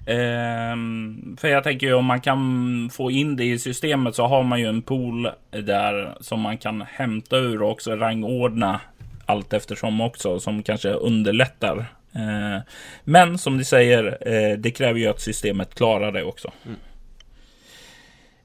[0.00, 4.42] Um, för jag tänker ju om man kan få in det i systemet så har
[4.42, 8.80] man ju en pool där som man kan hämta ur och också rangordna
[9.26, 11.86] allt eftersom också som kanske underlättar.
[12.14, 12.62] Eh,
[13.04, 16.52] men som ni säger, eh, det kräver ju att systemet klarar det också.
[16.64, 16.76] Mm.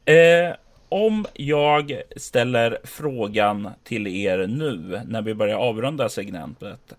[0.06, 0.56] Eh,
[0.90, 6.94] om jag ställer frågan till er nu när vi börjar avrunda segmentet.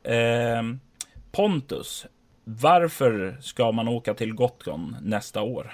[1.32, 2.06] Pontus,
[2.44, 5.72] varför ska man åka till Gotcon nästa år?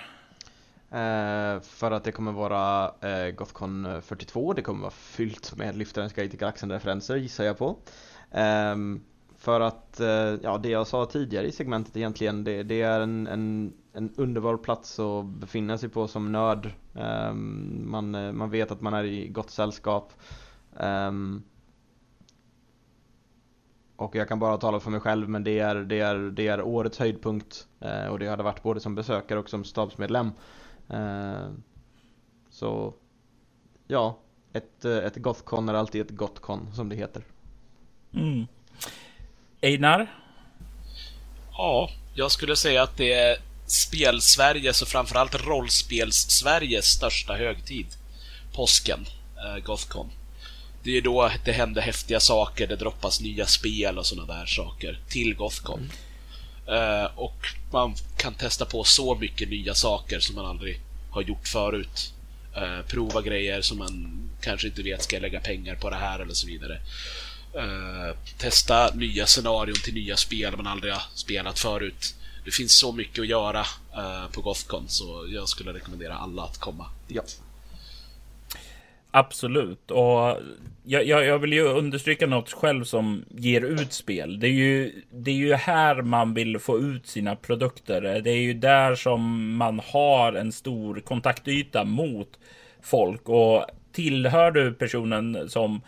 [0.93, 6.13] Eh, för att det kommer vara eh, Gothcon 42, det kommer vara fyllt med Lyftarens
[6.13, 7.77] Guide till Galaxen-referenser gissar jag på.
[8.31, 8.77] Eh,
[9.43, 10.07] för att, eh,
[10.43, 14.57] ja det jag sa tidigare i segmentet egentligen, det, det är en, en, en, underbar
[14.57, 16.71] plats att befinna sig på som nörd.
[16.95, 20.13] Ehm, man, eh, man vet att man är i gott sällskap.
[20.77, 21.43] Ehm,
[23.97, 26.63] och jag kan bara tala för mig själv men det är, det är, det är
[26.63, 30.31] årets höjdpunkt eh, och det har det varit både som besökare och som stabsmedlem.
[30.89, 31.63] Ehm,
[32.51, 32.95] så
[33.87, 34.19] ja,
[34.53, 37.25] ett, eh, ett Gothcon är alltid ett Gothcon som det heter.
[38.13, 38.47] Mm.
[39.63, 40.07] Einar?
[41.53, 43.37] Ja, jag skulle säga att det är
[43.67, 47.87] spel-Sveriges och framförallt rollspels-Sveriges största högtid.
[48.53, 49.07] Påsken,
[49.37, 50.11] eh, Gothcon.
[50.83, 55.01] det är då det händer häftiga saker, det droppas nya spel och sådana där saker
[55.09, 55.79] till Gothcon.
[55.79, 55.91] Mm.
[56.69, 60.81] Uh, och man kan testa på så mycket nya saker som man aldrig
[61.11, 62.13] har gjort förut.
[62.57, 66.19] Uh, prova grejer som man kanske inte vet, ska jag lägga pengar på det här
[66.19, 66.81] eller så vidare.
[67.57, 72.15] Uh, testa nya scenarion till nya spel man aldrig har spelat förut.
[72.45, 73.67] Det finns så mycket att göra
[74.33, 77.17] på Gothcon så jag skulle rekommendera alla att komma dit.
[77.17, 77.23] Ja.
[79.15, 79.91] Absolut.
[79.91, 80.39] Och
[80.85, 84.41] jag, jag, jag, vill ju understryka något själv som ger ut spel.
[84.41, 88.21] Det är, ju, det är ju här man vill få ut sina produkter.
[88.21, 92.29] Det är ju där som man har en stor kontaktyta mot
[92.83, 93.29] folk.
[93.29, 95.81] Och tillhör du personen som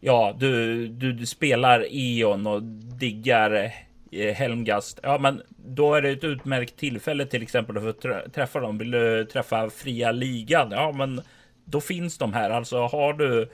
[0.00, 2.62] ja, du, du, du spelar Eon och
[2.98, 3.72] diggar
[4.12, 5.00] eh, Helmgast.
[5.02, 7.92] Ja, men då är det ett utmärkt tillfälle till exempel att få
[8.30, 8.78] träffa dem.
[8.78, 10.70] Vill du träffa fria ligan?
[10.70, 11.20] Ja, men
[11.64, 12.50] då finns de här.
[12.50, 13.50] Alltså har du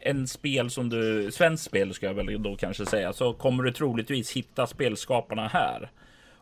[0.00, 3.72] en spel som du, svenskt spel ska jag väl då kanske säga, så kommer du
[3.72, 5.90] troligtvis hitta spelskaparna här.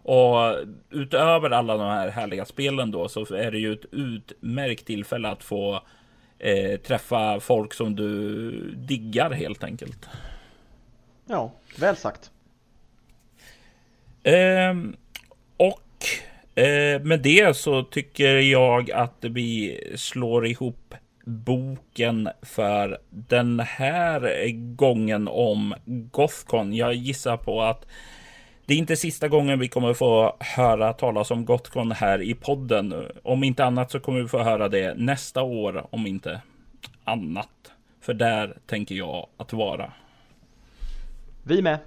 [0.09, 0.57] Och
[0.91, 5.43] utöver alla de här härliga spelen då så är det ju ett utmärkt tillfälle att
[5.43, 5.83] få
[6.39, 10.09] eh, träffa folk som du diggar helt enkelt.
[11.27, 12.31] Ja, väl sagt.
[14.23, 14.75] Eh,
[15.57, 20.95] och eh, med det så tycker jag att vi slår ihop
[21.25, 26.75] boken för den här gången om Gothcon.
[26.75, 27.87] Jag gissar på att
[28.67, 32.95] det är inte sista gången vi kommer få höra talas om Gothcon här i podden.
[33.23, 36.41] Om inte annat så kommer vi få höra det nästa år, om inte
[37.05, 37.49] annat.
[38.01, 39.93] För där tänker jag att vara.
[41.43, 41.79] Vi med.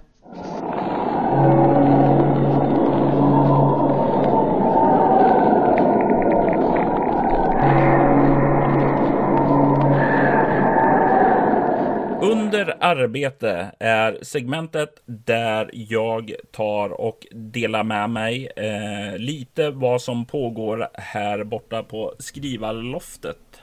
[12.80, 20.88] Arbete är segmentet där jag tar och delar med mig eh, lite vad som pågår
[20.94, 23.62] här borta på skrivarloftet.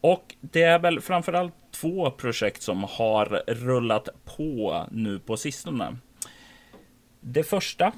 [0.00, 5.96] Och det är väl framförallt två projekt som har rullat på nu på sistone.
[7.20, 7.92] Det första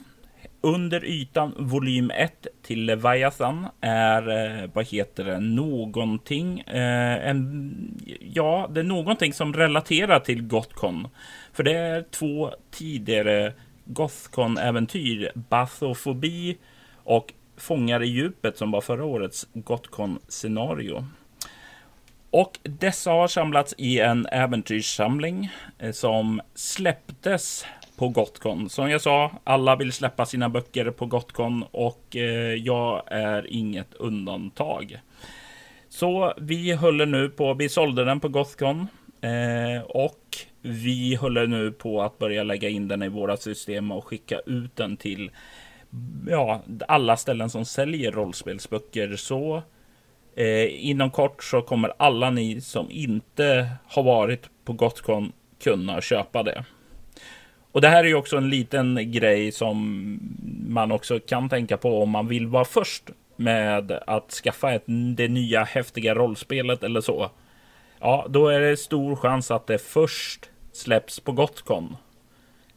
[0.66, 4.28] under ytan volym 1 till Leviathan är,
[4.62, 11.08] eh, vad heter det, någonting, eh, en, ja, det är någonting som relaterar till Gothcon.
[11.52, 13.52] För det är två tidigare
[13.84, 16.56] Gothcon-äventyr, Bathofobi
[17.04, 21.04] och Fångar i djupet som var förra årets Gothcon-scenario.
[22.30, 27.64] Och dessa har samlats i en äventyrssamling eh, som släpptes
[27.96, 28.68] på Gotcon.
[28.68, 33.94] Som jag sa, alla vill släppa sina böcker på Gotcon och eh, jag är inget
[33.94, 35.00] undantag.
[35.88, 38.86] Så vi håller nu på, vi sålde den på Gothcon
[39.20, 40.20] eh, och
[40.60, 44.76] vi håller nu på att börja lägga in den i våra system och skicka ut
[44.76, 45.30] den till
[46.28, 49.16] ja, alla ställen som säljer rollspelsböcker.
[49.16, 49.62] Så
[50.36, 56.42] eh, inom kort så kommer alla ni som inte har varit på Gotcon kunna köpa
[56.42, 56.64] det.
[57.76, 60.18] Och det här är ju också en liten grej som
[60.68, 64.84] man också kan tänka på om man vill vara först med att skaffa ett,
[65.16, 67.30] det nya häftiga rollspelet eller så.
[67.98, 71.96] Ja, då är det stor chans att det först släpps på Gotcon.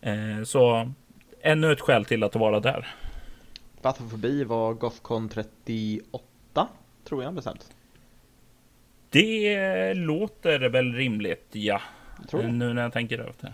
[0.02, 0.92] Eh, så
[1.42, 2.88] ännu ett skäl till att vara där.
[3.82, 6.68] Bathofobi var Gothcon 38,
[7.04, 7.72] tror jag bestämt.
[9.10, 11.82] Det låter väl rimligt, ja.
[12.32, 13.54] Nu när jag tänker över det.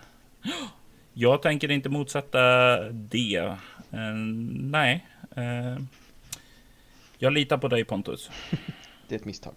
[1.18, 3.38] Jag tänker inte motsätta det.
[3.94, 4.14] Uh,
[4.50, 5.06] nej.
[5.38, 5.78] Uh,
[7.18, 8.30] jag litar på dig Pontus.
[9.08, 9.54] Det är ett misstag.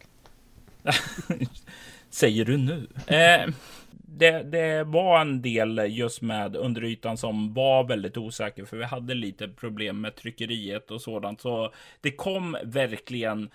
[2.09, 2.87] Säger du nu?
[3.11, 3.53] Uh,
[3.91, 9.13] det, det, var en del just med underytan som var väldigt osäker, för vi hade
[9.13, 11.41] lite problem med tryckeriet och sådant.
[11.41, 13.49] Så det kom verkligen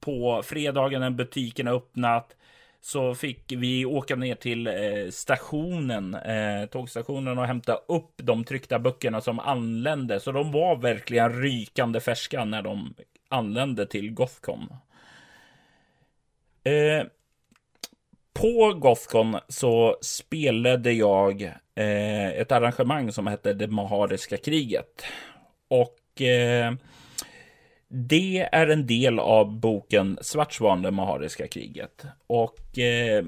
[0.00, 2.36] på fredagen när butiken öppnat
[2.80, 8.78] så fick vi åka ner till eh, stationen, eh, tågstationen och hämta upp de tryckta
[8.78, 10.20] böckerna som anlände.
[10.20, 12.94] Så de var verkligen rykande färska när de
[13.28, 14.68] anlände till Gothcon.
[16.64, 17.06] Eh,
[18.32, 21.42] på Gothcon så spelade jag
[21.74, 25.04] eh, ett arrangemang som hette Det Mahariska kriget.
[25.68, 26.74] Och eh,
[27.92, 32.04] det är en del av boken Svartsvan, det mahariska kriget.
[32.26, 33.24] Och eh,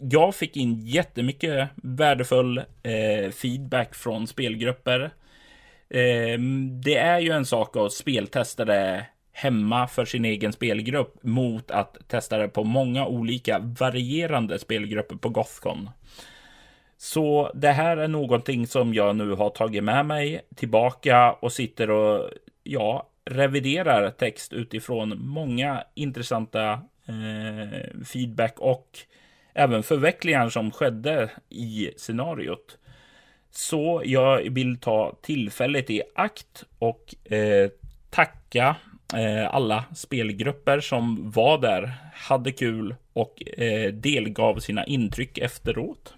[0.00, 5.00] jag fick in jättemycket värdefull eh, feedback från spelgrupper.
[5.90, 6.38] Eh,
[6.82, 12.08] det är ju en sak att speltesta det hemma för sin egen spelgrupp mot att
[12.08, 15.90] testa det på många olika varierande spelgrupper på Gothcon.
[16.96, 21.90] Så det här är någonting som jag nu har tagit med mig tillbaka och sitter
[21.90, 22.30] och
[22.62, 26.72] ja, reviderar text utifrån många intressanta
[27.06, 28.98] eh, feedback och
[29.54, 32.78] även förvecklingar som skedde i scenariot.
[33.50, 37.70] Så jag vill ta tillfället i akt och eh,
[38.10, 38.76] tacka
[39.14, 46.14] eh, alla spelgrupper som var där, hade kul och eh, delgav sina intryck efteråt.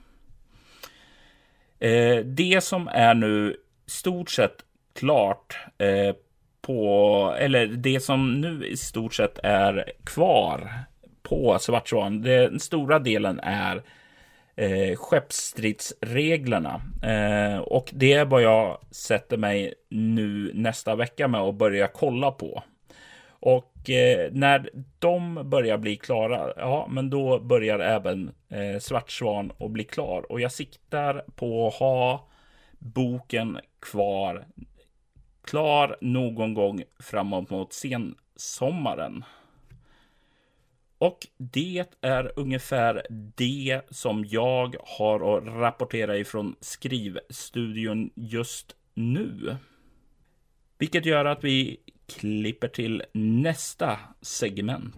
[1.78, 3.56] Eh, det som är nu
[3.86, 4.64] stort sett
[4.94, 6.14] klart eh,
[6.62, 10.70] på, eller det som nu i stort sett är kvar
[11.22, 13.82] på Svartsvan, den stora delen är
[14.56, 16.80] eh, skeppsstridsreglerna.
[17.02, 22.30] Eh, och det är vad jag sätter mig nu nästa vecka med att börja kolla
[22.30, 22.62] på.
[23.40, 29.70] Och eh, när de börjar bli klara, ja, men då börjar även eh, Svartsvan att
[29.70, 30.32] bli klar.
[30.32, 32.28] Och jag siktar på att ha
[32.78, 34.46] boken kvar,
[35.50, 39.24] klar någon gång framåt mot sensommaren.
[40.98, 43.06] Och det är ungefär
[43.36, 49.56] det som jag har att rapportera ifrån skrivstudion just nu.
[50.78, 54.94] Vilket gör att vi klipper till nästa segment.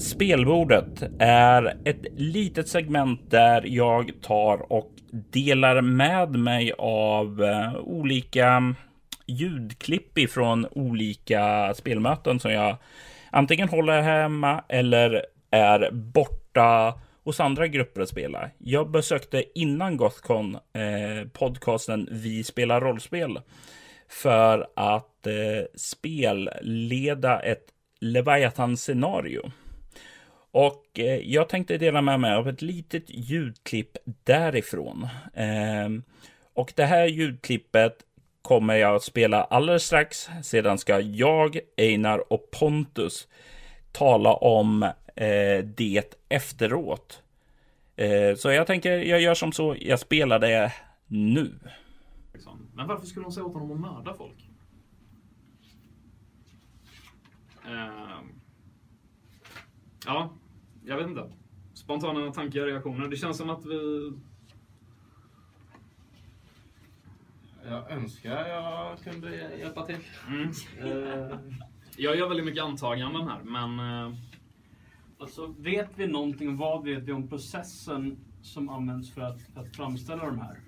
[0.00, 8.74] Spelbordet är ett litet segment där jag tar och delar med mig av eh, olika
[9.26, 12.76] ljudklipp ifrån olika spelmöten som jag
[13.30, 16.94] antingen håller hemma eller är borta
[17.24, 18.50] hos andra grupper att spela.
[18.58, 23.40] Jag besökte innan Gothcon eh, podcasten Vi spelar rollspel
[24.08, 27.64] för att eh, spelleda ett
[28.00, 29.50] Leviathan-scenario.
[30.50, 35.08] Och eh, jag tänkte dela med mig av ett litet ljudklipp därifrån.
[35.34, 35.88] Eh,
[36.54, 37.96] och det här ljudklippet
[38.42, 40.28] kommer jag att spela alldeles strax.
[40.42, 43.28] Sedan ska jag, Einar och Pontus
[43.92, 44.82] tala om
[45.16, 47.22] eh, det efteråt.
[47.96, 50.72] Eh, så jag tänker, jag gör som så, jag spelar det
[51.06, 51.54] nu.
[52.32, 52.70] Liksom.
[52.74, 54.48] Men varför skulle de säga åt honom att mörda folk?
[57.66, 58.40] Ehm.
[60.06, 60.32] Ja,
[60.84, 61.32] jag vet inte.
[61.74, 63.08] Spontana tankar och reaktioner.
[63.08, 64.12] Det känns som att vi...
[67.64, 69.96] Jag önskar jag kunde hjälpa till.
[70.28, 70.50] Mm.
[70.82, 71.38] Uh,
[71.96, 73.80] jag gör väldigt mycket antaganden här, men...
[73.80, 74.14] Uh...
[75.18, 79.76] Alltså, vet vi någonting, vad vet vi om processen som används för att, för att
[79.76, 80.60] framställa de här?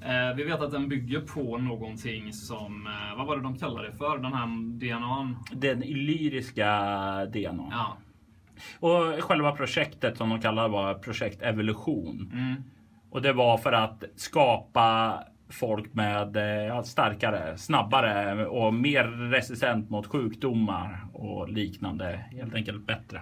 [0.00, 3.90] Eh, vi vet att den bygger på någonting som, eh, vad var det de kallade
[3.90, 4.18] det för?
[4.18, 4.46] Den här
[4.78, 5.36] DNAn?
[5.52, 6.66] Den illyriska
[7.26, 7.68] DNA.
[7.70, 7.96] Ja.
[8.80, 12.30] Och själva projektet som de kallar var projekt evolution.
[12.32, 12.62] Mm.
[13.10, 15.18] Och det var för att skapa
[15.48, 22.24] folk med eh, starkare, snabbare och mer resistent mot sjukdomar och liknande.
[22.32, 23.20] Helt enkelt bättre.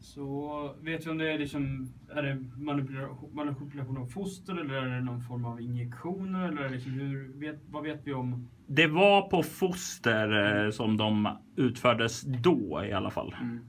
[0.00, 4.86] Så vet vi om det är liksom, är det manipulation, manipulation av foster eller är
[4.86, 8.48] det någon form av injektioner eller liksom hur, vet, vad vet vi om?
[8.66, 13.36] Det var på foster eh, som de utfördes då i alla fall.
[13.40, 13.60] Mm.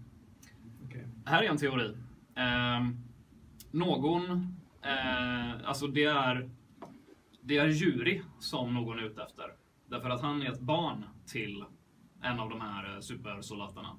[1.28, 1.98] Här är en teori.
[2.36, 2.88] Eh,
[3.72, 4.32] någon,
[4.82, 6.49] eh, alltså det är,
[7.41, 9.45] det är Juri som någon är ute efter.
[9.90, 11.64] Därför att han är ett barn till
[12.22, 13.98] en av de här eh, supersoldaterna.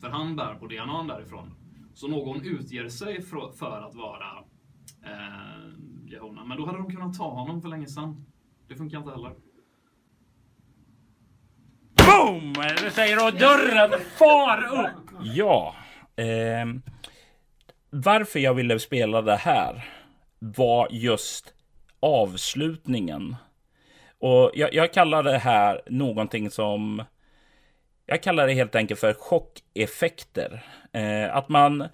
[0.00, 1.54] För han bär på DNA därifrån.
[1.94, 4.44] Så någon utger sig för, för att vara
[5.02, 5.70] eh,
[6.06, 6.44] Jehona.
[6.44, 8.26] Men då hade de kunnat ta honom för länge sedan.
[8.68, 9.34] Det funkar inte heller.
[11.94, 12.52] Boom!
[12.52, 15.20] Det säger och dörren far upp!
[15.22, 15.74] Ja.
[16.20, 16.66] Eh,
[17.90, 19.88] varför jag ville spela det här
[20.38, 21.54] var just
[22.00, 23.36] avslutningen.
[24.18, 27.04] Och jag, jag kallar det här någonting som
[28.06, 30.62] jag kallar det helt enkelt för chockeffekter.
[30.92, 31.88] Eh, att man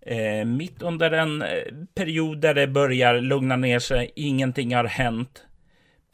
[0.00, 1.48] eh, mitt under en eh,
[1.94, 5.46] period där det börjar lugna ner sig, ingenting har hänt.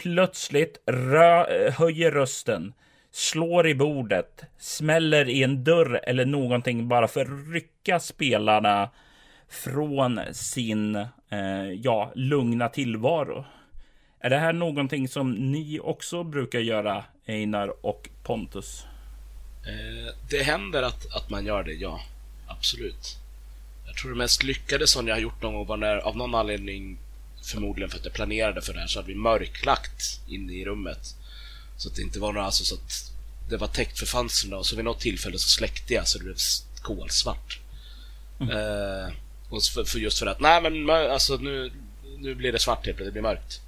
[0.02, 2.74] Plötsligt rö eh, höjer rösten,
[3.12, 8.90] slår i bordet, smäller i en dörr eller någonting bara för att rycka spelarna
[9.48, 10.96] från sin
[11.30, 13.44] eh, ja, lugna tillvaro.
[14.20, 18.84] Är det här någonting som ni också brukar göra, Einar och Pontus?
[19.66, 22.00] Eh, det händer att, att man gör det, ja.
[22.46, 23.16] Absolut.
[23.86, 26.34] Jag tror det mest lyckade som jag har gjort någon gång var när av någon
[26.34, 26.98] anledning,
[27.52, 31.16] förmodligen för att jag planerade för det här, så hade vi mörklagt inne i rummet.
[31.78, 33.12] Så att det inte var några, alltså så att
[33.48, 36.24] det var täckt för fönstren och så vid något tillfälle så släckte jag så det
[36.24, 36.36] blev
[36.82, 37.60] kolsvart.
[38.40, 38.50] Mm.
[38.50, 39.12] Eh,
[39.48, 41.72] och för, för, just för att, nej men alltså nu,
[42.18, 43.60] nu blir det svart helt plötsligt, det blir mörkt.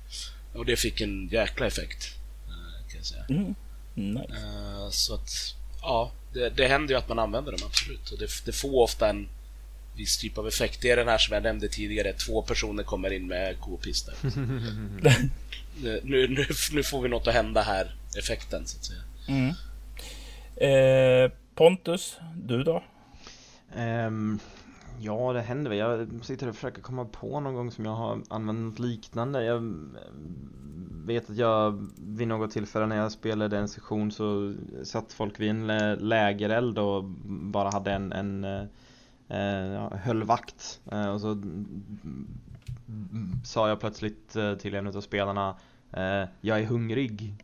[0.52, 2.08] Och det fick en jäkla effekt.
[2.48, 3.24] Eh, kan jag säga.
[3.28, 3.54] Mm.
[3.94, 4.34] Nice.
[4.34, 8.10] Eh, så att, ja, det, det händer ju att man använder dem absolut.
[8.10, 9.28] Och det, det får ofta en
[9.96, 10.80] viss typ av effekt.
[10.82, 14.14] Det är den här som jag nämnde tidigare, två personer kommer in med k-pister.
[15.82, 19.02] nu, nu, nu får vi något att hända här, effekten så att säga.
[19.28, 19.54] Mm.
[20.56, 22.82] Eh, Pontus, du då?
[23.76, 24.38] Um,
[25.00, 25.78] ja, det händer väl.
[25.78, 29.44] Jag sitter och försöker komma på någon gång som jag har använt något liknande.
[29.44, 29.74] Jag
[31.06, 34.54] vet att jag vid något tillfälle när jag spelade en session så
[34.84, 38.44] satt folk vid en lägereld och bara hade en, en
[39.28, 40.80] eh, ja, höll vakt.
[40.92, 41.42] Eh, och så
[43.44, 45.56] sa jag plötsligt eh, till en av spelarna
[45.92, 47.34] eh, Jag är hungrig.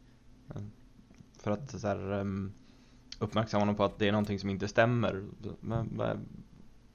[1.39, 2.53] För att så här, ehm,
[3.19, 5.25] uppmärksamma honom på att det är någonting som inte stämmer.
[5.61, 6.21] Men, vad,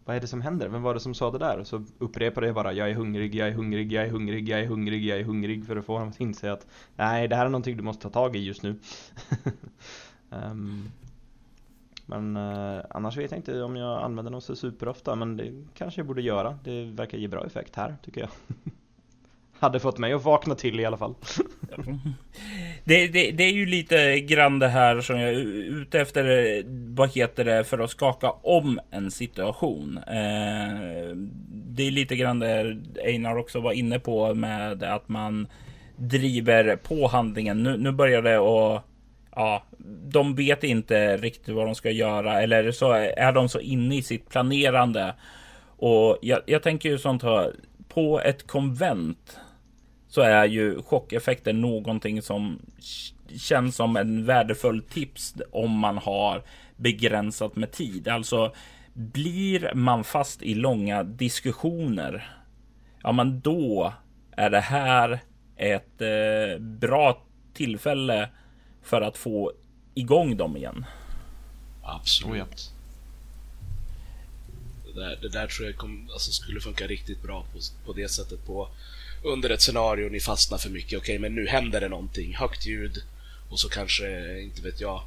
[0.05, 0.69] vad är det som händer?
[0.69, 1.63] Vem var det som sa det där?
[1.63, 4.65] Så upprepade jag bara Jag är hungrig, jag är hungrig, jag är hungrig, jag är
[4.65, 7.49] hungrig, jag är hungrig för att få honom att inse att Nej, det här är
[7.49, 8.79] någonting du måste ta tag i just nu.
[10.29, 10.89] um,
[12.05, 15.99] men uh, annars vet jag inte om jag använder dem så superofta men det kanske
[15.99, 16.59] jag borde göra.
[16.63, 18.29] Det verkar ge bra effekt här tycker jag.
[19.61, 21.15] Hade fått mig att vakna till i alla fall.
[22.83, 25.39] det, det, det, är ju lite grann det här som jag är
[25.81, 26.25] ute efter.
[26.57, 26.63] Eh,
[26.95, 29.97] vad heter det för att skaka om en situation?
[29.97, 31.15] Eh,
[31.47, 35.47] det är lite grann det Einar också var inne på med att man
[35.95, 37.63] driver på handlingen.
[37.63, 38.83] Nu, nu börjar det att
[39.35, 39.63] ja,
[40.11, 44.01] de vet inte riktigt vad de ska göra eller så är de så inne i
[44.01, 45.15] sitt planerande.
[45.77, 47.53] Och jag, jag tänker ju sånt här
[47.87, 49.37] på ett konvent
[50.11, 52.59] så är ju chockeffekten någonting som
[53.37, 56.43] känns som en värdefull tips om man har
[56.75, 58.07] begränsat med tid.
[58.07, 58.53] Alltså
[58.93, 62.35] blir man fast i långa diskussioner,
[63.03, 63.93] ja men då
[64.31, 65.19] är det här
[65.55, 67.23] ett eh, bra
[67.53, 68.29] tillfälle
[68.83, 69.51] för att få
[69.93, 70.85] igång dem igen.
[71.83, 72.71] Absolut.
[74.85, 78.09] Det där, det där tror jag kom, alltså, skulle funka riktigt bra på, på det
[78.09, 78.69] sättet på
[79.23, 80.99] under ett scenario ni fastnar för mycket.
[80.99, 82.35] Okej, okay, men nu händer det någonting.
[82.35, 82.97] Högt ljud
[83.49, 85.01] och så kanske, inte vet jag,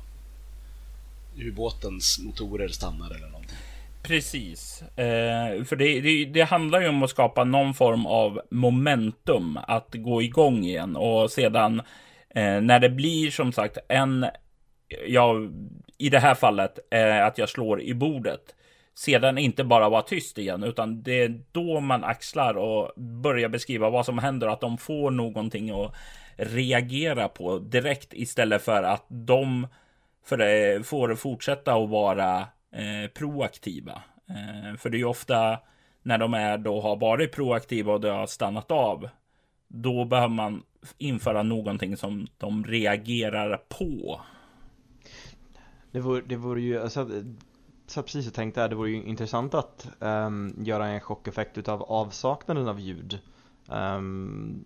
[1.39, 3.57] ubåtens motorer stannar eller någonting.
[4.03, 9.59] Precis, eh, för det, det, det, handlar ju om att skapa någon form av momentum
[9.67, 11.83] att gå igång igen och sedan
[12.31, 14.27] eh, när det blir som sagt en,
[15.07, 15.35] ja,
[15.99, 18.55] i det här fallet eh, att jag slår i bordet
[18.95, 23.91] sedan inte bara vara tyst igen, utan det är då man axlar och börjar beskriva
[23.91, 25.95] vad som händer och att de får någonting att
[26.37, 29.67] reagera på direkt istället för att de
[30.25, 32.39] för det, får fortsätta att vara
[32.73, 34.03] eh, proaktiva.
[34.29, 35.59] Eh, för det är ju ofta
[36.03, 39.09] när de är då har varit proaktiva och det har stannat av.
[39.69, 40.63] Då behöver man
[40.99, 44.21] införa någonting som de reagerar på.
[45.91, 47.11] Det vore, det vore ju, alltså,
[47.87, 51.83] så precis jag tänkte att det vore ju intressant att um, göra en chockeffekt utav
[51.83, 53.19] avsaknaden av ljud.
[53.69, 54.65] Um,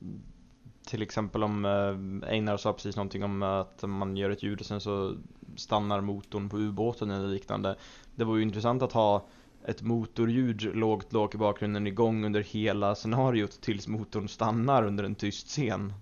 [0.86, 4.66] till exempel om uh, Einar sa precis någonting om att man gör ett ljud och
[4.66, 5.16] sen så
[5.56, 7.76] stannar motorn på ubåten eller liknande.
[8.14, 9.26] Det vore ju intressant att ha
[9.64, 15.14] ett motorljud lågt, lågt i bakgrunden igång under hela scenariot tills motorn stannar under en
[15.14, 15.92] tyst scen.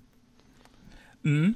[1.25, 1.55] Mm.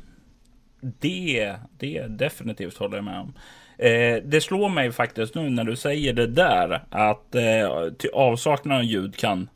[0.80, 3.32] Det, det definitivt håller jag med om.
[3.80, 7.70] Eh, det slår mig faktiskt nu när du säger det där att eh,
[8.12, 9.48] avsaknad av ljud kan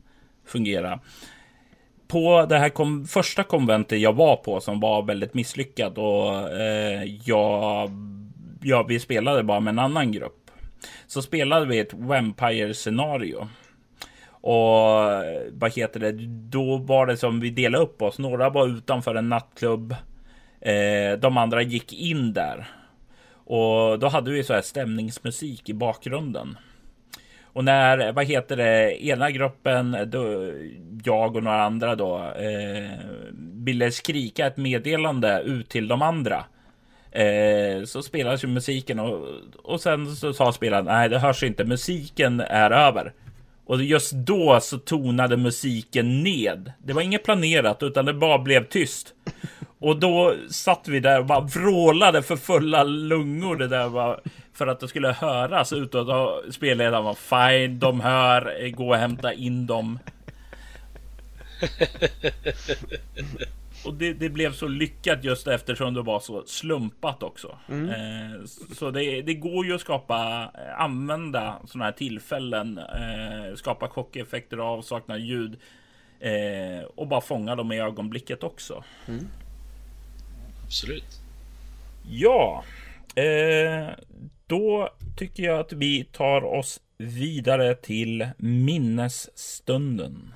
[0.46, 1.00] fungera.
[2.08, 7.04] På det här kom, första konventet jag var på som var väldigt misslyckat och eh,
[7.24, 7.90] jag,
[8.62, 10.50] ja, vi spelade bara med en annan grupp.
[11.06, 13.48] Så spelade vi ett Vampire-scenario.
[14.28, 14.90] Och
[15.52, 16.12] vad heter det?
[16.50, 18.18] Då var det som vi delade upp oss.
[18.18, 19.94] Några var utanför en nattklubb.
[20.60, 22.66] Eh, de andra gick in där.
[23.44, 26.58] Och då hade vi så här stämningsmusik i bakgrunden.
[27.42, 30.52] Och när, vad heter det, ena gruppen, då,
[31.04, 32.90] jag och några andra då, eh,
[33.64, 36.44] ville skrika ett meddelande ut till de andra.
[37.10, 39.28] Eh, så spelades ju musiken och,
[39.62, 43.12] och sen så sa spelaren, nej det hörs inte, musiken är över.
[43.66, 46.72] Och just då så tonade musiken ned.
[46.78, 49.14] Det var inget planerat, utan det bara blev tyst.
[49.78, 53.56] Och då satt vi där och bara vrålade för fulla lungor.
[53.56, 54.20] Det där var
[54.52, 56.08] för att det skulle höras utåt.
[56.08, 59.98] Och spelledaren var fine, de hör, gå och hämta in dem.
[63.84, 67.58] Och det, det, blev så lyckat just eftersom det var så slumpat också.
[67.68, 67.88] Mm.
[67.88, 68.44] Eh,
[68.74, 74.58] så det, det, går ju att skapa, eh, använda sådana här tillfällen, eh, skapa chockeffekter
[74.58, 75.56] av saknad ljud
[76.20, 78.84] eh, och bara fånga dem i ögonblicket också.
[79.06, 79.28] Mm.
[80.64, 81.20] Absolut.
[82.10, 82.64] Ja,
[83.14, 83.88] eh,
[84.46, 90.34] då tycker jag att vi tar oss vidare till minnesstunden.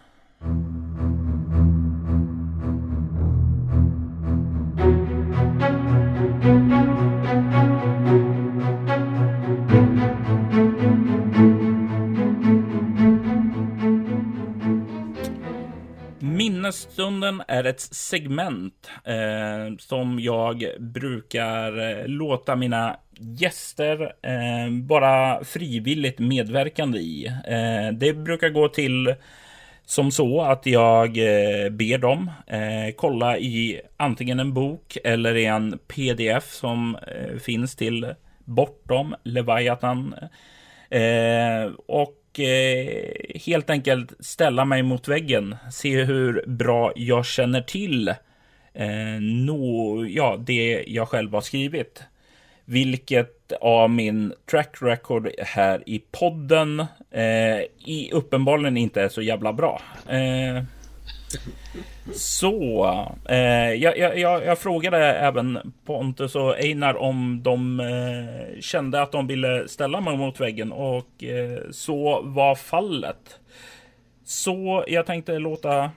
[16.69, 26.19] Minnesstunden är ett segment eh, som jag brukar eh, låta mina gäster eh, bara frivilligt
[26.19, 27.27] medverkande i.
[27.27, 29.15] Eh, det brukar gå till
[29.85, 35.45] som så att jag eh, ber dem eh, kolla i antingen en bok eller i
[35.45, 38.15] en pdf som eh, finns till
[38.45, 40.15] Bortom Leviathan.
[40.91, 41.71] Eh,
[42.39, 48.09] och eh, helt enkelt ställa mig mot väggen, se hur bra jag känner till
[48.75, 52.03] eh, no, ja, det jag själv har skrivit.
[52.65, 59.53] Vilket av min track record här i podden eh, i uppenbarligen inte är så jävla
[59.53, 59.83] bra.
[60.09, 60.63] Eh,
[62.15, 62.87] så,
[63.29, 69.27] eh, jag, jag, jag, frågade även Pontus och Einar om de eh, kände att de
[69.27, 73.41] ville ställa mig mot väggen och eh, så var fallet.
[74.25, 75.91] Så jag tänkte låta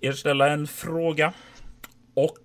[0.00, 1.32] er ställa en fråga
[2.14, 2.38] och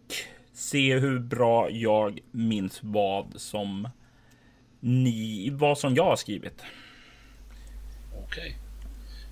[0.53, 3.89] se hur bra jag minns vad som
[4.79, 6.61] ni, vad som jag har skrivit.
[8.23, 8.25] Okej.
[8.25, 8.69] Okay.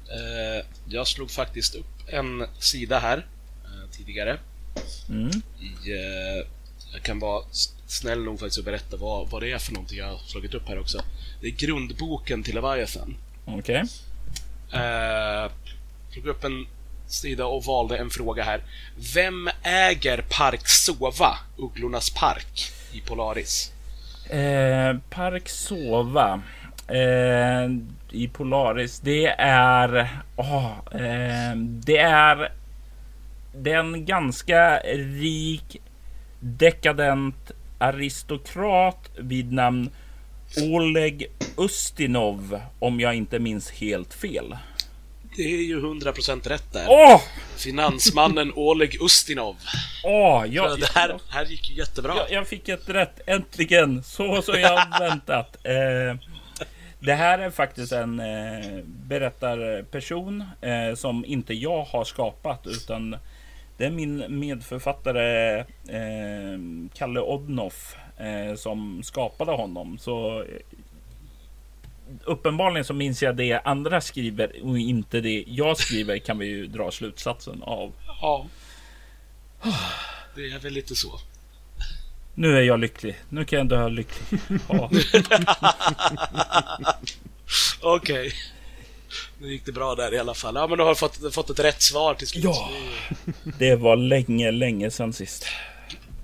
[0.08, 3.26] Eh, jag slog faktiskt upp en sida här
[3.64, 4.38] eh, tidigare.
[5.10, 5.32] Mm.
[5.60, 6.48] I, eh,
[6.94, 7.44] jag kan vara
[7.88, 10.68] snäll nog faktiskt att berätta vad, vad det är för någonting jag har slagit upp
[10.68, 11.04] här också.
[11.42, 13.18] Det är grundboken till Leviathan.
[13.46, 13.84] Okej.
[14.70, 14.82] Okay.
[14.82, 15.52] Eh,
[16.12, 16.68] slog upp en
[17.08, 18.62] sida och valde en fråga här.
[19.14, 23.72] Vem äger Park Sova, Ugglornas park, i Polaris?
[24.30, 26.42] Eh, Park Sova
[26.88, 27.70] eh,
[28.12, 30.10] i Polaris, det är...
[30.36, 32.52] Oh, eh, det är...
[33.56, 35.82] Det är en ganska rik
[36.40, 39.90] dekadent aristokrat vid namn
[40.62, 44.56] Oleg Ustinov, om jag inte minns helt fel.
[45.36, 46.86] Det är ju 100% rätt där.
[46.88, 47.22] Åh!
[47.58, 49.56] Finansmannen Oleg Ustinov.
[50.04, 52.16] Åh, jag, det här, här gick ju jättebra.
[52.18, 54.04] Jag, jag fick ett rätt, äntligen!
[54.04, 55.58] Så som jag väntat.
[55.64, 56.37] Eh,
[57.00, 63.16] det här är faktiskt en eh, berättarperson eh, som inte jag har skapat utan
[63.78, 66.60] det är min medförfattare eh,
[66.94, 69.98] Kalle Odnoff eh, som skapade honom.
[69.98, 70.48] Så eh,
[72.24, 76.68] uppenbarligen så minns jag det andra skriver och inte det jag skriver kan vi ju
[76.68, 77.92] dra slutsatsen av.
[78.08, 78.46] Ja.
[80.36, 81.20] Det är väl lite så.
[82.38, 83.16] Nu är jag lycklig.
[83.30, 84.40] Nu kan jag dö lycklig.
[84.70, 84.90] Ja.
[87.82, 88.28] Okej.
[88.28, 88.32] Okay.
[89.40, 90.56] Nu gick det bra där i alla fall.
[90.56, 92.44] Ja, men du har fått, fått ett rätt svar till slut.
[92.44, 92.70] Ja.
[93.60, 95.46] Det var länge, länge sedan sist.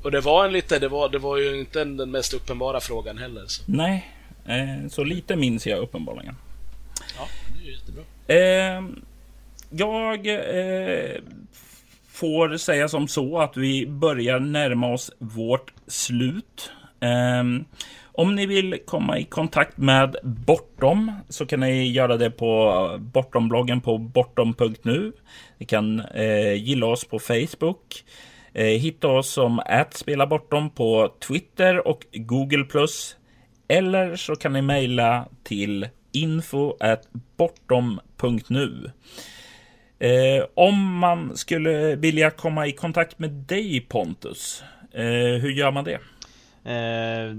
[0.02, 3.18] Och det var en lite, det var, det var ju inte den mest uppenbara frågan
[3.18, 3.44] heller.
[3.48, 3.64] Så.
[3.66, 4.14] Nej,
[4.46, 6.36] Eh, så lite minns jag uppenbarligen.
[7.18, 8.04] Ja, det är jättebra.
[8.28, 8.84] Eh,
[9.70, 11.22] jag eh,
[12.14, 16.72] får säga som så att vi börjar närma oss vårt slut.
[17.40, 17.66] Um,
[18.16, 23.82] om ni vill komma i kontakt med Bortom så kan ni göra det på Bortombloggen
[23.82, 25.12] på bortom.nu.
[25.58, 28.04] Ni kan eh, gilla oss på Facebook.
[28.54, 29.62] Eh, hitta oss som
[29.92, 32.68] @spelabortom på Twitter och Google+.
[33.68, 36.74] Eller så kan ni mejla till info
[37.38, 38.92] bortom.nu.
[40.04, 45.04] Eh, om man skulle vilja komma i kontakt med dig Pontus, eh,
[45.42, 45.94] hur gör man det?
[46.66, 47.36] Eh,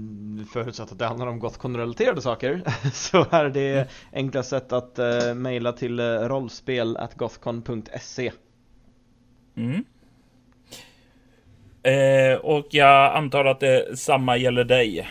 [0.53, 2.61] förutsatt att det handlar om Gothcon-relaterade saker
[2.93, 3.87] så är det mm.
[4.13, 8.31] enklast sätt att eh, mejla till eh, rollspel gothcon.se
[9.55, 9.85] mm.
[11.83, 15.07] eh, Och jag antar att det samma gäller dig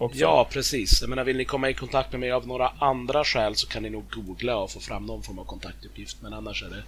[0.00, 0.18] också.
[0.18, 1.00] Ja, precis.
[1.00, 3.82] Jag menar, vill ni komma i kontakt med mig av några andra skäl så kan
[3.82, 6.16] ni nog googla och få fram någon form av kontaktuppgift.
[6.22, 6.82] Men annars är det,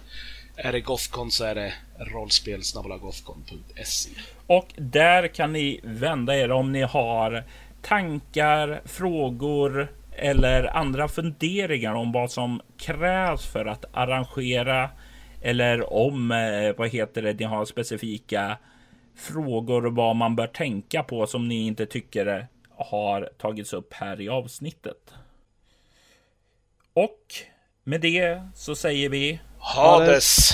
[0.55, 4.09] är det Gothcon så är det rollspel.gothcon.se.
[4.47, 7.43] Och där kan ni vända er om ni har
[7.81, 14.89] tankar, frågor eller andra funderingar om vad som krävs för att arrangera
[15.41, 18.57] eller om eh, vad heter det, ni har specifika
[19.15, 24.21] frågor och vad man bör tänka på som ni inte tycker har tagits upp här
[24.21, 25.13] i avsnittet.
[26.93, 27.19] Och
[27.83, 30.49] med det så säger vi Hades!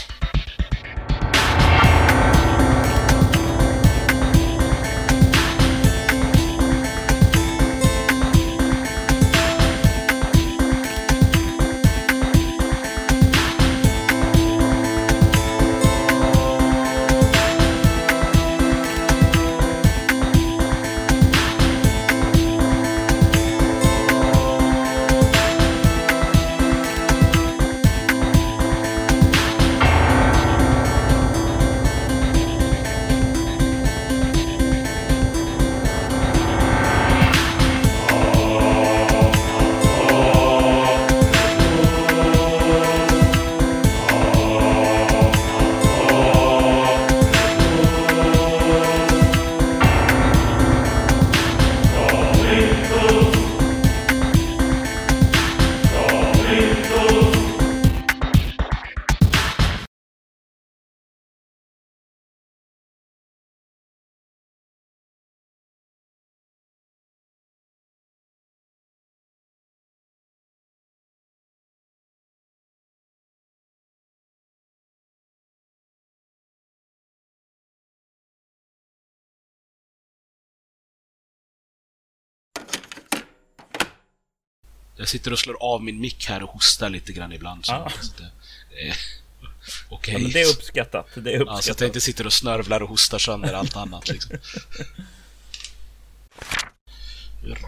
[84.99, 87.65] Jag sitter och slår av min mick här och hostar lite grann ibland.
[87.65, 87.89] Så, Ah.
[88.01, 88.29] så det,
[88.69, 88.95] det är
[89.89, 90.13] okej.
[90.13, 91.07] ja, men det är uppskattat.
[91.15, 91.81] Det är Ja, så att uppskattat.
[91.81, 94.09] jag inte sitter och snörvlar och hostar sönder allt annat.
[94.09, 94.37] Liksom.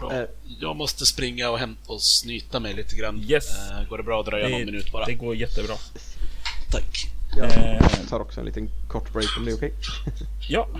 [0.00, 0.12] Bra.
[0.14, 0.24] Eh.
[0.60, 3.22] Jag måste springa och hämta och snyta mig lite grann.
[3.28, 3.48] Yes.
[3.70, 5.06] Eh, Går det bra att dröja någon minut bara?
[5.06, 5.74] det går jättebra.
[6.70, 7.08] Tack.
[7.36, 7.88] Jag Eh.
[8.08, 9.72] tar också en liten kort break om det är okej.
[10.48, 10.68] Ja.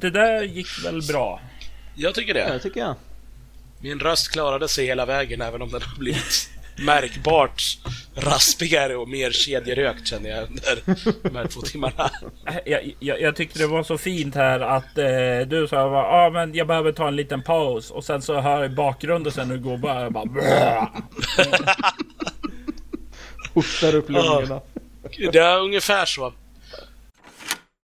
[0.00, 1.40] Det där gick väl bra?
[1.94, 2.52] Jag tycker Ja, det.
[2.52, 2.94] det tycker jag.
[3.80, 7.62] Min röst klarade sig hela vägen även om den har blivit märkbart
[8.14, 10.78] raspigare och mer kedjerökt känner jag under
[11.22, 12.10] de här två timmarna.
[12.66, 16.30] Jag, jag, jag tyckte det var så fint här att eh, du sa ja ah,
[16.30, 19.50] men jag behöver ta en liten paus och sen så hör jag i bakgrunden sen
[19.50, 20.88] hur det går bara, bara
[23.54, 24.60] Hostar upp lungorna.
[25.32, 26.32] Det är ungefär så.